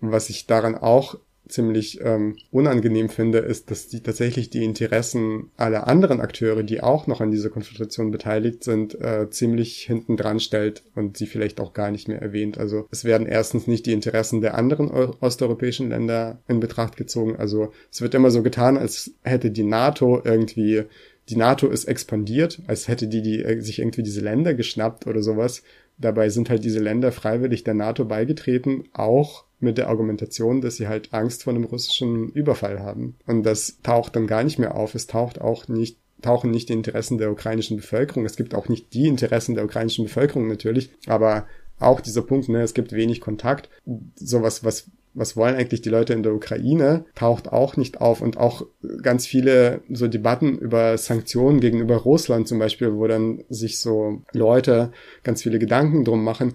was 0.00 0.28
ich 0.28 0.46
daran 0.46 0.74
auch 0.74 1.16
ziemlich 1.48 2.00
ähm, 2.02 2.36
unangenehm 2.50 3.08
finde, 3.08 3.38
ist, 3.38 3.70
dass 3.70 3.88
die 3.88 4.00
tatsächlich 4.00 4.50
die 4.50 4.64
Interessen 4.64 5.50
aller 5.56 5.86
anderen 5.86 6.20
Akteure, 6.20 6.62
die 6.62 6.82
auch 6.82 7.06
noch 7.06 7.20
an 7.20 7.30
dieser 7.30 7.50
Konfrontation 7.50 8.10
beteiligt 8.10 8.64
sind, 8.64 8.98
äh, 9.00 9.28
ziemlich 9.30 9.78
hinten 9.82 10.16
dran 10.16 10.40
stellt 10.40 10.82
und 10.94 11.16
sie 11.16 11.26
vielleicht 11.26 11.60
auch 11.60 11.72
gar 11.74 11.90
nicht 11.90 12.08
mehr 12.08 12.22
erwähnt. 12.22 12.58
Also 12.58 12.86
es 12.90 13.04
werden 13.04 13.26
erstens 13.26 13.66
nicht 13.66 13.86
die 13.86 13.92
Interessen 13.92 14.40
der 14.40 14.56
anderen 14.56 14.90
osteuropäischen 14.90 15.90
Länder 15.90 16.40
in 16.48 16.60
Betracht 16.60 16.96
gezogen. 16.96 17.36
Also 17.36 17.72
es 17.92 18.00
wird 18.00 18.14
immer 18.14 18.30
so 18.30 18.42
getan, 18.42 18.78
als 18.78 19.12
hätte 19.22 19.50
die 19.50 19.64
NATO 19.64 20.22
irgendwie 20.24 20.84
die 21.30 21.36
NATO 21.36 21.68
ist 21.68 21.86
expandiert, 21.86 22.60
als 22.66 22.88
hätte 22.88 23.08
die, 23.08 23.22
die 23.22 23.42
äh, 23.42 23.60
sich 23.60 23.78
irgendwie 23.78 24.02
diese 24.02 24.20
Länder 24.20 24.54
geschnappt 24.54 25.06
oder 25.06 25.22
sowas. 25.22 25.62
Dabei 25.96 26.28
sind 26.28 26.50
halt 26.50 26.64
diese 26.64 26.80
Länder 26.80 27.12
freiwillig 27.12 27.64
der 27.64 27.74
NATO 27.74 28.04
beigetreten, 28.04 28.84
auch 28.92 29.44
mit 29.64 29.78
der 29.78 29.88
Argumentation, 29.88 30.60
dass 30.60 30.76
sie 30.76 30.88
halt 30.88 31.12
Angst 31.12 31.44
vor 31.44 31.52
einem 31.52 31.64
russischen 31.64 32.28
Überfall 32.30 32.80
haben. 32.80 33.16
Und 33.26 33.42
das 33.42 33.78
taucht 33.82 34.14
dann 34.14 34.26
gar 34.26 34.44
nicht 34.44 34.58
mehr 34.58 34.76
auf. 34.76 34.94
Es 34.94 35.06
taucht 35.06 35.40
auch 35.40 35.68
nicht 35.68 35.98
tauchen 36.22 36.50
nicht 36.50 36.70
die 36.70 36.74
Interessen 36.74 37.18
der 37.18 37.30
ukrainischen 37.30 37.76
Bevölkerung. 37.76 38.24
Es 38.24 38.36
gibt 38.36 38.54
auch 38.54 38.68
nicht 38.68 38.94
die 38.94 39.08
Interessen 39.08 39.54
der 39.54 39.64
ukrainischen 39.64 40.06
Bevölkerung 40.06 40.48
natürlich, 40.48 40.90
aber 41.06 41.46
auch 41.78 42.00
dieser 42.00 42.22
Punkt, 42.22 42.48
ne, 42.48 42.62
es 42.62 42.74
gibt 42.74 42.92
wenig 42.92 43.20
Kontakt. 43.20 43.68
Sowas, 44.14 44.64
was, 44.64 44.90
was 45.12 45.36
wollen 45.36 45.56
eigentlich 45.56 45.82
die 45.82 45.90
Leute 45.90 46.12
in 46.12 46.22
der 46.22 46.34
Ukraine, 46.34 47.04
taucht 47.14 47.52
auch 47.52 47.76
nicht 47.76 48.00
auf 48.00 48.20
und 48.20 48.38
auch 48.38 48.66
ganz 49.02 49.26
viele 49.26 49.82
so 49.90 50.08
Debatten 50.08 50.58
über 50.58 50.96
Sanktionen 50.98 51.60
gegenüber 51.60 51.96
Russland 51.96 52.48
zum 52.48 52.58
Beispiel, 52.58 52.94
wo 52.94 53.06
dann 53.06 53.44
sich 53.48 53.78
so 53.78 54.22
Leute 54.32 54.92
ganz 55.24 55.42
viele 55.42 55.58
Gedanken 55.58 56.04
drum 56.04 56.24
machen, 56.24 56.54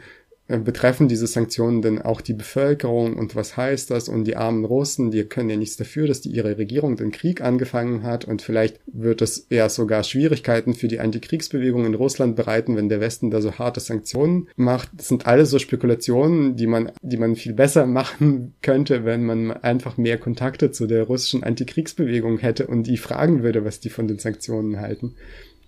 betreffen 0.57 1.07
diese 1.07 1.27
Sanktionen 1.27 1.81
denn 1.81 2.01
auch 2.01 2.21
die 2.21 2.33
Bevölkerung 2.33 3.15
und 3.15 3.35
was 3.35 3.55
heißt 3.55 3.91
das? 3.91 4.09
Und 4.09 4.25
die 4.25 4.35
armen 4.35 4.65
Russen, 4.65 5.11
die 5.11 5.23
können 5.23 5.49
ja 5.49 5.57
nichts 5.57 5.77
dafür, 5.77 6.07
dass 6.07 6.21
die 6.21 6.29
ihre 6.29 6.57
Regierung 6.57 6.95
den 6.95 7.11
Krieg 7.11 7.41
angefangen 7.41 8.03
hat 8.03 8.25
und 8.25 8.41
vielleicht 8.41 8.79
wird 8.87 9.21
es 9.21 9.45
ja 9.49 9.69
sogar 9.69 10.03
Schwierigkeiten 10.03 10.73
für 10.73 10.87
die 10.87 10.99
Antikriegsbewegung 10.99 11.85
in 11.85 11.93
Russland 11.93 12.35
bereiten, 12.35 12.75
wenn 12.75 12.89
der 12.89 12.99
Westen 12.99 13.29
da 13.29 13.41
so 13.41 13.59
harte 13.59 13.79
Sanktionen 13.79 14.47
macht. 14.55 14.89
Das 14.93 15.07
sind 15.07 15.27
alles 15.27 15.51
so 15.51 15.59
Spekulationen, 15.59 16.55
die 16.55 16.67
man, 16.67 16.91
die 17.01 17.17
man 17.17 17.35
viel 17.35 17.53
besser 17.53 17.85
machen 17.99 18.55
könnte, 18.61 19.05
wenn 19.05 19.25
man 19.25 19.51
einfach 19.51 19.97
mehr 19.97 20.17
Kontakte 20.17 20.71
zu 20.71 20.87
der 20.87 21.03
russischen 21.03 21.43
Antikriegsbewegung 21.43 22.39
hätte 22.39 22.65
und 22.67 22.83
die 22.83 22.97
fragen 22.97 23.43
würde, 23.43 23.65
was 23.65 23.79
die 23.79 23.89
von 23.89 24.07
den 24.07 24.17
Sanktionen 24.17 24.79
halten. 24.79 25.15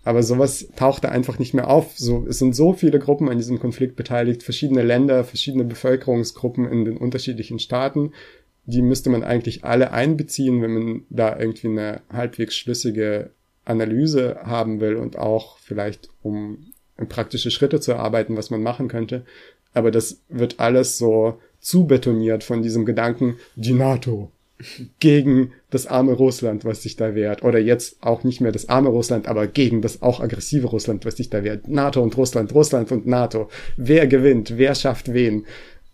Aber 0.03 0.23
sowas 0.23 0.67
taucht 0.75 1.03
da 1.03 1.09
einfach 1.09 1.37
nicht 1.37 1.53
mehr 1.53 1.69
auf. 1.69 1.97
So, 1.97 2.25
es 2.27 2.39
sind 2.39 2.55
so 2.55 2.73
viele 2.73 2.99
Gruppen 2.99 3.29
an 3.29 3.37
diesem 3.37 3.59
Konflikt 3.59 3.95
beteiligt, 3.95 4.41
verschiedene 4.43 4.81
Länder, 4.81 5.23
verschiedene 5.23 5.63
Bevölkerungsgruppen 5.63 6.65
in 6.65 6.85
den 6.85 6.97
unterschiedlichen 6.97 7.59
Staaten. 7.59 8.13
Die 8.65 8.81
müsste 8.81 9.09
man 9.09 9.23
eigentlich 9.23 9.63
alle 9.63 9.91
einbeziehen, 9.91 10.61
wenn 10.61 10.73
man 10.73 11.03
da 11.09 11.37
irgendwie 11.37 11.67
eine 11.67 12.01
halbwegs 12.11 12.55
schlüssige 12.55 13.31
Analyse 13.63 14.39
haben 14.43 14.79
will 14.79 14.95
und 14.95 15.17
auch 15.17 15.57
vielleicht 15.59 16.09
um 16.23 16.71
praktische 17.09 17.51
Schritte 17.51 17.79
zu 17.79 17.91
erarbeiten, 17.91 18.37
was 18.37 18.49
man 18.49 18.63
machen 18.63 18.87
könnte. 18.87 19.25
Aber 19.73 19.91
das 19.91 20.21
wird 20.29 20.59
alles 20.59 20.97
so 20.97 21.39
zubetoniert 21.59 22.43
von 22.43 22.61
diesem 22.61 22.85
Gedanken, 22.85 23.37
die 23.55 23.73
NATO, 23.73 24.31
gegen 24.99 25.51
das 25.69 25.87
arme 25.87 26.13
Russland, 26.13 26.65
was 26.65 26.83
sich 26.83 26.95
da 26.95 27.15
wehrt. 27.15 27.43
Oder 27.43 27.59
jetzt 27.59 27.97
auch 28.01 28.23
nicht 28.23 28.41
mehr 28.41 28.51
das 28.51 28.69
arme 28.69 28.89
Russland, 28.89 29.27
aber 29.27 29.47
gegen 29.47 29.81
das 29.81 30.01
auch 30.01 30.19
aggressive 30.19 30.67
Russland, 30.67 31.05
was 31.05 31.17
sich 31.17 31.29
da 31.29 31.43
wehrt. 31.43 31.67
NATO 31.67 32.01
und 32.01 32.15
Russland, 32.17 32.53
Russland 32.53 32.91
und 32.91 33.07
NATO. 33.07 33.49
Wer 33.77 34.07
gewinnt? 34.07 34.57
Wer 34.57 34.75
schafft 34.75 35.13
wen? 35.13 35.45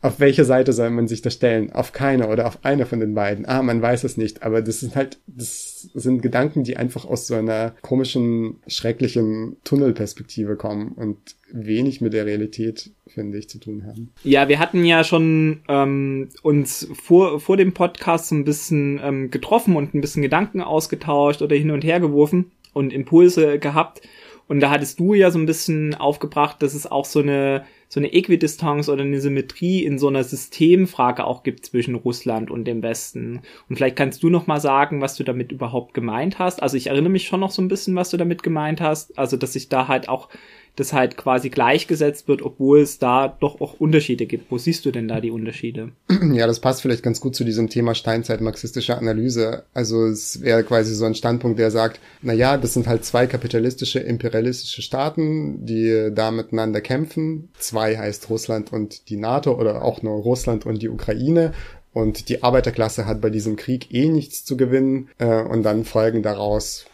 Auf 0.08 0.22
welche 0.22 0.45
Seite 0.45 0.72
soll 0.72 0.89
man 0.89 1.10
sich 1.10 1.22
da 1.22 1.30
stellen? 1.30 1.74
Auf 1.74 1.91
keine 1.91 2.30
oder 2.30 2.47
auf 2.47 2.60
eine 2.64 2.86
von 2.86 3.01
den 3.01 3.14
beiden? 3.14 3.45
Ah, 3.45 3.62
man 3.62 3.82
weiß 3.82 4.05
es 4.05 4.16
nicht. 4.16 4.41
Aber 4.41 4.62
das 4.62 4.80
sind 4.80 4.95
halt, 4.95 5.20
das 5.28 5.89
sind 5.93 6.22
Gedanken, 6.22 6.64
die 6.64 6.78
einfach 6.78 7.03
aus 7.03 7.28
so 7.28 7.36
einer 7.36 7.76
komischen, 7.82 8.62
schrecklichen 8.68 9.58
Tunnelperspektive 9.66 10.55
kommen 10.55 10.93
und 10.93 11.18
wenig 11.51 11.99
mit 11.99 12.14
der 12.14 12.26
Realität, 12.26 12.91
finde 13.08 13.38
ich, 13.38 13.49
zu 13.49 13.60
tun 13.60 13.86
haben. 13.86 14.14
Ja, 14.24 14.47
wir 14.47 14.60
hatten 14.60 14.86
ja 14.86 15.03
schon 15.03 15.60
ähm, 15.68 16.30
uns 16.41 16.88
vor, 16.93 17.41
vor 17.41 17.58
dem 17.58 17.74
Podcast 17.74 18.30
so 18.30 18.36
ein 18.36 18.45
bisschen 18.45 19.01
ähm, 19.03 19.30
getroffen 19.30 19.76
und 19.76 19.93
ein 19.93 19.99
bisschen 19.99 20.24
Gedanken 20.24 20.62
ausgetauscht 20.62 21.41
oder 21.41 21.58
hin 21.58 21.72
und 21.72 21.84
her 21.84 21.99
geworfen 21.99 22.51
und 22.72 22.93
Impulse 22.93 23.60
gehabt. 23.60 24.01
Und 24.47 24.62
da 24.62 24.70
hattest 24.70 24.99
du 25.01 25.14
ja 25.14 25.32
so 25.32 25.39
ein 25.39 25.45
bisschen 25.45 25.95
aufgebracht, 25.95 26.62
dass 26.64 26.74
es 26.74 26.89
auch 26.89 27.03
so 27.03 27.20
eine, 27.20 27.66
so 27.89 27.99
eine 27.99 28.11
Äquidistanz 28.11 28.89
oder 28.89 29.03
eine 29.03 29.21
Symmetrie 29.21 29.83
in 29.83 29.97
so 29.97 30.07
einer 30.07 30.23
Systemfrage 30.23 31.25
auch 31.25 31.43
gibt 31.43 31.65
zwischen 31.65 31.95
Russland 31.95 32.51
und 32.51 32.65
dem 32.65 32.83
Westen. 32.83 33.41
Und 33.69 33.75
vielleicht 33.77 33.95
kannst 33.95 34.23
du 34.23 34.29
noch 34.29 34.47
mal 34.47 34.59
sagen, 34.59 35.01
was 35.01 35.15
du 35.15 35.23
damit 35.23 35.51
überhaupt 35.51 35.93
gemeint 35.93 36.39
hast. 36.39 36.61
Also 36.61 36.75
ich 36.75 36.88
erinnere 36.88 37.11
mich 37.11 37.27
schon 37.27 37.39
noch 37.39 37.51
so 37.51 37.61
ein 37.61 37.69
bisschen, 37.69 37.95
was 37.95 38.09
du 38.09 38.17
damit 38.17 38.43
gemeint 38.43 38.81
hast. 38.81 39.17
Also, 39.17 39.38
dass 39.38 39.53
sich 39.53 39.69
da 39.69 39.88
halt 39.88 40.09
auch 40.09 40.29
das 40.78 40.93
halt 40.93 41.17
quasi 41.17 41.49
gleichgesetzt 41.49 42.28
wird, 42.28 42.41
obwohl 42.41 42.80
es 42.80 42.99
da 42.99 43.28
doch 43.28 43.59
auch 43.59 43.80
Unterschiede 43.80 44.25
gibt. 44.28 44.51
Wo 44.51 44.57
siehst 44.57 44.86
du 44.86 44.91
denn 44.91 45.07
da 45.07 45.19
die 45.19 45.32
Unterschiede? 45.32 45.91
Ja, 46.34 46.45
das 46.45 46.59
passt 46.59 46.82
vielleicht 46.82 47.03
ganz 47.03 47.19
gut 47.19 47.36
zu 47.36 47.43
diesem 47.43 47.69
Thema 47.69 47.95
Steinzeit-marxistische 47.95 48.97
Analyse. 48.97 49.63
Also 49.73 50.05
es 50.05 50.41
wäre 50.41 50.63
quasi 50.63 50.93
so 50.93 51.05
ein 51.05 51.15
Standpunkt, 51.15 51.57
der 51.57 51.71
sagt, 51.71 51.99
na 52.21 52.34
ja, 52.34 52.57
das 52.57 52.73
sind 52.73 52.88
halt 52.88 53.05
zwei 53.05 53.28
kapitalistische, 53.28 53.99
imperialistische 53.99 54.82
Staaten, 54.82 55.65
die 55.65 56.11
da 56.13 56.32
miteinander 56.32 56.82
kämpfen. 56.82 57.49
Zwei 57.57 57.97
heißt 57.97 58.30
Russland 58.30 58.71
und 58.71 59.09
die 59.09 59.17
NATO 59.17 59.59
oder 59.59 59.84
auch 59.84 60.03
nur 60.03 60.21
Russland 60.21 60.65
und 60.65 60.82
die 60.82 60.89
Ukraine. 60.89 61.53
Und 61.93 62.30
die 62.30 62.43
Arbeiterklasse 62.43 63.07
hat 63.07 63.21
bei 63.21 63.32
diesem 63.32 63.55
Krieg 63.55 63.91
eh 63.91 64.09
nichts 64.09 64.45
zu 64.45 64.57
gewinnen. 64.57 65.09
Äh, 65.17 65.41
und 65.41 65.63
dann 65.63 65.84
folgen 65.84 66.21
daraus 66.21 66.86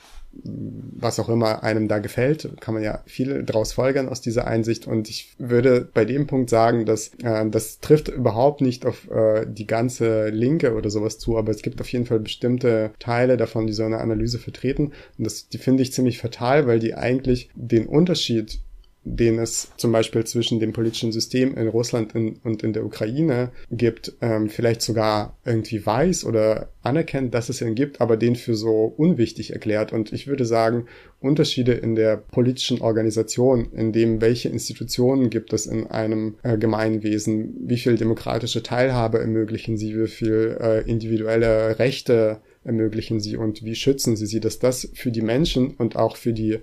was 0.41 1.19
auch 1.19 1.29
immer 1.29 1.63
einem 1.63 1.87
da 1.87 1.99
gefällt, 1.99 2.49
kann 2.59 2.73
man 2.73 2.83
ja 2.83 3.01
viel 3.05 3.43
draus 3.43 3.73
folgern 3.73 4.09
aus 4.09 4.21
dieser 4.21 4.47
Einsicht. 4.47 4.87
Und 4.87 5.09
ich 5.09 5.33
würde 5.37 5.87
bei 5.93 6.05
dem 6.05 6.27
Punkt 6.27 6.49
sagen, 6.49 6.85
dass 6.85 7.11
äh, 7.23 7.47
das 7.49 7.79
trifft 7.79 8.07
überhaupt 8.07 8.61
nicht 8.61 8.85
auf 8.85 9.09
äh, 9.11 9.45
die 9.47 9.67
ganze 9.67 10.29
Linke 10.29 10.73
oder 10.73 10.89
sowas 10.89 11.19
zu, 11.19 11.37
aber 11.37 11.51
es 11.51 11.61
gibt 11.61 11.79
auf 11.81 11.91
jeden 11.91 12.05
Fall 12.05 12.19
bestimmte 12.19 12.91
Teile 12.99 13.37
davon, 13.37 13.67
die 13.67 13.73
so 13.73 13.83
eine 13.83 13.99
Analyse 13.99 14.39
vertreten. 14.39 14.91
Und 15.17 15.25
das, 15.25 15.49
die 15.49 15.57
finde 15.57 15.83
ich 15.83 15.93
ziemlich 15.93 16.17
fatal, 16.17 16.67
weil 16.67 16.79
die 16.79 16.95
eigentlich 16.95 17.49
den 17.55 17.85
Unterschied 17.85 18.59
den 19.05 19.39
es 19.39 19.69
zum 19.77 19.91
Beispiel 19.91 20.23
zwischen 20.23 20.59
dem 20.59 20.71
politischen 20.71 21.11
System 21.11 21.57
in 21.57 21.67
Russland 21.67 22.15
und 22.15 22.63
in 22.63 22.73
der 22.73 22.85
Ukraine 22.85 23.51
gibt, 23.69 24.13
ähm, 24.21 24.49
vielleicht 24.49 24.81
sogar 24.81 25.37
irgendwie 25.45 25.85
weiß 25.85 26.25
oder 26.25 26.69
anerkennt, 26.81 27.33
dass 27.33 27.49
es 27.49 27.61
ihn 27.61 27.75
gibt, 27.75 28.01
aber 28.01 28.17
den 28.17 28.35
für 28.35 28.55
so 28.55 28.93
unwichtig 28.97 29.51
erklärt. 29.51 29.91
Und 29.91 30.13
ich 30.13 30.27
würde 30.27 30.45
sagen, 30.45 30.85
Unterschiede 31.19 31.73
in 31.73 31.95
der 31.95 32.17
politischen 32.17 32.81
Organisation, 32.81 33.71
in 33.73 33.91
dem 33.91 34.21
welche 34.21 34.49
Institutionen 34.49 35.29
gibt 35.29 35.53
es 35.53 35.65
in 35.65 35.87
einem 35.87 36.35
äh, 36.43 36.57
Gemeinwesen, 36.57 37.55
wie 37.67 37.77
viel 37.77 37.95
demokratische 37.95 38.63
Teilhabe 38.63 39.19
ermöglichen 39.19 39.77
sie, 39.77 39.97
wie 39.97 40.07
viel 40.07 40.57
äh, 40.59 40.89
individuelle 40.89 41.79
Rechte 41.79 42.41
ermöglichen 42.63 43.19
sie 43.19 43.35
und 43.35 43.63
wie 43.63 43.75
schützen 43.75 44.15
sie 44.15 44.25
sie, 44.25 44.39
dass 44.39 44.59
das 44.59 44.89
für 44.93 45.11
die 45.11 45.21
Menschen 45.21 45.71
und 45.71 45.95
auch 45.95 46.15
für 46.15 46.33
die 46.33 46.59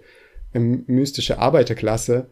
mystische 0.52 1.38
Arbeiterklasse 1.38 2.28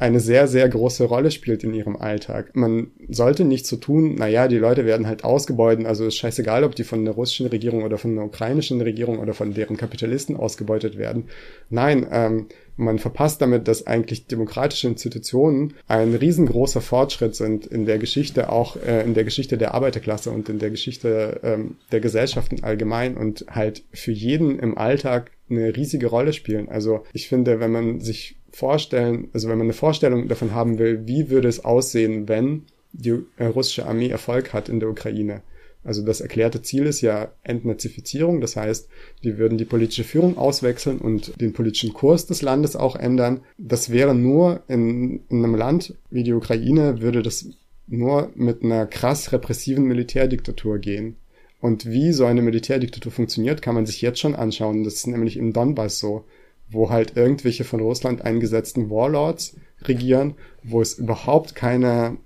eine 0.00 0.18
sehr, 0.18 0.48
sehr 0.48 0.66
große 0.66 1.04
Rolle 1.04 1.30
spielt 1.30 1.62
in 1.62 1.74
ihrem 1.74 1.94
Alltag. 1.94 2.56
Man 2.56 2.90
sollte 3.10 3.44
nicht 3.44 3.66
so 3.66 3.76
tun, 3.76 4.14
naja, 4.14 4.48
die 4.48 4.56
Leute 4.56 4.86
werden 4.86 5.06
halt 5.06 5.24
ausgebeutet, 5.24 5.84
also 5.84 6.06
ist 6.06 6.16
scheißegal, 6.16 6.64
ob 6.64 6.74
die 6.74 6.84
von 6.84 7.04
der 7.04 7.12
russischen 7.12 7.46
Regierung 7.46 7.82
oder 7.82 7.98
von 7.98 8.16
der 8.16 8.24
ukrainischen 8.24 8.80
Regierung 8.80 9.18
oder 9.18 9.34
von 9.34 9.52
deren 9.52 9.76
Kapitalisten 9.76 10.36
ausgebeutet 10.36 10.96
werden. 10.96 11.24
Nein, 11.68 12.06
ähm, 12.10 12.46
man 12.78 12.98
verpasst 12.98 13.42
damit, 13.42 13.68
dass 13.68 13.86
eigentlich 13.86 14.26
demokratische 14.26 14.88
Institutionen 14.88 15.74
ein 15.86 16.14
riesengroßer 16.14 16.80
Fortschritt 16.80 17.36
sind 17.36 17.66
in 17.66 17.84
der 17.84 17.98
Geschichte, 17.98 18.50
auch 18.50 18.76
äh, 18.76 19.04
in 19.04 19.12
der 19.12 19.24
Geschichte 19.24 19.58
der 19.58 19.74
Arbeiterklasse 19.74 20.30
und 20.30 20.48
in 20.48 20.58
der 20.58 20.70
Geschichte 20.70 21.40
ähm, 21.42 21.76
der 21.92 22.00
Gesellschaften 22.00 22.64
allgemein 22.64 23.18
und 23.18 23.44
halt 23.50 23.82
für 23.92 24.12
jeden 24.12 24.58
im 24.60 24.78
Alltag 24.78 25.30
eine 25.50 25.76
riesige 25.76 26.06
Rolle 26.06 26.32
spielen. 26.32 26.68
Also 26.68 27.04
ich 27.12 27.28
finde, 27.28 27.60
wenn 27.60 27.72
man 27.72 28.00
sich 28.00 28.36
vorstellen, 28.52 29.28
also 29.32 29.48
wenn 29.48 29.58
man 29.58 29.66
eine 29.66 29.72
Vorstellung 29.72 30.28
davon 30.28 30.54
haben 30.54 30.78
will, 30.78 31.06
wie 31.06 31.30
würde 31.30 31.48
es 31.48 31.64
aussehen, 31.64 32.28
wenn 32.28 32.64
die 32.92 33.22
äh, 33.36 33.46
russische 33.46 33.86
Armee 33.86 34.08
Erfolg 34.08 34.52
hat 34.52 34.68
in 34.68 34.80
der 34.80 34.88
Ukraine. 34.88 35.42
Also 35.82 36.02
das 36.04 36.20
erklärte 36.20 36.60
Ziel 36.60 36.84
ist 36.84 37.00
ja 37.00 37.32
Entnazifizierung, 37.42 38.42
das 38.42 38.56
heißt, 38.56 38.88
die 39.24 39.38
würden 39.38 39.56
die 39.56 39.64
politische 39.64 40.04
Führung 40.04 40.36
auswechseln 40.36 40.98
und 40.98 41.40
den 41.40 41.54
politischen 41.54 41.94
Kurs 41.94 42.26
des 42.26 42.42
Landes 42.42 42.76
auch 42.76 42.96
ändern. 42.96 43.40
Das 43.56 43.90
wäre 43.90 44.14
nur 44.14 44.62
in, 44.68 45.22
in 45.30 45.42
einem 45.42 45.54
Land 45.54 45.94
wie 46.10 46.22
die 46.22 46.34
Ukraine, 46.34 47.00
würde 47.00 47.22
das 47.22 47.46
nur 47.86 48.30
mit 48.34 48.62
einer 48.62 48.86
krass 48.86 49.32
repressiven 49.32 49.84
Militärdiktatur 49.84 50.78
gehen. 50.78 51.16
Und 51.60 51.86
wie 51.86 52.12
so 52.12 52.24
eine 52.24 52.42
Militärdiktatur 52.42 53.12
funktioniert, 53.12 53.60
kann 53.60 53.74
man 53.74 53.86
sich 53.86 54.00
jetzt 54.00 54.18
schon 54.18 54.34
anschauen. 54.34 54.84
Das 54.84 54.94
ist 54.94 55.06
nämlich 55.06 55.36
im 55.36 55.52
Donbass 55.52 55.98
so, 55.98 56.24
wo 56.70 56.90
halt 56.90 57.16
irgendwelche 57.16 57.64
von 57.64 57.80
Russland 57.80 58.22
eingesetzten 58.22 58.90
Warlords 58.90 59.56
regieren, 59.82 60.34
wo 60.62 60.80
es 60.80 60.94
überhaupt 60.94 61.54
keine 61.54 62.16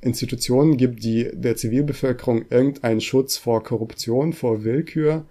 Institutionen 0.00 0.76
gibt, 0.76 1.02
die 1.02 1.30
der 1.32 1.56
Zivilbevölkerung 1.56 2.44
irgendeinen 2.50 3.00
Schutz 3.00 3.36
vor 3.36 3.62
Korruption, 3.62 4.32
vor 4.32 4.62
Willkür 4.62 5.24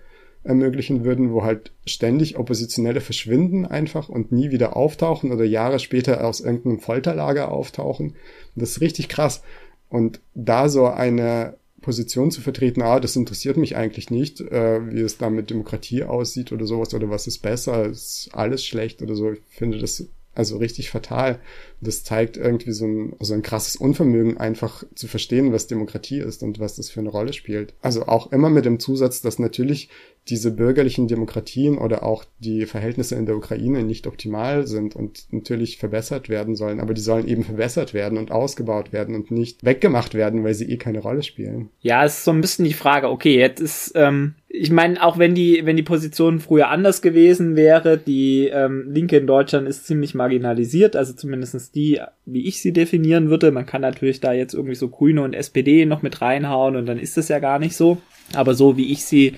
ermöglichen 0.43 1.05
würden, 1.05 1.32
wo 1.32 1.43
halt 1.43 1.72
ständig 1.86 2.38
Oppositionelle 2.38 2.99
verschwinden 2.99 3.66
einfach 3.66 4.09
und 4.09 4.32
nie 4.32 4.51
wieder 4.51 4.76
auftauchen 4.76 5.32
oder 5.32 5.45
Jahre 5.45 5.80
später 5.80 6.26
aus 6.26 6.41
irgendeinem 6.41 6.80
Folterlager 6.80 7.51
auftauchen. 7.51 8.16
Das 8.55 8.72
ist 8.72 8.82
richtig 8.82 9.07
krass. 9.07 9.41
Und 9.89 10.20
da 10.34 10.68
so 10.68 10.88
eine 10.88 11.55
Position 11.84 12.32
zu 12.32 12.42
vertreten, 12.42 12.82
ah, 12.82 13.00
das 13.00 13.16
interessiert 13.16 13.58
mich 13.58 13.76
eigentlich 13.76 14.10
nicht, 14.10 14.42
äh, 14.42 14.92
wie 14.92 15.02
es 15.02 15.20
da 15.20 15.30
mit 15.30 15.52
Demokratie 15.52 16.04
aussieht 16.04 16.52
oder 16.52 16.66
sowas 16.66 16.96
oder 16.96 17.12
was 17.12 17.28
ist 17.28 17.40
besser, 17.40 17.86
ist 17.86 18.30
alles 18.34 18.66
schlecht 18.66 19.04
oder 19.04 19.16
so. 19.16 19.32
Ich 19.32 19.42
finde 19.50 19.78
das 19.78 20.08
also 20.36 20.58
richtig 20.58 20.90
fatal. 20.90 21.40
Das 21.80 22.04
zeigt 22.04 22.38
irgendwie 22.38 22.72
so 22.72 22.86
ein, 22.86 23.16
so 23.20 23.34
ein 23.36 23.44
krasses 23.44 23.76
Unvermögen, 23.76 24.38
einfach 24.38 24.84
zu 24.96 25.08
verstehen, 25.08 25.54
was 25.54 25.68
Demokratie 25.68 26.20
ist 26.20 26.42
und 26.42 26.60
was 26.60 26.76
das 26.76 26.90
für 26.90 27.02
eine 27.02 27.10
Rolle 27.10 27.34
spielt. 27.34 27.76
Also 27.82 28.08
auch 28.08 28.32
immer 28.32 28.50
mit 28.50 28.66
dem 28.66 28.80
Zusatz, 28.80 29.22
dass 29.22 29.38
natürlich 29.38 29.90
diese 30.30 30.52
bürgerlichen 30.52 31.08
Demokratien 31.08 31.78
oder 31.78 32.04
auch 32.04 32.24
die 32.40 32.66
Verhältnisse 32.66 33.16
in 33.16 33.26
der 33.26 33.36
Ukraine 33.36 33.84
nicht 33.84 34.08
optimal 34.08 34.66
sind 34.68 34.96
und 34.96 35.26
natürlich 35.32 35.78
verbessert 35.78 36.30
werden 36.30 36.56
sollen, 36.56 36.80
aber 36.80 36.94
die 36.94 37.02
sollen 37.02 37.28
eben 37.28 37.44
verbessert 37.44 37.94
werden 37.94 38.18
und 38.18 38.32
ausgebaut 38.32 38.94
werden 38.94 39.16
und 39.16 39.32
nicht 39.32 39.66
weggemacht 39.66 40.14
werden, 40.14 40.46
weil 40.46 40.54
sie 40.54 40.70
eh 40.70 40.78
keine 40.78 41.00
Rolle 41.00 41.24
spielen. 41.24 41.70
Ja, 41.82 42.06
es 42.06 42.20
ist 42.20 42.24
so 42.24 42.32
ein 42.32 42.40
bisschen 42.40 42.64
die 42.64 42.74
Frage, 42.74 43.10
okay, 43.10 43.38
jetzt 43.38 43.60
ist, 43.60 43.92
ähm, 43.96 44.36
ich 44.48 44.72
meine, 44.72 45.04
auch 45.04 45.18
wenn 45.18 45.36
die, 45.36 45.66
wenn 45.66 45.76
die 45.76 45.84
Position 45.84 46.40
früher 46.40 46.70
anders 46.70 47.02
gewesen 47.02 47.58
wäre, 47.58 47.98
die 47.98 48.48
ähm, 48.48 48.92
Linke 48.92 49.18
in 49.18 49.28
Deutschland 49.28 49.68
ist 49.68 49.88
ziemlich 49.88 50.16
marginalisiert, 50.16 50.96
also 50.96 51.12
zumindestens 51.12 51.72
die, 51.72 52.00
wie 52.26 52.48
ich 52.48 52.62
sie 52.62 52.72
definieren 52.72 53.30
würde. 53.30 53.52
Man 53.52 53.66
kann 53.66 53.82
natürlich 53.82 54.22
da 54.22 54.32
jetzt 54.32 54.54
irgendwie 54.54 54.76
so 54.76 54.88
Grüne 54.88 55.22
und 55.24 55.34
SPD 55.34 55.86
noch 55.86 56.02
mit 56.02 56.22
reinhauen 56.22 56.78
und 56.78 56.86
dann 56.86 57.00
ist 57.00 57.18
es 57.18 57.28
ja 57.28 57.40
gar 57.40 57.60
nicht 57.60 57.76
so. 57.76 57.98
Aber 58.34 58.54
so 58.54 58.78
wie 58.78 58.92
ich 58.92 59.04
sie 59.04 59.34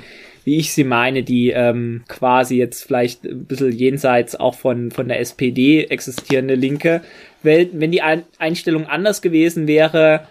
wie 0.46 0.58
ich 0.58 0.72
sie 0.72 0.84
meine, 0.84 1.24
die 1.24 1.50
ähm, 1.50 2.04
quasi 2.08 2.56
jetzt 2.56 2.84
vielleicht 2.84 3.26
ein 3.26 3.46
bisschen 3.46 3.72
jenseits 3.72 4.36
auch 4.36 4.56
von, 4.56 4.92
von 4.92 5.08
der 5.08 5.20
SPD 5.20 5.86
existierende 5.86 6.56
linke 6.56 7.02
Welt, 7.42 7.72
wenn 7.74 7.92
die 7.92 8.04
Einstellung 8.04 8.86
anders 8.86 9.22
gewesen 9.22 9.68
wäre, 9.68 10.28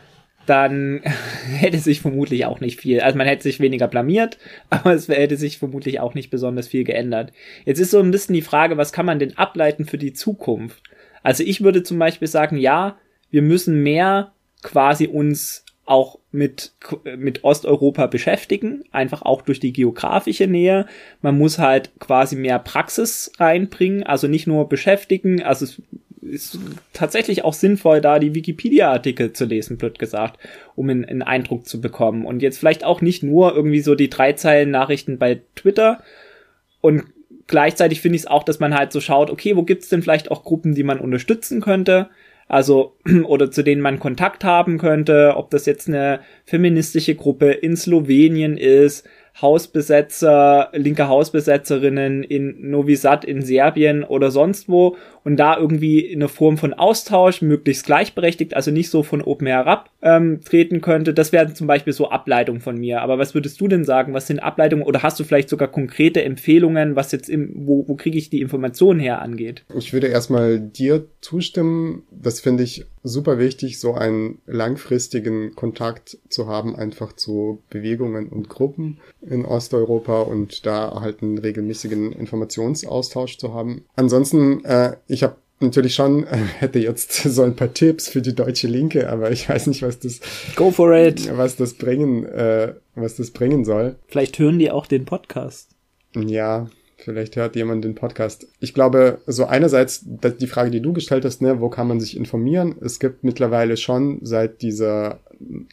dann 0.47 1.03
hätte 1.51 1.79
sich 1.79 2.01
vermutlich 2.01 2.47
auch 2.47 2.61
nicht 2.61 2.81
viel, 2.81 3.01
also 3.01 3.19
man 3.19 3.27
hätte 3.27 3.43
sich 3.43 3.59
weniger 3.59 3.89
blamiert, 3.89 4.39
aber 4.71 4.95
es 4.95 5.09
hätte 5.09 5.37
sich 5.37 5.59
vermutlich 5.59 5.99
auch 5.99 6.15
nicht 6.15 6.31
besonders 6.31 6.69
viel 6.69 6.85
geändert. 6.85 7.33
Jetzt 7.65 7.81
ist 7.81 7.91
so 7.91 7.99
ein 7.99 8.12
bisschen 8.12 8.35
die 8.35 8.43
Frage, 8.43 8.77
was 8.77 8.93
kann 8.93 9.07
man 9.07 9.19
denn 9.19 9.37
ableiten 9.37 9.85
für 9.85 9.99
die 9.99 10.12
Zukunft? 10.12 10.83
Also 11.25 11.43
ich 11.43 11.62
würde 11.62 11.83
zum 11.83 11.99
Beispiel 11.99 12.29
sagen, 12.29 12.57
ja, 12.57 12.99
wir 13.31 13.43
müssen 13.43 13.83
mehr 13.83 14.33
quasi 14.62 15.09
uns 15.09 15.64
auch 15.87 16.18
mit, 16.32 16.72
mit 17.16 17.45
Osteuropa 17.45 18.07
beschäftigen, 18.07 18.85
einfach 18.91 19.22
auch 19.22 19.43
durch 19.43 19.61
die 19.61 19.72
geografische 19.72 20.47
Nähe. 20.47 20.87
Man 21.20 21.37
muss 21.37 21.59
halt 21.59 21.91
quasi 22.01 22.37
mehr 22.37 22.59
Praxis 22.59 23.32
reinbringen, 23.39 24.03
also 24.03 24.26
nicht 24.26 24.47
nur 24.47 24.68
beschäftigen, 24.68 25.43
also 25.43 25.64
es 25.64 25.80
ist 26.22 26.59
tatsächlich 26.93 27.45
auch 27.45 27.53
sinnvoll, 27.53 28.01
da 28.01 28.18
die 28.18 28.35
Wikipedia-Artikel 28.35 29.32
zu 29.32 29.45
lesen, 29.45 29.76
blöd 29.76 29.99
gesagt, 29.99 30.41
um 30.74 30.89
einen, 30.89 31.05
einen 31.05 31.22
Eindruck 31.22 31.66
zu 31.66 31.80
bekommen. 31.80 32.24
Und 32.24 32.41
jetzt 32.41 32.59
vielleicht 32.59 32.85
auch 32.85 33.03
nicht 33.03 33.22
nur 33.22 33.55
irgendwie 33.55 33.80
so 33.80 33.95
die 33.95 34.09
drei 34.09 34.32
Zeilen 34.32 34.70
Nachrichten 34.70 35.18
bei 35.18 35.43
Twitter. 35.55 36.03
Und 36.80 37.05
gleichzeitig 37.47 38.01
finde 38.01 38.16
ich 38.16 38.22
es 38.22 38.26
auch, 38.26 38.43
dass 38.43 38.59
man 38.59 38.74
halt 38.74 38.93
so 38.93 39.01
schaut, 39.01 39.30
okay, 39.30 39.57
wo 39.57 39.62
gibt's 39.62 39.89
denn 39.89 40.03
vielleicht 40.03 40.30
auch 40.30 40.45
Gruppen, 40.45 40.74
die 40.74 40.82
man 40.82 40.99
unterstützen 40.99 41.61
könnte? 41.61 42.09
Also, 42.49 42.97
oder 43.24 43.51
zu 43.51 43.62
denen 43.62 43.80
man 43.80 43.99
Kontakt 43.99 44.45
haben 44.45 44.78
könnte, 44.78 45.34
ob 45.36 45.51
das 45.51 45.66
jetzt 45.66 45.88
eine 45.88 46.20
feministische 46.45 47.14
Gruppe 47.14 47.53
in 47.53 47.76
Slowenien 47.76 48.57
ist, 48.57 49.07
Hausbesetzer, 49.40 50.70
linke 50.72 51.09
Hausbesetzerinnen 51.09 52.22
in 52.22 52.70
Novi 52.70 52.95
Sad 52.95 53.24
in 53.24 53.42
Serbien 53.42 54.05
oder 54.05 54.30
sonst 54.30 54.68
wo 54.68 54.97
und 55.25 55.37
da 55.37 55.59
irgendwie 55.59 56.01
in 56.01 56.22
eine 56.22 56.29
Form 56.29 56.59
von 56.59 56.75
Austausch, 56.75 57.43
möglichst 57.43 57.87
gleichberechtigt, 57.87 58.55
also 58.55 58.70
nicht 58.70 58.91
so 58.91 59.03
von 59.03 59.22
oben 59.22 59.47
herab 59.47 59.91
ähm, 60.03 60.41
treten 60.45 60.81
könnte. 60.81 61.14
Das 61.14 61.33
wären 61.33 61.55
zum 61.55 61.66
Beispiel 61.66 61.93
so 61.93 62.11
Ableitungen 62.11 62.61
von 62.61 62.79
mir. 62.79 63.01
Aber 63.01 63.18
was 63.18 63.35
würdest 63.35 63.61
du 63.61 63.68
denn 63.68 63.85
sagen? 63.85 64.12
Was 64.12 64.27
sind 64.27 64.41
Ableitungen 64.41 64.85
oder 64.85 65.03
hast 65.03 65.18
du 65.18 65.25
vielleicht 65.25 65.49
sogar 65.49 65.68
konkrete 65.68 66.22
Empfehlungen, 66.22 66.95
was 66.95 67.11
jetzt 67.12 67.29
im, 67.29 67.66
wo, 67.66 67.89
wo 67.89 67.95
kriege 67.95 68.18
ich 68.18 68.31
die 68.31 68.41
Informationen 68.41 69.01
her 69.01 69.22
angeht? 69.22 69.64
Ich 69.75 69.93
würde 69.93 70.09
erstmal 70.09 70.61
dir 70.61 71.07
zustimmen. 71.20 72.03
Das 72.11 72.41
finde 72.41 72.62
ich 72.62 72.85
super 73.05 73.39
wichtig, 73.39 73.79
so 73.79 73.95
einen 73.95 74.39
langfristigen 74.47 75.55
Kontakt 75.55 76.18
zu 76.29 76.49
haben, 76.49 76.75
einfach 76.75 77.12
zu 77.12 77.62
Bewegungen 77.70 78.29
und 78.29 78.49
Gruppen 78.49 78.99
in 79.20 79.45
Osteuropa 79.45 80.22
und 80.22 80.66
da 80.66 81.01
halt 81.01 81.22
einen 81.22 81.39
regelmäßigen 81.39 82.12
Informationsaustausch 82.12 83.39
zu 83.39 83.55
haben. 83.55 83.85
Ansonsten, 83.95 84.64
äh, 84.64 84.97
ich 85.15 85.23
habe 85.23 85.37
natürlich 85.61 85.95
schon, 85.95 86.27
hätte 86.59 86.79
jetzt 86.79 87.12
so 87.12 87.43
ein 87.43 87.57
paar 87.57 87.73
Tipps 87.73 88.09
für 88.09 88.21
die 88.21 88.35
deutsche 88.35 88.69
Linke, 88.69 89.09
aber 89.09 89.31
ich 89.31 89.49
weiß 89.49 89.69
nicht, 89.69 89.83
was 89.83 89.99
das 89.99 90.21
Go 90.57 90.71
for 90.71 90.95
it. 90.95 91.31
was 91.37 91.57
das 91.57 91.75
bringen, 91.75 92.27
äh, 92.27 92.75
was 92.95 93.17
das 93.17 93.31
bringen 93.31 93.65
soll. 93.65 93.97
Vielleicht 94.09 94.39
hören 94.39 94.59
die 94.59 94.71
auch 94.71 94.87
den 94.87 95.05
Podcast. 95.05 95.71
Ja, 96.15 96.69
vielleicht 96.99 97.37
hört 97.37 97.57
jemand 97.57 97.85
den 97.85 97.95
Podcast. 97.95 98.47
Ich 98.61 98.75
glaube, 98.75 99.19
so 99.27 99.47
einerseits 99.47 100.05
die 100.05 100.47
Frage, 100.47 100.71
die 100.71 100.81
du 100.81 100.93
gestellt 100.93 101.25
hast, 101.25 101.43
ne, 101.43 101.61
wo 101.61 101.69
kann 101.69 101.89
man 101.89 102.01
sich 102.01 102.17
informieren? 102.17 102.77
Es 102.81 102.99
gibt 102.99 103.25
mittlerweile 103.25 103.77
schon 103.77 104.19
seit 104.23 104.62
dieser 104.62 105.21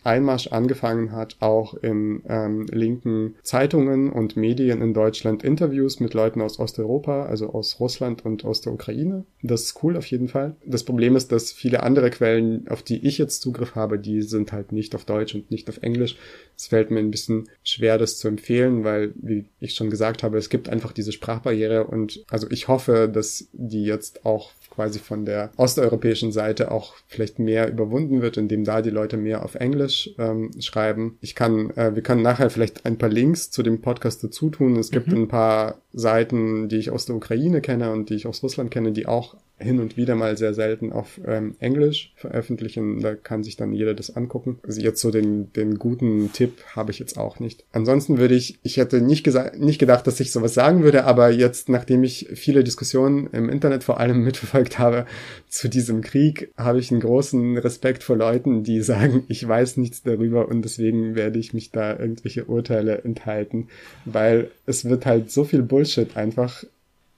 Einmarsch 0.03 0.47
angefangen 0.47 1.11
hat, 1.11 1.37
auch 1.39 1.73
in 1.75 2.21
ähm, 2.27 2.65
linken 2.71 3.35
Zeitungen 3.43 4.11
und 4.11 4.35
Medien 4.35 4.81
in 4.81 4.93
Deutschland 4.93 5.43
Interviews 5.43 5.99
mit 5.99 6.13
Leuten 6.13 6.41
aus 6.41 6.59
Osteuropa, 6.59 7.25
also 7.25 7.51
aus 7.51 7.79
Russland 7.79 8.25
und 8.25 8.45
aus 8.45 8.61
der 8.61 8.73
Ukraine. 8.73 9.25
Das 9.41 9.61
ist 9.63 9.83
cool 9.83 9.97
auf 9.97 10.05
jeden 10.07 10.27
Fall. 10.27 10.55
Das 10.65 10.83
Problem 10.83 11.15
ist, 11.15 11.31
dass 11.31 11.51
viele 11.51 11.83
andere 11.83 12.09
Quellen, 12.09 12.67
auf 12.67 12.83
die 12.83 13.05
ich 13.05 13.17
jetzt 13.17 13.41
Zugriff 13.41 13.75
habe, 13.75 13.99
die 13.99 14.21
sind 14.21 14.51
halt 14.51 14.71
nicht 14.71 14.95
auf 14.95 15.05
Deutsch 15.05 15.35
und 15.35 15.51
nicht 15.51 15.69
auf 15.69 15.81
Englisch. 15.81 16.17
Es 16.57 16.67
fällt 16.67 16.91
mir 16.91 16.99
ein 16.99 17.11
bisschen 17.11 17.49
schwer, 17.63 17.97
das 17.97 18.17
zu 18.17 18.27
empfehlen, 18.27 18.83
weil, 18.83 19.13
wie 19.15 19.45
ich 19.59 19.73
schon 19.73 19.89
gesagt 19.89 20.23
habe, 20.23 20.37
es 20.37 20.49
gibt 20.49 20.69
einfach 20.69 20.91
diese 20.91 21.11
Sprachbarriere 21.11 21.85
und 21.85 22.23
also 22.29 22.47
ich 22.49 22.67
hoffe, 22.67 23.09
dass 23.11 23.47
die 23.53 23.83
jetzt 23.83 24.25
auch 24.25 24.51
quasi 24.71 24.97
von 24.99 25.25
der 25.25 25.51
osteuropäischen 25.57 26.31
Seite 26.31 26.71
auch 26.71 26.95
vielleicht 27.07 27.37
mehr 27.37 27.69
überwunden 27.69 28.21
wird, 28.21 28.37
indem 28.37 28.63
da 28.63 28.81
die 28.81 28.89
Leute 28.89 29.17
mehr 29.17 29.45
auf 29.45 29.55
Englisch 29.55 30.09
ähm, 30.17 30.49
schreiben. 30.59 31.17
Ich 31.21 31.35
kann, 31.35 31.69
äh, 31.71 31.93
wir 31.93 32.01
können 32.01 32.23
nachher 32.23 32.49
vielleicht 32.49 32.85
ein 32.85 32.97
paar 32.97 33.09
Links 33.09 33.51
zu 33.51 33.61
dem 33.61 33.81
Podcast 33.81 34.23
dazu 34.23 34.49
tun. 34.49 34.77
Es 34.77 34.89
gibt 34.89 35.07
mhm. 35.07 35.23
ein 35.23 35.27
paar 35.27 35.75
Seiten, 35.93 36.69
die 36.69 36.77
ich 36.77 36.89
aus 36.89 37.05
der 37.05 37.15
Ukraine 37.15 37.61
kenne 37.61 37.91
und 37.91 38.09
die 38.09 38.15
ich 38.15 38.25
aus 38.25 38.41
Russland 38.41 38.71
kenne, 38.71 38.93
die 38.93 39.05
auch 39.05 39.35
hin 39.61 39.79
und 39.79 39.97
wieder 39.97 40.15
mal 40.15 40.37
sehr 40.37 40.53
selten 40.53 40.91
auf 40.91 41.19
ähm, 41.25 41.55
Englisch 41.59 42.13
veröffentlichen. 42.15 42.99
Da 42.99 43.15
kann 43.15 43.43
sich 43.43 43.55
dann 43.55 43.73
jeder 43.73 43.93
das 43.93 44.15
angucken. 44.15 44.59
Also 44.65 44.81
jetzt 44.81 45.01
so 45.01 45.11
den, 45.11 45.53
den 45.53 45.77
guten 45.77 46.31
Tipp 46.33 46.63
habe 46.75 46.91
ich 46.91 46.99
jetzt 46.99 47.17
auch 47.17 47.39
nicht. 47.39 47.63
Ansonsten 47.71 48.17
würde 48.17 48.35
ich, 48.35 48.59
ich 48.63 48.77
hätte 48.77 49.01
nicht 49.01 49.23
gesagt, 49.23 49.59
nicht 49.59 49.79
gedacht, 49.79 50.07
dass 50.07 50.19
ich 50.19 50.31
sowas 50.31 50.53
sagen 50.53 50.83
würde, 50.83 51.05
aber 51.05 51.29
jetzt, 51.29 51.69
nachdem 51.69 52.03
ich 52.03 52.29
viele 52.33 52.63
Diskussionen 52.63 53.27
im 53.31 53.49
Internet 53.49 53.83
vor 53.83 53.99
allem 53.99 54.23
mitverfolgt 54.23 54.79
habe 54.79 55.05
zu 55.47 55.69
diesem 55.69 56.01
Krieg, 56.01 56.51
habe 56.57 56.79
ich 56.79 56.91
einen 56.91 57.01
großen 57.01 57.57
Respekt 57.57 58.03
vor 58.03 58.17
Leuten, 58.17 58.63
die 58.63 58.81
sagen, 58.81 59.23
ich 59.27 59.47
weiß 59.47 59.77
nichts 59.77 60.03
darüber 60.03 60.47
und 60.47 60.63
deswegen 60.63 61.15
werde 61.15 61.39
ich 61.39 61.53
mich 61.53 61.71
da 61.71 61.97
irgendwelche 61.97 62.45
Urteile 62.45 63.03
enthalten, 63.03 63.67
weil 64.05 64.49
es 64.65 64.85
wird 64.85 65.05
halt 65.05 65.31
so 65.31 65.43
viel 65.43 65.61
Bullshit 65.61 66.17
einfach 66.17 66.63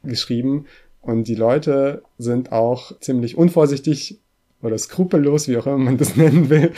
geschrieben 0.03 0.65
und 1.03 1.27
die 1.27 1.35
Leute 1.35 2.01
sind 2.17 2.51
auch 2.51 2.97
ziemlich 2.99 3.37
unvorsichtig 3.37 4.21
oder 4.63 4.77
skrupellos, 4.77 5.47
wie 5.47 5.57
auch 5.57 5.67
immer 5.67 5.77
man 5.77 5.97
das 5.97 6.15
nennen 6.17 6.49
will, 6.49 6.71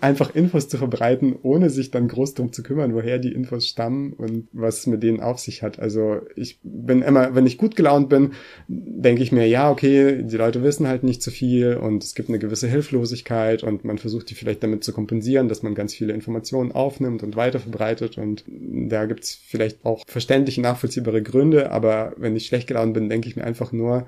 einfach 0.00 0.34
Infos 0.34 0.68
zu 0.68 0.78
verbreiten, 0.78 1.36
ohne 1.42 1.70
sich 1.70 1.90
dann 1.90 2.08
groß 2.08 2.34
drum 2.34 2.52
zu 2.52 2.62
kümmern, 2.62 2.94
woher 2.94 3.18
die 3.18 3.32
Infos 3.32 3.66
stammen 3.66 4.12
und 4.12 4.48
was 4.52 4.86
mit 4.86 5.02
denen 5.02 5.20
auf 5.20 5.38
sich 5.38 5.62
hat. 5.62 5.78
Also 5.78 6.20
ich 6.36 6.58
bin 6.62 7.02
immer, 7.02 7.34
wenn 7.34 7.46
ich 7.46 7.58
gut 7.58 7.76
gelaunt 7.76 8.08
bin, 8.08 8.32
denke 8.68 9.22
ich 9.22 9.32
mir, 9.32 9.46
ja, 9.46 9.70
okay, 9.70 10.22
die 10.22 10.36
Leute 10.36 10.62
wissen 10.62 10.86
halt 10.86 11.02
nicht 11.02 11.22
zu 11.22 11.30
viel 11.30 11.76
und 11.76 12.04
es 12.04 12.14
gibt 12.14 12.28
eine 12.28 12.38
gewisse 12.38 12.68
Hilflosigkeit 12.68 13.62
und 13.62 13.84
man 13.84 13.98
versucht 13.98 14.30
die 14.30 14.34
vielleicht 14.34 14.62
damit 14.62 14.84
zu 14.84 14.92
kompensieren, 14.92 15.48
dass 15.48 15.62
man 15.62 15.74
ganz 15.74 15.94
viele 15.94 16.12
Informationen 16.12 16.72
aufnimmt 16.72 17.22
und 17.22 17.36
weiter 17.36 17.58
verbreitet 17.58 18.18
und 18.18 18.44
da 18.46 19.06
gibt's 19.06 19.34
vielleicht 19.46 19.84
auch 19.84 20.04
verständliche, 20.06 20.60
nachvollziehbare 20.60 21.22
Gründe, 21.22 21.70
aber 21.70 22.14
wenn 22.16 22.36
ich 22.36 22.46
schlecht 22.46 22.68
gelaunt 22.68 22.94
bin, 22.94 23.08
denke 23.08 23.28
ich 23.28 23.36
mir 23.36 23.44
einfach 23.44 23.72
nur, 23.72 24.06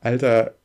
Alter, 0.00 0.56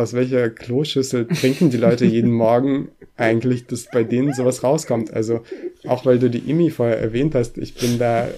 aus 0.00 0.14
welcher 0.14 0.50
Kloschüssel 0.50 1.26
trinken 1.26 1.70
die 1.70 1.76
Leute 1.76 2.04
jeden 2.04 2.32
Morgen 2.32 2.88
eigentlich, 3.16 3.66
dass 3.66 3.86
bei 3.92 4.02
denen 4.02 4.32
sowas 4.32 4.64
rauskommt. 4.64 5.12
Also 5.12 5.40
auch 5.86 6.06
weil 6.06 6.18
du 6.18 6.30
die 6.30 6.50
IMI 6.50 6.70
vorher 6.70 6.98
erwähnt 6.98 7.34
hast, 7.34 7.58
ich 7.58 7.74
bin 7.74 7.98
da 7.98 8.28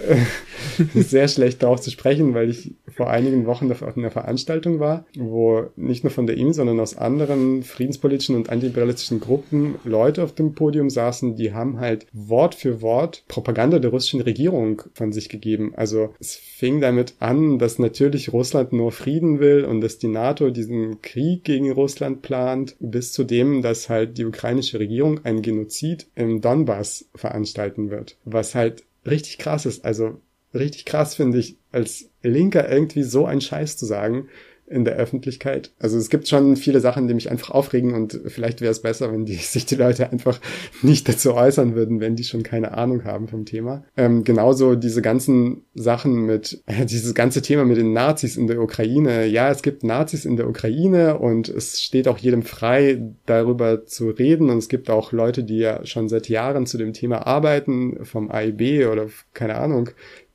sehr 0.94 1.28
schlecht 1.28 1.62
darauf 1.62 1.80
zu 1.80 1.90
sprechen, 1.90 2.34
weil 2.34 2.50
ich 2.50 2.72
vor 2.88 3.08
einigen 3.08 3.46
Wochen 3.46 3.70
auf 3.70 3.96
einer 3.96 4.10
Veranstaltung 4.10 4.80
war, 4.80 5.06
wo 5.16 5.64
nicht 5.76 6.04
nur 6.04 6.10
von 6.10 6.26
der 6.26 6.36
IMI, 6.36 6.52
sondern 6.52 6.80
aus 6.80 6.96
anderen 6.96 7.62
friedenspolitischen 7.62 8.36
und 8.36 8.50
antiimperialistischen 8.50 9.20
Gruppen 9.20 9.76
Leute 9.84 10.22
auf 10.22 10.34
dem 10.34 10.54
Podium 10.54 10.90
saßen, 10.90 11.36
die 11.36 11.52
haben 11.52 11.78
halt 11.78 12.06
Wort 12.12 12.54
für 12.54 12.82
Wort 12.82 13.24
Propaganda 13.28 13.78
der 13.78 13.90
russischen 13.90 14.20
Regierung 14.20 14.82
von 14.94 15.12
sich 15.12 15.28
gegeben. 15.28 15.72
Also 15.76 16.14
es 16.18 16.34
fing 16.36 16.80
damit 16.80 17.14
an, 17.20 17.58
dass 17.58 17.78
natürlich 17.78 18.32
Russland 18.32 18.72
nur 18.72 18.92
Frieden 18.92 19.38
will 19.38 19.64
und 19.64 19.80
dass 19.80 19.98
die 19.98 20.08
NATO 20.08 20.50
diesen 20.50 21.00
Krieg 21.02 21.44
gegen 21.52 21.70
Russland 21.70 22.22
plant, 22.22 22.76
bis 22.80 23.12
zu 23.12 23.24
dem, 23.24 23.60
dass 23.60 23.90
halt 23.90 24.16
die 24.16 24.24
ukrainische 24.24 24.78
Regierung 24.78 25.22
einen 25.26 25.42
Genozid 25.42 26.06
im 26.14 26.40
Donbass 26.40 27.10
veranstalten 27.14 27.90
wird. 27.90 28.16
Was 28.24 28.54
halt 28.54 28.84
richtig 29.04 29.36
krass 29.36 29.66
ist. 29.66 29.84
Also 29.84 30.18
richtig 30.54 30.86
krass 30.86 31.14
finde 31.14 31.36
ich, 31.36 31.58
als 31.70 32.08
Linker 32.22 32.70
irgendwie 32.70 33.02
so 33.02 33.26
einen 33.26 33.42
Scheiß 33.42 33.76
zu 33.76 33.84
sagen 33.84 34.28
in 34.72 34.84
der 34.84 34.94
Öffentlichkeit. 34.94 35.72
Also 35.78 35.98
es 35.98 36.08
gibt 36.08 36.28
schon 36.28 36.56
viele 36.56 36.80
Sachen, 36.80 37.08
die 37.08 37.14
mich 37.14 37.30
einfach 37.30 37.50
aufregen 37.50 37.94
und 37.94 38.20
vielleicht 38.26 38.60
wäre 38.60 38.72
es 38.72 38.80
besser, 38.80 39.12
wenn 39.12 39.24
die, 39.24 39.34
sich 39.36 39.66
die 39.66 39.76
Leute 39.76 40.10
einfach 40.10 40.40
nicht 40.82 41.08
dazu 41.08 41.34
äußern 41.34 41.74
würden, 41.74 42.00
wenn 42.00 42.16
die 42.16 42.24
schon 42.24 42.42
keine 42.42 42.76
Ahnung 42.76 43.04
haben 43.04 43.28
vom 43.28 43.44
Thema. 43.44 43.84
Ähm, 43.96 44.24
genauso 44.24 44.74
diese 44.74 45.02
ganzen 45.02 45.62
Sachen 45.74 46.26
mit, 46.26 46.62
äh, 46.66 46.84
dieses 46.86 47.14
ganze 47.14 47.42
Thema 47.42 47.64
mit 47.64 47.76
den 47.76 47.92
Nazis 47.92 48.36
in 48.36 48.46
der 48.46 48.60
Ukraine. 48.60 49.26
Ja, 49.26 49.50
es 49.50 49.62
gibt 49.62 49.84
Nazis 49.84 50.24
in 50.24 50.36
der 50.36 50.48
Ukraine 50.48 51.18
und 51.18 51.48
es 51.48 51.82
steht 51.82 52.08
auch 52.08 52.18
jedem 52.18 52.42
frei, 52.42 53.02
darüber 53.26 53.86
zu 53.86 54.10
reden 54.10 54.50
und 54.50 54.58
es 54.58 54.68
gibt 54.68 54.90
auch 54.90 55.12
Leute, 55.12 55.44
die 55.44 55.58
ja 55.58 55.84
schon 55.84 56.08
seit 56.08 56.28
Jahren 56.28 56.66
zu 56.66 56.78
dem 56.78 56.92
Thema 56.92 57.26
arbeiten, 57.26 58.04
vom 58.04 58.30
AIB 58.30 58.88
oder 58.90 59.06
keine 59.34 59.56
Ahnung, 59.56 59.90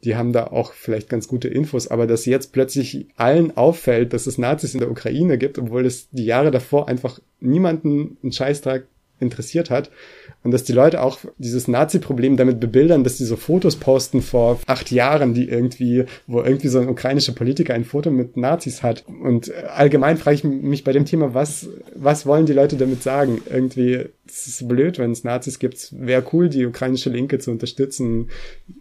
die 0.08 0.16
haben 0.16 0.32
da 0.32 0.48
auch 0.48 0.72
vielleicht 0.72 1.10
ganz 1.10 1.28
gute 1.28 1.50
Infos, 1.50 1.90
aber 1.90 2.08
dass 2.08 2.26
jetzt 2.26 2.54
plötzlich 2.54 3.10
allen 3.18 3.58
auffällt, 3.58 4.14
dass 4.14 4.26
es 4.26 4.38
Nazis 4.38 4.74
in 4.74 4.80
der 4.80 4.90
Ukraine 4.90 5.38
gibt, 5.38 5.60
obwohl 5.60 5.86
es 5.86 6.10
die 6.12 6.24
Jahre 6.24 6.50
davor 6.50 6.88
einfach 6.88 7.20
niemanden 7.42 8.18
einen 8.24 8.32
Scheißtag 8.32 8.86
interessiert 9.20 9.70
hat 9.70 9.92
und 10.48 10.52
dass 10.52 10.64
die 10.64 10.72
Leute 10.72 11.04
auch 11.04 11.20
dieses 11.38 11.68
Nazi-Problem 11.68 12.38
damit 12.38 12.62
bebildern, 12.62 13.04
dass 13.04 13.18
die 13.18 13.26
so 13.26 13.36
Fotos 13.36 13.76
posten 13.76 14.22
vor 14.22 14.62
acht 14.66 14.92
Jahren, 14.92 15.34
die 15.34 15.50
irgendwie, 15.50 16.06
wo 16.26 16.42
irgendwie 16.42 16.70
so 16.70 16.80
ein 16.80 16.88
ukrainischer 16.88 17.34
Politiker 17.34 17.74
ein 17.74 17.84
Foto 17.84 18.12
mit 18.12 18.38
Nazis 18.38 18.82
hat. 18.82 19.04
Und 19.08 19.54
allgemein 19.54 20.16
frage 20.16 20.36
ich 20.36 20.44
mich 20.46 20.86
bei 20.86 20.94
dem 20.94 21.04
Thema, 21.04 21.34
was, 21.34 21.68
was 21.96 22.26
wollen 22.26 22.46
die 22.46 22.54
Leute 22.54 22.78
damit 22.78 23.04
sagen? 23.04 23.42
Irgendwie, 23.52 24.06
es 24.26 24.48
ist 24.48 24.70
blöd, 24.70 25.00
wenn 25.00 25.12
es 25.12 25.26
Nazis 25.26 25.60
gibt. 25.60 25.90
Wäre 25.92 26.24
cool, 26.32 26.48
die 26.48 26.66
ukrainische 26.66 27.10
Linke 27.10 27.40
zu 27.40 27.52
unterstützen, 27.52 28.30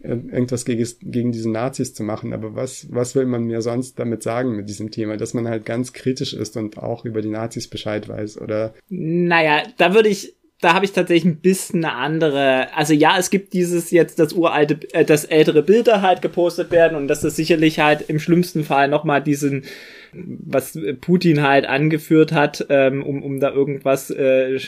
irgendwas 0.04 0.64
gegen, 0.64 0.86
gegen 1.02 1.32
diese 1.32 1.50
Nazis 1.50 1.94
zu 1.94 2.04
machen. 2.04 2.32
Aber 2.32 2.54
was, 2.54 2.86
was 2.90 3.16
will 3.16 3.26
man 3.26 3.42
mir 3.42 3.60
sonst 3.60 3.98
damit 3.98 4.22
sagen 4.22 4.54
mit 4.54 4.68
diesem 4.68 4.92
Thema? 4.92 5.16
Dass 5.16 5.34
man 5.34 5.48
halt 5.48 5.64
ganz 5.64 5.92
kritisch 5.92 6.32
ist 6.32 6.56
und 6.56 6.78
auch 6.78 7.04
über 7.04 7.22
die 7.22 7.28
Nazis 7.28 7.66
Bescheid 7.66 8.08
weiß, 8.08 8.40
oder? 8.40 8.72
Naja, 8.88 9.64
da 9.78 9.92
würde 9.92 10.10
ich 10.10 10.36
da 10.60 10.72
habe 10.72 10.84
ich 10.86 10.92
tatsächlich 10.92 11.30
ein 11.30 11.40
bisschen 11.40 11.84
eine 11.84 11.94
andere. 11.94 12.74
Also 12.74 12.94
ja, 12.94 13.16
es 13.18 13.30
gibt 13.30 13.52
dieses 13.52 13.90
jetzt 13.90 14.18
das 14.18 14.32
uralte, 14.32 14.78
äh, 14.92 15.04
das 15.04 15.24
ältere 15.24 15.62
Bilder 15.62 16.00
halt 16.02 16.22
gepostet 16.22 16.70
werden 16.70 16.96
und 16.96 17.08
das 17.08 17.24
ist 17.24 17.36
sicherlich 17.36 17.78
halt 17.78 18.08
im 18.08 18.18
schlimmsten 18.18 18.64
Fall 18.64 18.88
nochmal 18.88 19.22
diesen, 19.22 19.64
was 20.12 20.78
Putin 21.00 21.42
halt 21.42 21.66
angeführt 21.66 22.32
hat, 22.32 22.66
ähm, 22.70 23.02
um, 23.02 23.22
um 23.22 23.38
da 23.38 23.52
irgendwas 23.52 24.10
äh, 24.10 24.58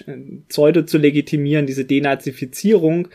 Pseudo 0.48 0.82
zu 0.82 0.98
legitimieren, 0.98 1.66
diese 1.66 1.84
Denazifizierung 1.84 3.08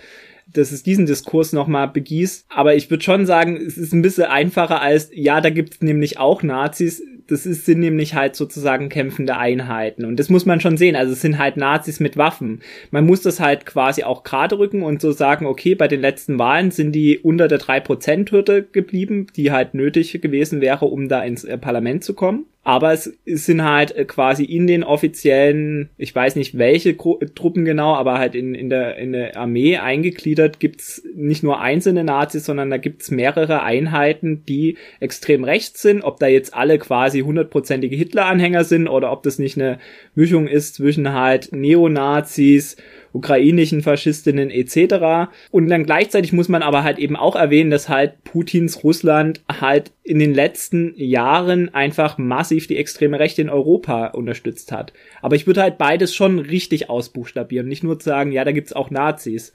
dass 0.52 0.72
es 0.72 0.84
diesen 0.84 1.06
Diskurs 1.06 1.54
nochmal 1.54 1.88
begießt. 1.88 2.46
Aber 2.50 2.76
ich 2.76 2.90
würde 2.90 3.04
schon 3.04 3.26
sagen, 3.26 3.56
es 3.56 3.78
ist 3.78 3.94
ein 3.94 4.02
bisschen 4.02 4.26
einfacher 4.26 4.82
als, 4.82 5.10
ja, 5.14 5.42
da 5.42 5.50
gibt 5.50 5.76
es 5.76 5.82
nämlich 5.82 6.20
auch 6.20 6.44
Nazis 6.44 7.02
das 7.28 7.46
ist, 7.46 7.66
sind 7.66 7.80
nämlich 7.80 8.14
halt 8.16 8.36
sozusagen 8.36 8.90
kämpfende 8.90 9.38
Einheiten. 9.38 10.06
Und 10.06 10.20
das 10.20 10.30
muss 10.30 10.46
man 10.46 10.60
schon 10.60 10.78
sehen. 10.78 10.96
Also 10.96 11.14
es 11.14 11.22
sind 11.22 11.38
halt 11.38 11.58
Nazis 11.58 12.00
mit 12.00 12.18
Waffen. 12.18 12.62
Man 12.92 13.06
muss 13.06 13.22
das 13.22 13.40
halt 13.40 13.66
quasi 13.66 14.04
auch 14.04 14.24
gerade 14.24 14.60
rücken 14.60 14.84
und 14.84 15.02
so 15.02 15.12
sagen, 15.12 15.46
okay, 15.46 15.76
bei 15.76 15.88
den 15.88 16.02
letzten 16.02 16.40
Wahlen 16.40 16.72
sind 16.72 16.92
die 16.94 17.20
unter 17.20 17.48
der 17.48 17.60
3%-Hürde 17.60 18.64
geblieben, 18.64 19.28
die 19.36 19.52
halt 19.52 19.74
nötig 19.74 20.20
gewesen 20.22 20.62
wäre, 20.62 20.86
um 20.86 21.08
da 21.08 21.24
ins 21.24 21.44
äh, 21.44 21.58
Parlament 21.58 22.04
zu 22.04 22.14
kommen. 22.14 22.46
Aber 22.66 22.94
es, 22.94 23.12
sind 23.26 23.64
halt 23.64 23.94
äh, 23.94 24.06
quasi 24.06 24.46
in 24.46 24.68
den 24.68 24.86
offiziellen, 24.86 25.90
ich 25.98 26.16
weiß 26.16 26.38
nicht 26.38 26.58
welche 26.58 26.94
Gru 26.94 27.18
Truppen 27.36 27.66
genau, 27.66 27.94
aber 27.94 28.18
halt 28.18 28.36
in, 28.36 28.56
in, 28.56 28.70
der, 28.70 28.96
in 28.96 29.12
der 29.12 29.36
Armee 29.36 29.78
eingegliedert 29.78 30.62
gibt's 30.62 31.04
nicht 31.14 31.44
nur 31.44 31.60
einzelne 31.60 32.06
Nazis, 32.06 32.46
sondern 32.46 32.70
da 32.70 32.78
gibt's 32.78 33.12
mehrere 33.12 33.64
Einheiten, 33.64 34.46
die 34.46 34.78
extrem 35.02 35.44
rechts 35.44 35.82
sind. 35.82 36.04
Ob 36.04 36.20
da 36.20 36.28
jetzt 36.28 36.54
alle 36.54 36.80
quasi 36.80 37.20
hundertprozentige 37.20 37.98
Hitler-Anhänger 37.98 38.64
sind 38.64 38.88
oder 38.88 39.12
ob 39.12 39.24
das 39.24 39.40
nicht 39.40 39.58
eine 39.58 39.78
Mischung 40.16 40.48
ist 40.48 40.76
zwischen 40.76 41.12
halt 41.12 41.52
Neonazis 41.52 42.78
ukrainischen 43.14 43.82
Faschistinnen 43.82 44.50
etc. 44.50 45.32
Und 45.52 45.70
dann 45.70 45.86
gleichzeitig 45.86 46.34
muss 46.34 46.50
man 46.50 46.64
aber 46.64 46.84
halt 46.84 47.00
eben 47.00 47.16
auch 47.16 47.36
erwähnen, 47.36 47.72
dass 47.72 47.88
halt 47.88 48.24
Putins 48.24 48.84
Russland 48.84 49.42
halt 49.48 49.92
in 50.04 50.20
den 50.20 50.34
letzten 50.34 50.94
Jahren 50.98 51.74
einfach 51.74 52.18
massiv 52.18 52.68
die 52.68 52.78
extreme 52.78 53.20
Rechte 53.20 53.42
in 53.42 53.50
Europa 53.50 54.08
unterstützt 54.08 54.72
hat. 54.72 54.94
Aber 55.22 55.36
ich 55.36 55.48
würde 55.48 55.62
halt 55.62 55.78
beides 55.78 56.14
schon 56.14 56.40
richtig 56.40 56.90
ausbuchstabieren, 56.90 57.68
nicht 57.68 57.84
nur 57.84 58.00
zu 58.00 58.10
sagen, 58.10 58.32
ja, 58.32 58.44
da 58.44 58.52
gibt's 58.52 58.74
auch 58.74 58.90
Nazis. 58.90 59.54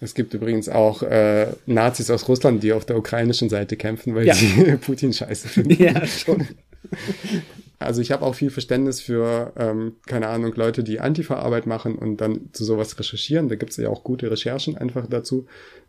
Es 0.00 0.14
gibt 0.14 0.34
übrigens 0.34 0.68
auch 0.68 1.02
äh, 1.02 1.46
Nazis 1.66 2.10
aus 2.10 2.28
Russland, 2.28 2.62
die 2.62 2.72
auf 2.72 2.84
der 2.84 2.98
ukrainischen 2.98 3.48
Seite 3.48 3.76
kämpfen, 3.76 4.14
weil 4.14 4.26
ja. 4.26 4.34
sie 4.34 4.76
Putin 4.80 5.12
scheiße 5.12 5.48
finden. 5.48 5.82
Ja, 5.82 6.04
schon. 6.06 6.48
Also 7.84 8.00
ich 8.00 8.12
habe 8.12 8.24
auch 8.24 8.34
viel 8.34 8.50
Verständnis 8.50 9.00
für, 9.00 9.52
ähm, 9.56 9.96
keine 10.06 10.28
Ahnung, 10.28 10.52
Leute, 10.54 10.82
die 10.82 11.00
Antifa-Arbeit 11.00 11.66
machen 11.66 11.96
und 11.96 12.18
dann 12.20 12.48
zu 12.52 12.64
sowas 12.64 12.98
recherchieren. 12.98 13.48
Da 13.48 13.54
gibt 13.56 13.72
es 13.72 13.76
ja 13.76 13.88
auch 13.88 14.04
gute 14.04 14.30
Recherchen 14.30 14.76
einfach 14.76 15.06
dazu. 15.06 15.46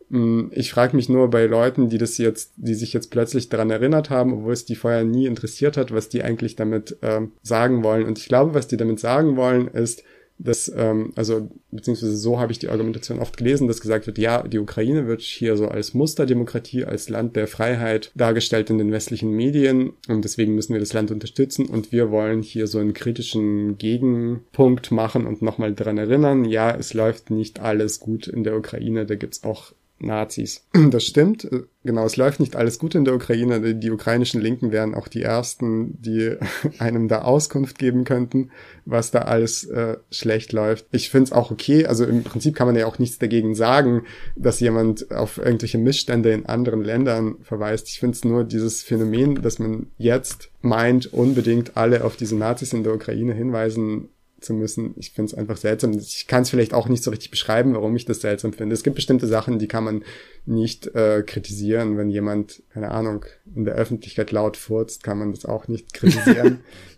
Mm, 0.09 0.47
ich 0.51 0.71
frage 0.71 0.95
mich 0.95 1.09
nur 1.09 1.29
bei 1.29 1.45
Leuten, 1.45 1.89
die 1.89 1.97
das 1.97 2.17
jetzt, 2.17 2.53
die 2.57 2.75
sich 2.75 2.93
jetzt 2.93 3.11
plötzlich 3.11 3.49
daran 3.49 3.71
erinnert 3.71 4.09
haben, 4.09 4.33
obwohl 4.33 4.53
es 4.53 4.65
die 4.65 4.75
vorher 4.75 5.03
nie 5.03 5.25
interessiert 5.25 5.77
hat, 5.77 5.91
was 5.91 6.09
die 6.09 6.23
eigentlich 6.23 6.55
damit 6.55 6.97
ähm, 7.01 7.31
sagen 7.41 7.83
wollen. 7.83 8.05
Und 8.05 8.19
ich 8.19 8.27
glaube, 8.27 8.53
was 8.53 8.67
die 8.67 8.77
damit 8.77 8.99
sagen 8.99 9.35
wollen, 9.35 9.67
ist, 9.67 10.03
dass, 10.43 10.71
ähm, 10.75 11.13
also 11.15 11.49
beziehungsweise 11.71 12.15
so 12.17 12.39
habe 12.39 12.51
ich 12.51 12.59
die 12.59 12.69
Argumentation 12.69 13.19
oft 13.19 13.37
gelesen, 13.37 13.67
dass 13.67 13.81
gesagt 13.81 14.07
wird, 14.07 14.17
ja, 14.17 14.43
die 14.43 14.59
Ukraine 14.59 15.07
wird 15.07 15.21
hier 15.21 15.55
so 15.55 15.67
als 15.67 15.93
Musterdemokratie, 15.93 16.85
als 16.85 17.09
Land 17.09 17.35
der 17.35 17.47
Freiheit 17.47 18.11
dargestellt 18.15 18.69
in 18.69 18.77
den 18.77 18.91
westlichen 18.91 19.31
Medien 19.31 19.93
und 20.07 20.23
deswegen 20.23 20.55
müssen 20.55 20.73
wir 20.73 20.79
das 20.79 20.93
Land 20.93 21.11
unterstützen 21.11 21.65
und 21.65 21.91
wir 21.91 22.11
wollen 22.11 22.41
hier 22.41 22.67
so 22.67 22.79
einen 22.79 22.93
kritischen 22.93 23.77
Gegenpunkt 23.77 24.91
machen 24.91 25.25
und 25.25 25.41
nochmal 25.41 25.73
daran 25.73 25.97
erinnern, 25.97 26.45
ja, 26.45 26.75
es 26.75 26.93
läuft 26.93 27.31
nicht 27.31 27.59
alles 27.59 27.99
gut 27.99 28.27
in 28.27 28.43
der 28.43 28.57
Ukraine, 28.57 29.05
da 29.05 29.15
gibt's 29.15 29.43
auch 29.43 29.73
Nazis. 29.99 30.65
Das 30.91 31.05
stimmt. 31.05 31.47
Genau, 31.85 32.05
es 32.05 32.17
läuft 32.17 32.39
nicht 32.39 32.55
alles 32.55 32.79
gut 32.79 32.95
in 32.95 33.03
der 33.03 33.15
Ukraine. 33.15 33.75
Die 33.75 33.91
ukrainischen 33.91 34.41
Linken 34.41 34.71
wären 34.71 34.95
auch 34.95 35.07
die 35.07 35.21
ersten, 35.21 36.01
die 36.01 36.35
einem 36.79 37.07
da 37.07 37.23
Auskunft 37.23 37.77
geben 37.79 38.03
könnten, 38.03 38.51
was 38.85 39.11
da 39.11 39.19
alles 39.19 39.65
äh, 39.65 39.97
schlecht 40.11 40.53
läuft. 40.53 40.85
Ich 40.91 41.09
finde 41.09 41.25
es 41.25 41.31
auch 41.31 41.51
okay. 41.51 41.85
Also 41.85 42.05
im 42.05 42.23
Prinzip 42.23 42.55
kann 42.55 42.67
man 42.67 42.75
ja 42.75 42.85
auch 42.85 42.99
nichts 42.99 43.19
dagegen 43.19 43.55
sagen, 43.55 44.03
dass 44.35 44.59
jemand 44.59 45.11
auf 45.11 45.37
irgendwelche 45.37 45.77
Missstände 45.77 46.31
in 46.31 46.45
anderen 46.45 46.83
Ländern 46.83 47.35
verweist. 47.41 47.87
Ich 47.89 47.99
finde 47.99 48.15
es 48.15 48.23
nur 48.23 48.43
dieses 48.43 48.83
Phänomen, 48.83 49.41
dass 49.41 49.59
man 49.59 49.87
jetzt 49.97 50.49
meint, 50.61 51.11
unbedingt 51.13 51.75
alle 51.75 52.03
auf 52.03 52.15
diese 52.15 52.37
Nazis 52.37 52.73
in 52.73 52.83
der 52.83 52.93
Ukraine 52.93 53.33
hinweisen 53.33 54.09
zu 54.43 54.53
müssen. 54.53 54.93
Ich 54.97 55.11
finde 55.11 55.31
es 55.31 55.37
einfach 55.37 55.57
seltsam. 55.57 55.91
Ich 55.93 56.27
kann 56.27 56.43
es 56.43 56.49
vielleicht 56.49 56.73
auch 56.73 56.87
nicht 56.87 57.03
so 57.03 57.11
richtig 57.11 57.31
beschreiben, 57.31 57.73
warum 57.73 57.95
ich 57.95 58.05
das 58.05 58.21
seltsam 58.21 58.53
finde. 58.53 58.73
Es 58.73 58.83
gibt 58.83 58.95
bestimmte 58.95 59.27
Sachen, 59.27 59.59
die 59.59 59.67
kann 59.67 59.83
man 59.83 60.03
nicht 60.45 60.87
äh, 60.95 61.23
kritisieren. 61.25 61.97
Wenn 61.97 62.09
jemand, 62.09 62.63
keine 62.73 62.91
Ahnung, 62.91 63.25
in 63.55 63.65
der 63.65 63.75
Öffentlichkeit 63.75 64.31
laut 64.31 64.57
furzt, 64.57 65.03
kann 65.03 65.19
man 65.19 65.31
das 65.31 65.45
auch 65.45 65.67
nicht 65.67 65.93
kritisieren. 65.93 66.59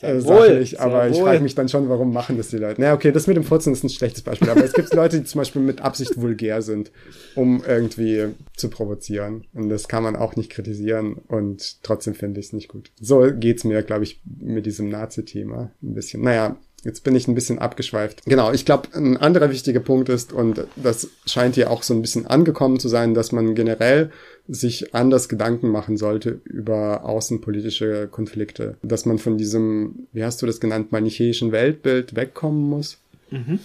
äh, 0.00 0.20
sachlich, 0.20 0.80
aber 0.80 1.08
ich 1.08 1.18
frage 1.18 1.40
mich 1.40 1.54
dann 1.54 1.68
schon, 1.68 1.88
warum 1.88 2.12
machen 2.12 2.36
das 2.36 2.48
die 2.48 2.58
Leute? 2.58 2.80
Na, 2.80 2.92
okay, 2.92 3.12
das 3.12 3.26
mit 3.26 3.36
dem 3.36 3.44
Furzen 3.44 3.72
ist 3.72 3.84
ein 3.84 3.88
schlechtes 3.88 4.22
Beispiel, 4.22 4.50
aber 4.50 4.64
es 4.64 4.72
gibt 4.72 4.92
Leute, 4.94 5.18
die 5.18 5.24
zum 5.24 5.40
Beispiel 5.40 5.62
mit 5.62 5.80
Absicht 5.80 6.20
vulgär 6.20 6.62
sind, 6.62 6.90
um 7.34 7.62
irgendwie 7.66 8.34
zu 8.56 8.68
provozieren. 8.70 9.46
Und 9.54 9.68
das 9.68 9.88
kann 9.88 10.02
man 10.02 10.16
auch 10.16 10.36
nicht 10.36 10.50
kritisieren 10.50 11.14
und 11.28 11.82
trotzdem 11.82 12.14
finde 12.14 12.40
ich 12.40 12.46
es 12.46 12.52
nicht 12.52 12.68
gut. 12.68 12.90
So 13.00 13.26
geht's 13.32 13.64
mir, 13.64 13.82
glaube 13.82 14.04
ich, 14.04 14.20
mit 14.40 14.66
diesem 14.66 14.88
Nazi-Thema 14.88 15.70
ein 15.82 15.94
bisschen. 15.94 16.22
Naja, 16.22 16.56
Jetzt 16.84 17.02
bin 17.02 17.16
ich 17.16 17.26
ein 17.26 17.34
bisschen 17.34 17.58
abgeschweift. 17.58 18.22
Genau, 18.24 18.52
ich 18.52 18.64
glaube, 18.64 18.88
ein 18.94 19.16
anderer 19.16 19.50
wichtiger 19.50 19.80
Punkt 19.80 20.08
ist, 20.08 20.32
und 20.32 20.66
das 20.76 21.08
scheint 21.26 21.56
hier 21.56 21.70
auch 21.70 21.82
so 21.82 21.92
ein 21.92 22.02
bisschen 22.02 22.26
angekommen 22.26 22.78
zu 22.78 22.88
sein, 22.88 23.14
dass 23.14 23.32
man 23.32 23.54
generell 23.54 24.10
sich 24.46 24.94
anders 24.94 25.28
Gedanken 25.28 25.68
machen 25.68 25.96
sollte 25.96 26.40
über 26.44 27.04
außenpolitische 27.04 28.08
Konflikte. 28.08 28.76
Dass 28.82 29.06
man 29.06 29.18
von 29.18 29.38
diesem, 29.38 30.06
wie 30.12 30.24
hast 30.24 30.40
du 30.40 30.46
das 30.46 30.60
genannt, 30.60 30.92
manichäischen 30.92 31.52
Weltbild 31.52 32.14
wegkommen 32.14 32.68
muss. 32.68 32.98
Mhm 33.30 33.58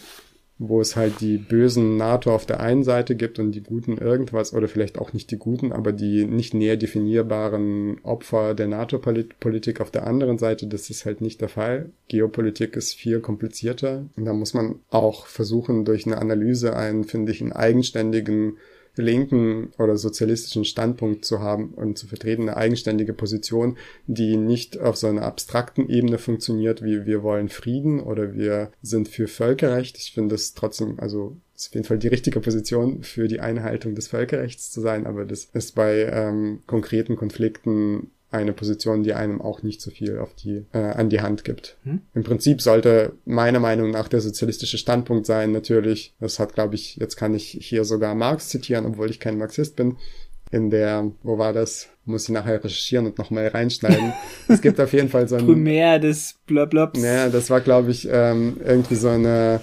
wo 0.68 0.80
es 0.80 0.96
halt 0.96 1.20
die 1.20 1.38
bösen 1.38 1.98
NATO 1.98 2.34
auf 2.34 2.46
der 2.46 2.62
einen 2.62 2.84
Seite 2.84 3.16
gibt 3.16 3.38
und 3.38 3.52
die 3.52 3.62
guten 3.62 3.98
irgendwas 3.98 4.54
oder 4.54 4.68
vielleicht 4.68 4.98
auch 4.98 5.12
nicht 5.12 5.30
die 5.32 5.38
guten, 5.38 5.72
aber 5.72 5.92
die 5.92 6.26
nicht 6.26 6.54
näher 6.54 6.78
definierbaren 6.78 8.00
Opfer 8.04 8.56
der 8.56 8.68
NATO-Politik 8.68 9.82
auf 9.82 9.92
der 9.92 10.08
anderen 10.08 10.38
Seite, 10.38 10.68
das 10.68 10.90
ist 10.90 11.06
halt 11.06 11.22
nicht 11.22 11.42
der 11.42 11.50
Fall. 11.50 11.90
Geopolitik 12.08 12.76
ist 12.76 12.94
viel 12.94 13.20
komplizierter 13.20 14.06
und 14.16 14.26
da 14.26 14.34
muss 14.34 14.54
man 14.54 14.76
auch 14.90 15.26
versuchen, 15.26 15.84
durch 15.86 16.06
eine 16.06 16.18
Analyse 16.18 16.76
einen, 16.76 17.04
finde 17.04 17.34
ich, 17.34 17.42
einen 17.42 17.52
eigenständigen 17.52 18.58
linken 18.96 19.72
oder 19.78 19.98
sozialistischen 19.98 20.66
Standpunkt 20.66 21.26
zu 21.26 21.40
haben 21.40 21.74
und 21.74 21.98
zu 21.98 22.08
vertreten, 22.08 22.44
eine 22.44 22.58
eigenständige 22.58 23.14
Position, 23.14 23.78
die 24.08 24.38
nicht 24.38 24.80
auf 24.80 24.98
so 24.98 25.08
einer 25.08 25.24
abstrakten 25.24 25.90
Ebene 25.90 26.18
funktioniert, 26.18 26.84
wie 26.84 27.06
wir 27.06 27.24
wollen 27.24 27.50
Frieden 27.50 28.00
oder 28.00 28.34
wir 28.34 28.72
sind 28.82 29.08
für 29.08 29.28
Völkerrecht. 29.28 29.98
Ich 29.98 30.12
finde 30.14 30.36
das 30.36 30.54
trotzdem, 30.54 31.00
also 31.00 31.38
ist 31.56 31.70
auf 31.70 31.76
jeden 31.76 31.88
Fall 31.88 32.00
die 32.00 32.08
richtige 32.08 32.40
Position 32.40 33.04
für 33.04 33.28
die 33.28 33.40
Einhaltung 33.40 33.96
des 33.96 34.08
Völkerrechts 34.08 34.72
zu 34.72 34.82
sein, 34.82 35.06
aber 35.06 35.26
das 35.26 35.46
ist 35.46 35.76
bei 35.76 36.10
ähm, 36.12 36.62
konkreten 36.68 37.16
Konflikten 37.16 38.12
eine 38.34 38.54
Position, 38.54 39.04
die 39.04 39.14
einem 39.14 39.42
auch 39.42 39.64
nicht 39.64 39.82
so 39.82 39.92
viel 39.92 40.18
auf 40.20 40.34
die, 40.34 40.66
äh, 40.74 40.80
an 40.80 41.10
die 41.10 41.22
Hand 41.22 41.44
gibt. 41.44 41.78
Hm? 41.84 42.02
Im 42.14 42.24
Prinzip 42.24 42.62
sollte 42.62 43.14
meiner 43.26 43.60
Meinung 43.60 43.92
nach 43.92 44.08
der 44.08 44.22
sozialistische 44.22 44.78
Standpunkt 44.78 45.26
sein, 45.26 45.52
natürlich, 45.52 46.14
das 46.20 46.40
hat, 46.40 46.54
glaube 46.54 46.76
ich, 46.76 46.96
jetzt 46.98 47.16
kann 47.16 47.34
ich 47.36 47.58
hier 47.62 47.86
sogar 47.86 48.16
Marx 48.16 48.50
zitieren, 48.50 48.86
obwohl 48.86 49.10
ich 49.10 49.20
kein 49.20 49.38
Marxist 49.38 49.76
bin, 49.76 49.98
in 50.52 50.70
der, 50.70 51.12
wo 51.24 51.38
war 51.38 51.52
das? 51.52 51.90
Muss 52.06 52.24
ich 52.24 52.30
nachher 52.30 52.64
recherchieren 52.64 53.06
und 53.08 53.18
nochmal 53.18 53.48
reinschneiden. 53.48 54.14
es 54.48 54.62
gibt 54.62 54.80
auf 54.80 54.94
jeden 54.94 55.10
Fall 55.10 55.28
so 55.28 55.36
ein... 55.36 55.46
Primär 55.46 56.00
des 56.00 56.36
Blablabs. 56.46 57.02
Ja, 57.02 57.30
das 57.30 57.50
war, 57.50 57.62
glaube 57.62 57.92
ich, 57.92 58.08
ähm, 58.12 58.58
irgendwie 58.64 58.96
so 58.96 59.10
eine 59.10 59.62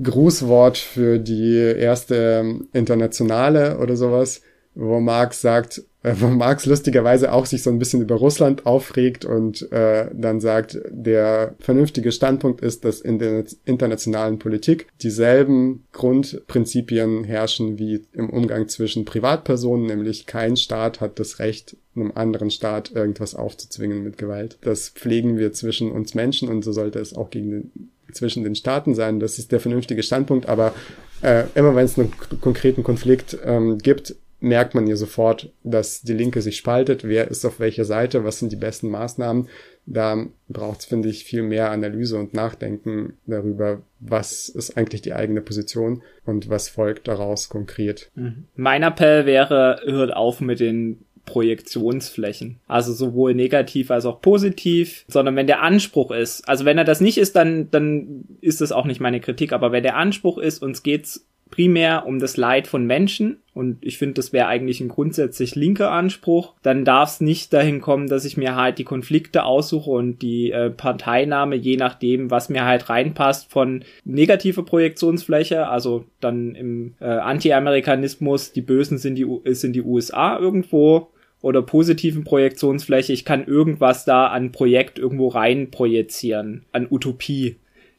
Grußwort 0.00 0.78
für 0.78 1.18
die 1.18 1.56
erste 1.56 2.60
Internationale 2.72 3.78
oder 3.78 3.96
sowas, 3.96 4.42
wo 4.74 5.00
Marx 5.00 5.40
sagt, 5.40 5.82
äh, 6.02 6.14
wo 6.18 6.26
Marx 6.26 6.66
lustigerweise 6.66 7.32
auch 7.32 7.46
sich 7.46 7.62
so 7.62 7.70
ein 7.70 7.78
bisschen 7.78 8.02
über 8.02 8.16
Russland 8.16 8.66
aufregt 8.66 9.24
und 9.24 9.70
äh, 9.72 10.08
dann 10.12 10.40
sagt, 10.40 10.78
der 10.90 11.54
vernünftige 11.60 12.12
Standpunkt 12.12 12.60
ist, 12.60 12.84
dass 12.84 13.00
in 13.00 13.18
der 13.18 13.44
internationalen 13.64 14.38
Politik 14.38 14.88
dieselben 15.00 15.84
Grundprinzipien 15.92 17.24
herrschen 17.24 17.78
wie 17.78 18.02
im 18.12 18.30
Umgang 18.30 18.68
zwischen 18.68 19.04
Privatpersonen, 19.04 19.86
nämlich 19.86 20.26
kein 20.26 20.56
Staat 20.56 21.00
hat 21.00 21.18
das 21.18 21.38
Recht, 21.38 21.76
einem 21.94 22.12
anderen 22.14 22.50
Staat 22.50 22.92
irgendwas 22.92 23.34
aufzuzwingen 23.34 24.02
mit 24.02 24.16
Gewalt. 24.18 24.58
Das 24.62 24.88
pflegen 24.88 25.36
wir 25.36 25.52
zwischen 25.52 25.92
uns 25.92 26.14
Menschen 26.14 26.48
und 26.48 26.64
so 26.64 26.72
sollte 26.72 26.98
es 26.98 27.14
auch 27.14 27.30
gegen 27.30 27.50
den, 27.50 27.90
zwischen 28.12 28.44
den 28.44 28.54
Staaten 28.54 28.94
sein. 28.94 29.20
Das 29.20 29.38
ist 29.38 29.52
der 29.52 29.60
vernünftige 29.60 30.02
Standpunkt, 30.02 30.48
aber 30.48 30.74
äh, 31.22 31.44
immer 31.54 31.74
wenn 31.76 31.84
es 31.84 31.98
einen 31.98 32.12
konkreten 32.40 32.82
Konflikt 32.82 33.38
ähm, 33.44 33.78
gibt, 33.78 34.16
merkt 34.42 34.74
man 34.74 34.86
ja 34.86 34.96
sofort, 34.96 35.50
dass 35.62 36.02
die 36.02 36.12
Linke 36.12 36.42
sich 36.42 36.56
spaltet. 36.56 37.04
Wer 37.04 37.28
ist 37.28 37.44
auf 37.44 37.60
welcher 37.60 37.84
Seite? 37.84 38.24
Was 38.24 38.40
sind 38.40 38.52
die 38.52 38.56
besten 38.56 38.90
Maßnahmen? 38.90 39.48
Da 39.86 40.26
braucht 40.48 40.80
es, 40.80 40.84
finde 40.86 41.08
ich, 41.08 41.24
viel 41.24 41.42
mehr 41.42 41.70
Analyse 41.70 42.18
und 42.18 42.34
Nachdenken 42.34 43.14
darüber, 43.26 43.82
was 44.00 44.48
ist 44.48 44.76
eigentlich 44.76 45.02
die 45.02 45.12
eigene 45.12 45.40
Position 45.40 46.02
und 46.24 46.48
was 46.48 46.68
folgt 46.68 47.08
daraus 47.08 47.48
konkret. 47.48 48.10
Mhm. 48.14 48.44
Mein 48.54 48.82
Appell 48.82 49.26
wäre, 49.26 49.80
hört 49.84 50.14
auf 50.14 50.40
mit 50.40 50.60
den 50.60 51.04
Projektionsflächen. 51.24 52.58
Also 52.66 52.92
sowohl 52.92 53.34
negativ 53.34 53.90
als 53.90 54.06
auch 54.06 54.20
positiv, 54.20 55.04
sondern 55.06 55.36
wenn 55.36 55.46
der 55.46 55.62
Anspruch 55.62 56.10
ist, 56.10 56.48
also 56.48 56.64
wenn 56.64 56.78
er 56.78 56.84
das 56.84 57.00
nicht 57.00 57.18
ist, 57.18 57.36
dann, 57.36 57.70
dann 57.70 58.24
ist 58.40 58.60
das 58.60 58.72
auch 58.72 58.86
nicht 58.86 59.00
meine 59.00 59.20
Kritik, 59.20 59.52
aber 59.52 59.70
wenn 59.70 59.84
der 59.84 59.96
Anspruch 59.96 60.38
ist, 60.38 60.62
uns 60.62 60.82
geht's 60.82 61.26
primär 61.52 62.06
um 62.06 62.18
das 62.18 62.36
Leid 62.36 62.66
von 62.66 62.84
Menschen. 62.84 63.36
Und 63.54 63.78
ich 63.82 63.98
finde, 63.98 64.14
das 64.14 64.32
wäre 64.32 64.48
eigentlich 64.48 64.80
ein 64.80 64.88
grundsätzlich 64.88 65.54
linker 65.54 65.92
Anspruch, 65.92 66.54
dann 66.62 66.84
darf 66.84 67.10
es 67.10 67.20
nicht 67.20 67.52
dahin 67.52 67.80
kommen, 67.80 68.08
dass 68.08 68.24
ich 68.24 68.36
mir 68.36 68.56
halt 68.56 68.78
die 68.78 68.84
Konflikte 68.84 69.44
aussuche 69.44 69.90
und 69.90 70.22
die 70.22 70.50
äh, 70.50 70.70
Parteinahme, 70.70 71.54
je 71.54 71.76
nachdem, 71.76 72.30
was 72.30 72.48
mir 72.48 72.64
halt 72.64 72.88
reinpasst, 72.88 73.52
von 73.52 73.84
negativer 74.04 74.64
Projektionsfläche, 74.64 75.68
also 75.68 76.06
dann 76.20 76.54
im 76.54 76.94
äh, 77.00 77.04
Anti-Amerikanismus, 77.04 78.52
die 78.52 78.62
Bösen 78.62 78.96
sind 78.98 79.16
die, 79.16 79.26
sind 79.54 79.74
die 79.74 79.82
USA 79.82 80.38
irgendwo, 80.38 81.12
oder 81.42 81.60
positiven 81.60 82.24
Projektionsfläche, 82.24 83.12
ich 83.12 83.24
kann 83.24 83.44
irgendwas 83.44 84.04
da 84.04 84.28
an 84.28 84.52
Projekt 84.52 84.98
irgendwo 84.98 85.28
rein 85.28 85.70
projizieren, 85.70 86.64
an 86.72 86.86
Utopie 86.88 87.56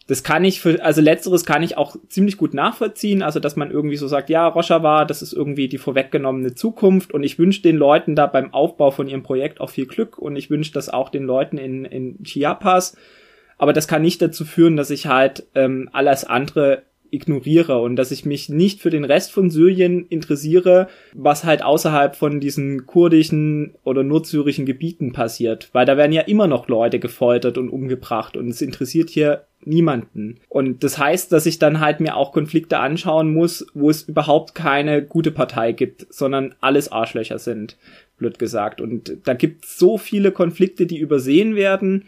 das 0.08 0.24
kann 0.24 0.43
ich 0.43 0.60
für, 0.60 0.84
also 0.84 1.01
letzteres 1.01 1.45
kann 1.45 1.64
ich 1.64 1.78
auch 1.78 1.95
ziemlich 2.10 2.38
gut 2.38 2.54
nachvollziehen, 2.54 3.24
also 3.24 3.39
dass 3.39 3.56
man 3.56 3.72
irgendwie 3.72 3.95
so 3.95 4.08
sagt, 4.08 4.30
ja, 4.30 4.47
Rojava, 4.47 5.06
das 5.06 5.22
ist 5.22 5.34
irgendwie 5.34 5.70
die 5.70 5.78
vorweggenommene 5.78 6.56
Zukunft 6.56 7.14
und 7.14 7.24
ich 7.24 7.39
wünsche 7.39 7.62
den 7.62 7.78
Leuten 7.78 8.16
da 8.16 8.28
beim 8.28 8.54
Aufbau 8.54 8.91
von 8.91 9.08
ihrem 9.08 9.24
Projekt 9.24 9.62
auch 9.62 9.70
viel 9.70 9.86
Glück 9.86 10.18
und 10.18 10.36
ich 10.36 10.49
wünsche 10.49 10.74
das 10.74 10.89
auch 10.89 11.10
den 11.10 11.24
Leuten 11.24 11.58
in, 11.58 11.86
in 11.86 12.22
Chiapas, 12.24 12.97
aber 13.58 13.72
das 13.72 13.88
kann 13.88 14.01
nicht 14.01 14.22
dazu 14.22 14.43
führen, 14.43 14.76
dass 14.76 14.89
ich 14.89 15.08
halt 15.08 15.47
ähm, 15.56 15.89
alles 15.93 16.26
andere 16.26 16.84
ignoriere 17.14 17.80
und 17.80 17.95
dass 17.95 18.11
ich 18.11 18.26
mich 18.26 18.49
nicht 18.49 18.82
für 18.82 18.89
den 18.89 19.05
Rest 19.05 19.32
von 19.32 19.49
Syrien 19.49 20.05
interessiere, 20.07 20.88
was 21.14 21.43
halt 21.43 21.64
außerhalb 21.64 22.16
von 22.16 22.39
diesen 22.39 22.86
kurdischen 22.86 23.76
oder 23.84 24.03
nordsyrischen 24.03 24.66
Gebieten 24.66 25.14
passiert, 25.14 25.70
weil 25.74 25.86
da 25.86 25.97
werden 25.97 26.11
ja 26.11 26.24
immer 26.24 26.47
noch 26.47 26.68
Leute 26.68 26.99
gefoltert 26.99 27.57
und 27.57 27.70
umgebracht 27.70 28.36
und 28.36 28.49
es 28.49 28.61
interessiert 28.61 29.09
hier 29.09 29.45
niemanden. 29.66 30.39
Und 30.49 30.84
das 30.84 30.97
heißt, 30.97 31.32
dass 31.32 31.45
ich 31.45 31.59
dann 31.59 31.80
halt 31.80 31.99
mir 31.99 32.16
auch 32.16 32.32
Konflikte 32.32 32.80
anschauen 32.80 33.34
muss, 33.34 33.66
wo 33.74 33.89
es 33.89 34.03
überhaupt 34.03 34.55
keine 34.55 35.03
gute 35.03 35.32
Partei 35.32 35.72
gibt, 35.72 36.07
sondern 36.09 36.55
alles 36.61 36.91
Arschlöcher 36.91 37.39
sind, 37.39 37.78
blöd 38.18 38.39
gesagt. 38.39 38.82
Und 38.82 39.18
da 39.24 39.34
gibt 39.34 39.66
es 39.66 39.78
so 39.78 39.97
viele 39.97 40.32
Konflikte, 40.32 40.86
die 40.86 40.97
übersehen 40.97 41.55
werden. 41.55 42.05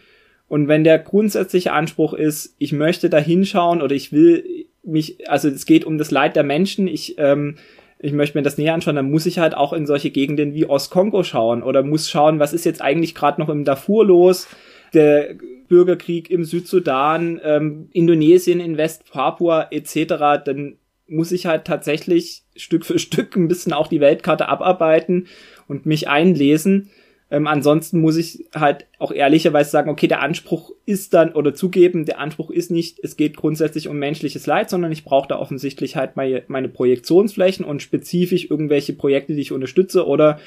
Und 0.48 0.68
wenn 0.68 0.84
der 0.84 1.00
grundsätzliche 1.00 1.74
Anspruch 1.74 2.14
ist, 2.14 2.56
ich 2.60 2.72
möchte 2.72 3.10
da 3.10 3.18
hinschauen 3.18 3.82
oder 3.82 3.96
ich 3.96 4.12
will 4.12 4.68
mich, 4.86 5.30
also 5.30 5.50
es 5.50 5.66
geht 5.66 5.86
um 5.86 5.98
das 5.98 6.12
Leid 6.12 6.36
der 6.36 6.44
Menschen, 6.44 6.88
ich, 6.88 7.16
ähm, 7.18 7.58
ich 8.00 8.14
möchte 8.14 8.38
mir 8.38 8.44
das 8.44 8.58
näher 8.58 8.74
anschauen, 8.74 8.96
dann 8.96 9.10
muss 9.10 9.26
ich 9.26 9.40
halt 9.40 9.56
auch 9.56 9.74
in 9.74 9.86
solche 9.86 10.12
Gegenden 10.12 10.54
wie 10.54 10.66
Ostkongo 10.66 11.24
schauen 11.24 11.64
oder 11.64 11.84
muss 11.84 12.10
schauen, 12.10 12.40
was 12.40 12.54
ist 12.54 12.66
jetzt 12.66 12.82
eigentlich 12.82 13.16
gerade 13.16 13.42
noch 13.42 13.50
im 13.50 13.66
Darfur 13.66 14.06
los, 14.06 14.48
der 14.94 15.36
Bürgerkrieg 15.68 16.30
im 16.30 16.44
Südsudan, 16.44 17.40
ähm, 17.44 17.90
Indonesien 17.92 18.60
in 18.60 18.78
West-Papua 18.78 19.68
etc., 19.72 20.44
dann 20.46 20.78
muss 21.08 21.32
ich 21.32 21.46
halt 21.46 21.66
tatsächlich 21.66 22.44
Stück 22.56 22.86
für 22.86 23.00
Stück 23.00 23.36
ein 23.36 23.48
bisschen 23.48 23.74
auch 23.74 23.88
die 23.88 24.02
Weltkarte 24.02 24.48
abarbeiten 24.48 25.28
und 25.68 25.86
mich 25.86 26.08
einlesen. 26.08 26.90
Ähm, 27.32 27.48
ansonsten 27.48 28.00
muss 28.00 28.18
ich 28.18 28.46
halt 28.54 28.86
auch 29.00 29.12
ehrlicherweise 29.12 29.72
sagen, 29.72 29.90
okay, 29.90 30.08
der 30.08 30.22
Anspruch 30.22 30.72
ist 30.86 31.14
dann, 31.14 31.34
oder 31.34 31.56
zugeben, 31.56 32.06
der 32.06 32.20
Anspruch 32.20 32.52
ist 32.52 32.70
nicht, 32.70 33.00
es 33.02 33.18
geht 33.18 33.36
grundsätzlich 33.36 33.88
um 33.88 33.98
menschliches 33.98 34.46
Leid, 34.46 34.70
sondern 34.70 34.92
ich 34.92 35.04
brauche 35.04 35.28
da 35.28 35.40
offensichtlich 35.40 35.96
halt 35.96 36.16
meine, 36.16 36.44
meine 36.48 36.70
Projektionsflächen 36.70 37.66
und 37.66 37.82
spezifisch 37.82 38.50
irgendwelche 38.50 38.94
Projekte, 38.94 39.34
die 39.34 39.42
ich 39.42 39.52
unterstütze 39.52 40.06
oder 40.06 40.40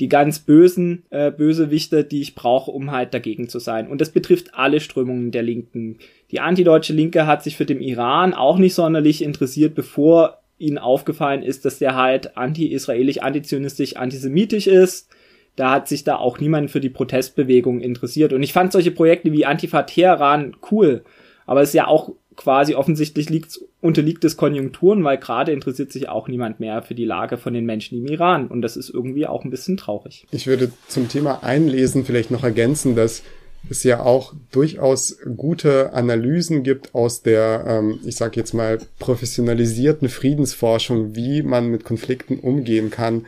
die 0.00 0.08
ganz 0.08 0.38
bösen 0.38 1.04
äh, 1.10 1.30
Bösewichte, 1.30 2.02
die 2.02 2.22
ich 2.22 2.34
brauche, 2.34 2.70
um 2.70 2.90
halt 2.90 3.12
dagegen 3.12 3.48
zu 3.48 3.58
sein. 3.58 3.88
Und 3.88 4.00
das 4.00 4.10
betrifft 4.10 4.54
alle 4.54 4.80
Strömungen 4.80 5.30
der 5.32 5.42
Linken. 5.42 5.98
Die 6.30 6.40
antideutsche 6.40 6.94
Linke 6.94 7.26
hat 7.26 7.44
sich 7.44 7.56
für 7.58 7.66
den 7.66 7.80
Iran 7.80 8.32
auch 8.32 8.56
nicht 8.56 8.74
sonderlich 8.74 9.22
interessiert, 9.22 9.74
bevor 9.74 10.38
ihnen 10.58 10.78
aufgefallen 10.78 11.42
ist, 11.42 11.64
dass 11.64 11.78
der 11.78 11.94
halt 11.94 12.36
anti-israelisch, 12.36 13.18
antizionistisch, 13.18 13.96
antisemitisch 13.96 14.66
ist. 14.66 15.10
Da 15.56 15.72
hat 15.72 15.88
sich 15.88 16.04
da 16.04 16.16
auch 16.16 16.40
niemand 16.40 16.70
für 16.70 16.80
die 16.80 16.88
Protestbewegung 16.88 17.80
interessiert. 17.80 18.32
Und 18.32 18.42
ich 18.42 18.52
fand 18.52 18.72
solche 18.72 18.90
Projekte 18.90 19.32
wie 19.32 19.44
Antifa 19.44 19.82
Teheran 19.82 20.56
cool. 20.70 21.04
Aber 21.46 21.60
es 21.60 21.70
ist 21.70 21.74
ja 21.74 21.86
auch 21.86 22.12
quasi 22.36 22.74
offensichtlich 22.74 23.28
liegt, 23.28 23.60
unterliegt 23.80 24.24
es 24.24 24.36
Konjunkturen, 24.36 25.04
weil 25.04 25.18
gerade 25.18 25.52
interessiert 25.52 25.92
sich 25.92 26.08
auch 26.08 26.28
niemand 26.28 26.60
mehr 26.60 26.82
für 26.82 26.94
die 26.94 27.04
Lage 27.04 27.36
von 27.36 27.52
den 27.52 27.66
Menschen 27.66 27.98
im 27.98 28.06
Iran. 28.06 28.48
Und 28.48 28.62
das 28.62 28.76
ist 28.76 28.90
irgendwie 28.90 29.26
auch 29.26 29.44
ein 29.44 29.50
bisschen 29.50 29.76
traurig. 29.76 30.26
Ich 30.30 30.46
würde 30.46 30.72
zum 30.88 31.08
Thema 31.08 31.42
Einlesen 31.42 32.04
vielleicht 32.04 32.30
noch 32.30 32.44
ergänzen, 32.44 32.96
dass 32.96 33.22
es 33.68 33.84
ja 33.84 34.02
auch 34.02 34.34
durchaus 34.50 35.18
gute 35.36 35.92
Analysen 35.92 36.62
gibt 36.62 36.94
aus 36.94 37.22
der, 37.22 37.64
ähm, 37.66 38.00
ich 38.04 38.16
sage 38.16 38.36
jetzt 38.36 38.54
mal, 38.54 38.78
professionalisierten 38.98 40.08
Friedensforschung, 40.08 41.14
wie 41.14 41.42
man 41.42 41.68
mit 41.68 41.84
Konflikten 41.84 42.38
umgehen 42.38 42.90
kann, 42.90 43.26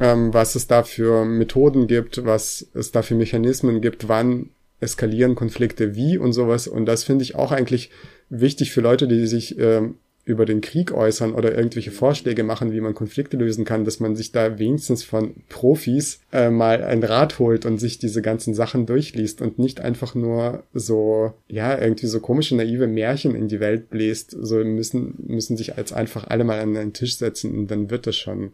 ähm, 0.00 0.32
was 0.32 0.54
es 0.54 0.66
da 0.66 0.82
für 0.82 1.24
Methoden 1.24 1.86
gibt, 1.86 2.24
was 2.24 2.66
es 2.74 2.92
da 2.92 3.02
für 3.02 3.14
Mechanismen 3.14 3.80
gibt, 3.80 4.08
wann 4.08 4.50
eskalieren 4.80 5.34
Konflikte 5.34 5.96
wie 5.96 6.18
und 6.18 6.32
sowas. 6.32 6.68
Und 6.68 6.86
das 6.86 7.04
finde 7.04 7.24
ich 7.24 7.34
auch 7.34 7.52
eigentlich 7.52 7.90
wichtig 8.30 8.72
für 8.72 8.80
Leute, 8.80 9.08
die 9.08 9.26
sich 9.26 9.58
ähm, 9.58 9.96
über 10.28 10.44
den 10.44 10.60
Krieg 10.60 10.92
äußern 10.92 11.32
oder 11.32 11.56
irgendwelche 11.56 11.90
Vorschläge 11.90 12.44
machen, 12.44 12.70
wie 12.70 12.82
man 12.82 12.94
Konflikte 12.94 13.38
lösen 13.38 13.64
kann, 13.64 13.86
dass 13.86 13.98
man 13.98 14.14
sich 14.14 14.30
da 14.30 14.58
wenigstens 14.58 15.02
von 15.02 15.34
Profis 15.48 16.20
äh, 16.32 16.50
mal 16.50 16.84
ein 16.84 17.02
Rat 17.02 17.38
holt 17.38 17.64
und 17.64 17.78
sich 17.78 17.98
diese 17.98 18.20
ganzen 18.20 18.52
Sachen 18.52 18.84
durchliest 18.84 19.40
und 19.40 19.58
nicht 19.58 19.80
einfach 19.80 20.14
nur 20.14 20.64
so, 20.74 21.32
ja, 21.48 21.80
irgendwie 21.80 22.08
so 22.08 22.20
komische, 22.20 22.56
naive 22.56 22.86
Märchen 22.86 23.34
in 23.34 23.48
die 23.48 23.58
Welt 23.58 23.88
bläst. 23.88 24.36
So 24.38 24.56
müssen, 24.56 25.14
müssen 25.26 25.56
sich 25.56 25.78
als 25.78 25.94
einfach 25.94 26.26
alle 26.28 26.44
mal 26.44 26.60
an 26.60 26.76
einen 26.76 26.92
Tisch 26.92 27.16
setzen 27.16 27.56
und 27.56 27.70
dann 27.70 27.90
wird 27.90 28.06
das 28.06 28.16
schon. 28.16 28.52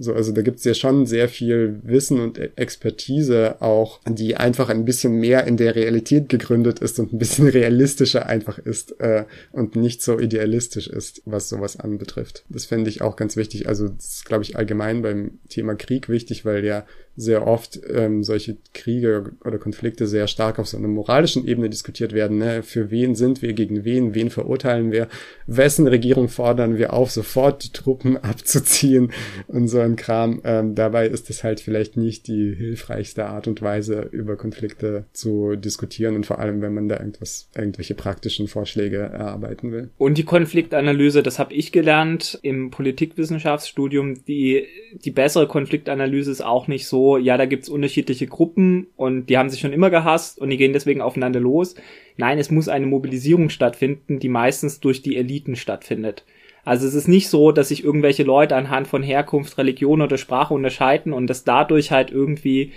So, 0.00 0.14
also 0.14 0.30
da 0.30 0.42
gibt's 0.42 0.62
ja 0.62 0.74
schon 0.74 1.06
sehr 1.06 1.28
viel 1.28 1.80
Wissen 1.82 2.20
und 2.20 2.38
e- 2.38 2.50
Expertise 2.54 3.60
auch, 3.60 4.00
die 4.08 4.36
einfach 4.36 4.68
ein 4.68 4.84
bisschen 4.84 5.14
mehr 5.14 5.44
in 5.46 5.56
der 5.56 5.74
Realität 5.74 6.28
gegründet 6.28 6.78
ist 6.78 7.00
und 7.00 7.12
ein 7.12 7.18
bisschen 7.18 7.48
realistischer 7.48 8.26
einfach 8.26 8.58
ist 8.58 9.00
äh, 9.00 9.24
und 9.50 9.74
nicht 9.74 10.00
so 10.02 10.20
idealistisch 10.20 10.86
ist, 10.86 11.22
was 11.24 11.48
sowas 11.48 11.80
anbetrifft. 11.80 12.44
Das 12.48 12.66
fände 12.66 12.90
ich 12.90 13.02
auch 13.02 13.16
ganz 13.16 13.36
wichtig. 13.36 13.68
Also 13.68 13.88
das 13.88 14.18
ist, 14.18 14.24
glaube 14.24 14.44
ich, 14.44 14.56
allgemein 14.56 15.02
beim 15.02 15.40
Thema 15.48 15.74
Krieg 15.74 16.08
wichtig, 16.08 16.44
weil 16.44 16.64
ja 16.64 16.86
sehr 17.18 17.48
oft 17.48 17.80
ähm, 17.92 18.22
solche 18.22 18.56
Kriege 18.72 19.32
oder 19.44 19.58
Konflikte 19.58 20.06
sehr 20.06 20.28
stark 20.28 20.60
auf 20.60 20.68
so 20.68 20.76
einer 20.76 20.86
moralischen 20.86 21.46
Ebene 21.46 21.68
diskutiert 21.68 22.12
werden. 22.12 22.38
Ne? 22.38 22.62
Für 22.62 22.92
wen 22.92 23.16
sind 23.16 23.42
wir, 23.42 23.54
gegen 23.54 23.84
wen, 23.84 24.14
wen 24.14 24.30
verurteilen 24.30 24.92
wir, 24.92 25.08
wessen 25.48 25.88
Regierung 25.88 26.28
fordern 26.28 26.78
wir 26.78 26.92
auf, 26.92 27.10
sofort 27.10 27.64
die 27.64 27.72
Truppen 27.72 28.16
abzuziehen 28.22 29.10
und 29.48 29.66
so 29.66 29.80
ein 29.80 29.96
Kram. 29.96 30.40
Ähm, 30.44 30.76
dabei 30.76 31.08
ist 31.08 31.28
es 31.28 31.42
halt 31.42 31.58
vielleicht 31.58 31.96
nicht 31.96 32.28
die 32.28 32.54
hilfreichste 32.54 33.26
Art 33.26 33.48
und 33.48 33.62
Weise, 33.62 34.08
über 34.12 34.36
Konflikte 34.36 35.06
zu 35.12 35.56
diskutieren 35.56 36.14
und 36.14 36.24
vor 36.24 36.38
allem, 36.38 36.62
wenn 36.62 36.72
man 36.72 36.88
da 36.88 37.00
irgendwas, 37.00 37.50
irgendwelche 37.56 37.96
praktischen 37.96 38.46
Vorschläge 38.46 38.98
erarbeiten 38.98 39.72
will. 39.72 39.90
Und 39.98 40.18
die 40.18 40.24
Konfliktanalyse, 40.24 41.24
das 41.24 41.40
habe 41.40 41.52
ich 41.52 41.72
gelernt 41.72 42.38
im 42.42 42.70
Politikwissenschaftsstudium, 42.70 44.24
die, 44.26 44.66
die 45.04 45.10
bessere 45.10 45.48
Konfliktanalyse 45.48 46.30
ist 46.30 46.44
auch 46.44 46.68
nicht 46.68 46.86
so, 46.86 47.07
ja, 47.16 47.38
da 47.38 47.46
gibt's 47.46 47.70
unterschiedliche 47.70 48.26
Gruppen 48.26 48.88
und 48.96 49.26
die 49.26 49.38
haben 49.38 49.48
sich 49.48 49.60
schon 49.60 49.72
immer 49.72 49.88
gehasst 49.88 50.38
und 50.38 50.50
die 50.50 50.58
gehen 50.58 50.74
deswegen 50.74 51.00
aufeinander 51.00 51.40
los. 51.40 51.76
Nein, 52.18 52.38
es 52.38 52.50
muss 52.50 52.68
eine 52.68 52.86
Mobilisierung 52.86 53.48
stattfinden, 53.48 54.18
die 54.18 54.28
meistens 54.28 54.80
durch 54.80 55.00
die 55.00 55.16
Eliten 55.16 55.56
stattfindet. 55.56 56.24
Also 56.64 56.86
es 56.86 56.92
ist 56.92 57.08
nicht 57.08 57.30
so, 57.30 57.50
dass 57.50 57.68
sich 57.68 57.82
irgendwelche 57.82 58.24
Leute 58.24 58.54
anhand 58.54 58.88
von 58.88 59.02
Herkunft, 59.02 59.56
Religion 59.56 60.02
oder 60.02 60.18
Sprache 60.18 60.52
unterscheiden 60.52 61.14
und 61.14 61.26
dass 61.28 61.44
dadurch 61.44 61.92
halt 61.92 62.10
irgendwie 62.10 62.72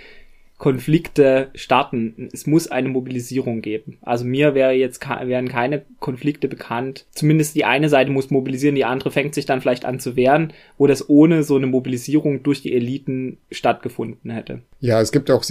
Konflikte 0.62 1.50
starten. 1.56 2.28
Es 2.32 2.46
muss 2.46 2.70
eine 2.70 2.88
Mobilisierung 2.88 3.62
geben. 3.62 3.98
Also 4.00 4.24
mir 4.24 4.54
wäre 4.54 4.70
jetzt 4.70 5.04
wären 5.04 5.48
keine 5.48 5.82
Konflikte 5.98 6.46
bekannt. 6.46 7.04
Zumindest 7.10 7.56
die 7.56 7.64
eine 7.64 7.88
Seite 7.88 8.12
muss 8.12 8.30
mobilisieren, 8.30 8.76
die 8.76 8.84
andere 8.84 9.10
fängt 9.10 9.34
sich 9.34 9.44
dann 9.44 9.60
vielleicht 9.60 9.84
an 9.84 9.98
zu 9.98 10.14
wehren, 10.14 10.52
wo 10.78 10.86
das 10.86 11.08
ohne 11.08 11.42
so 11.42 11.56
eine 11.56 11.66
Mobilisierung 11.66 12.44
durch 12.44 12.62
die 12.62 12.74
Eliten 12.74 13.38
stattgefunden 13.50 14.30
hätte. 14.30 14.62
Ja, 14.78 15.00
es 15.00 15.10
gibt 15.10 15.32
auch 15.32 15.42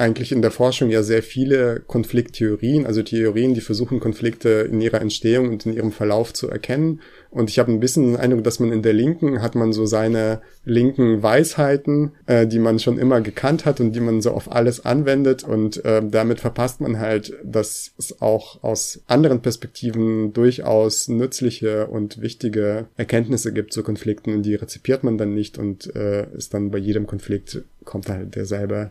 eigentlich 0.00 0.32
in 0.32 0.42
der 0.42 0.50
Forschung 0.50 0.90
ja 0.90 1.02
sehr 1.02 1.22
viele 1.22 1.80
Konflikttheorien, 1.86 2.86
also 2.86 3.02
Theorien, 3.02 3.54
die 3.54 3.60
versuchen, 3.60 4.00
Konflikte 4.00 4.68
in 4.70 4.80
ihrer 4.80 5.00
Entstehung 5.00 5.50
und 5.50 5.66
in 5.66 5.74
ihrem 5.74 5.92
Verlauf 5.92 6.32
zu 6.32 6.48
erkennen. 6.48 7.00
Und 7.30 7.48
ich 7.48 7.60
habe 7.60 7.70
ein 7.70 7.78
bisschen 7.78 8.06
den 8.06 8.16
Eindruck, 8.16 8.42
dass 8.42 8.58
man 8.58 8.72
in 8.72 8.82
der 8.82 8.92
Linken 8.92 9.40
hat 9.40 9.54
man 9.54 9.72
so 9.72 9.86
seine 9.86 10.40
linken 10.64 11.22
Weisheiten, 11.22 12.12
äh, 12.26 12.46
die 12.46 12.58
man 12.58 12.78
schon 12.80 12.98
immer 12.98 13.20
gekannt 13.20 13.66
hat 13.66 13.80
und 13.80 13.92
die 13.92 14.00
man 14.00 14.20
so 14.20 14.32
auf 14.32 14.50
alles 14.50 14.84
anwendet. 14.84 15.44
Und 15.44 15.84
äh, 15.84 16.02
damit 16.04 16.40
verpasst 16.40 16.80
man 16.80 16.98
halt, 16.98 17.34
dass 17.44 17.92
es 17.98 18.20
auch 18.20 18.64
aus 18.64 19.02
anderen 19.06 19.42
Perspektiven 19.42 20.32
durchaus 20.32 21.08
nützliche 21.08 21.86
und 21.86 22.20
wichtige 22.20 22.86
Erkenntnisse 22.96 23.52
gibt 23.52 23.72
zu 23.72 23.82
Konflikten 23.82 24.34
und 24.34 24.42
die 24.42 24.54
rezipiert 24.54 25.04
man 25.04 25.18
dann 25.18 25.34
nicht 25.34 25.58
und 25.58 25.94
äh, 25.94 26.26
ist 26.34 26.54
dann 26.54 26.70
bei 26.70 26.78
jedem 26.78 27.06
Konflikt 27.06 27.62
kommt 27.84 28.08
halt 28.08 28.34
derselbe 28.36 28.74
er 28.74 28.90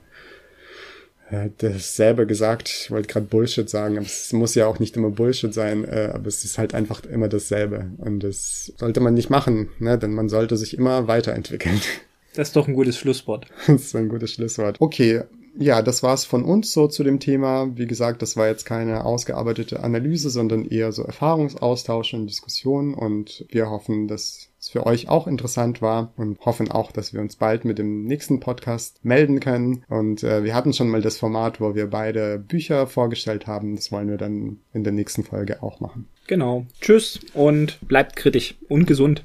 das 1.58 1.96
selber 1.96 2.26
gesagt, 2.26 2.70
ich 2.70 2.92
wollte 2.92 3.08
gerade 3.08 3.26
Bullshit 3.26 3.70
sagen, 3.70 3.98
aber 3.98 4.06
es 4.06 4.34
muss 4.34 4.56
ja 4.56 4.66
auch 4.66 4.80
nicht 4.80 4.98
immer 4.98 5.10
Bullshit 5.12 5.54
sein, 5.54 5.84
äh, 5.86 6.10
aber 6.14 6.28
es 6.28 6.44
ist 6.44 6.58
halt 6.58 6.74
einfach 6.74 7.04
immer 7.06 7.28
dasselbe. 7.28 7.92
Und 7.98 8.22
das 8.22 8.74
sollte 8.78 9.00
man 9.00 9.14
nicht 9.14 9.30
machen, 9.30 9.70
ne? 9.80 9.98
denn 9.98 10.14
man 10.14 10.30
sollte 10.30 10.58
sich 10.58 10.78
immer 10.78 11.08
weiterentwickeln. 11.08 11.80
Das 12.36 12.50
ist 12.50 12.56
doch 12.56 12.68
ein 12.68 12.76
gutes 12.76 12.96
Schlusswort. 12.96 13.48
Das 13.66 13.82
ist 13.82 13.96
ein 13.96 14.08
gutes 14.08 14.34
Schlusswort. 14.34 14.78
Okay, 14.80 15.24
ja, 15.58 15.82
das 15.82 16.04
war's 16.04 16.26
von 16.26 16.44
uns 16.44 16.72
so 16.72 16.88
zu 16.88 17.04
dem 17.04 17.20
Thema. 17.20 17.76
Wie 17.76 17.88
gesagt, 17.88 18.22
das 18.22 18.38
war 18.38 18.48
jetzt 18.48 18.66
keine 18.66 19.04
ausgearbeitete 19.04 19.82
Analyse, 19.82 20.30
sondern 20.30 20.64
eher 20.64 20.92
so 20.92 21.04
Erfahrungsaustausch 21.04 22.14
und 22.14 22.28
Diskussion 22.28 22.94
und 22.94 23.46
wir 23.50 23.70
hoffen, 23.70 24.08
dass 24.08 24.49
für 24.72 24.86
euch 24.86 25.10
auch 25.10 25.28
interessant 25.28 25.82
war 25.82 26.14
und 26.18 26.40
hoffen 26.46 26.72
auch, 26.72 26.92
dass 26.92 27.14
wir 27.14 27.22
uns 27.22 27.36
bald 27.36 27.66
mit 27.66 27.78
dem 27.78 28.06
nächsten 28.06 28.40
Podcast 28.40 29.04
melden 29.04 29.40
können. 29.40 29.84
Und 29.90 30.24
äh, 30.24 30.44
wir 30.44 30.56
hatten 30.56 30.74
schon 30.74 30.90
mal 30.90 31.02
das 31.02 31.18
Format, 31.18 31.60
wo 31.60 31.76
wir 31.76 31.90
beide 31.90 32.40
Bücher 32.40 32.88
vorgestellt 32.88 33.48
haben. 33.48 33.76
Das 33.76 33.92
wollen 33.92 34.10
wir 34.10 34.18
dann 34.18 34.58
in 34.74 34.84
der 34.84 34.94
nächsten 34.94 35.24
Folge 35.24 35.64
auch 35.64 35.80
machen. 35.80 36.08
Genau. 36.28 36.66
Tschüss 36.82 37.20
und 37.34 37.80
bleibt 37.88 38.16
kritisch 38.16 38.56
und 38.68 38.86
gesund. 38.86 39.24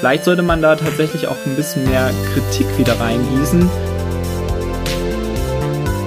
Vielleicht 0.00 0.24
sollte 0.24 0.42
man 0.42 0.62
da 0.62 0.76
tatsächlich 0.76 1.26
auch 1.26 1.36
ein 1.44 1.56
bisschen 1.56 1.84
mehr 1.84 2.10
Kritik 2.32 2.66
wieder 2.78 2.98
reingießen. 2.98 3.89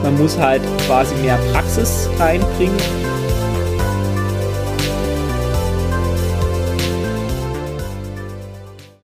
Man 0.04 0.18
muss 0.18 0.38
halt 0.38 0.62
quasi 0.86 1.16
mehr 1.16 1.40
Praxis 1.54 2.10
reinbringen 2.20 2.78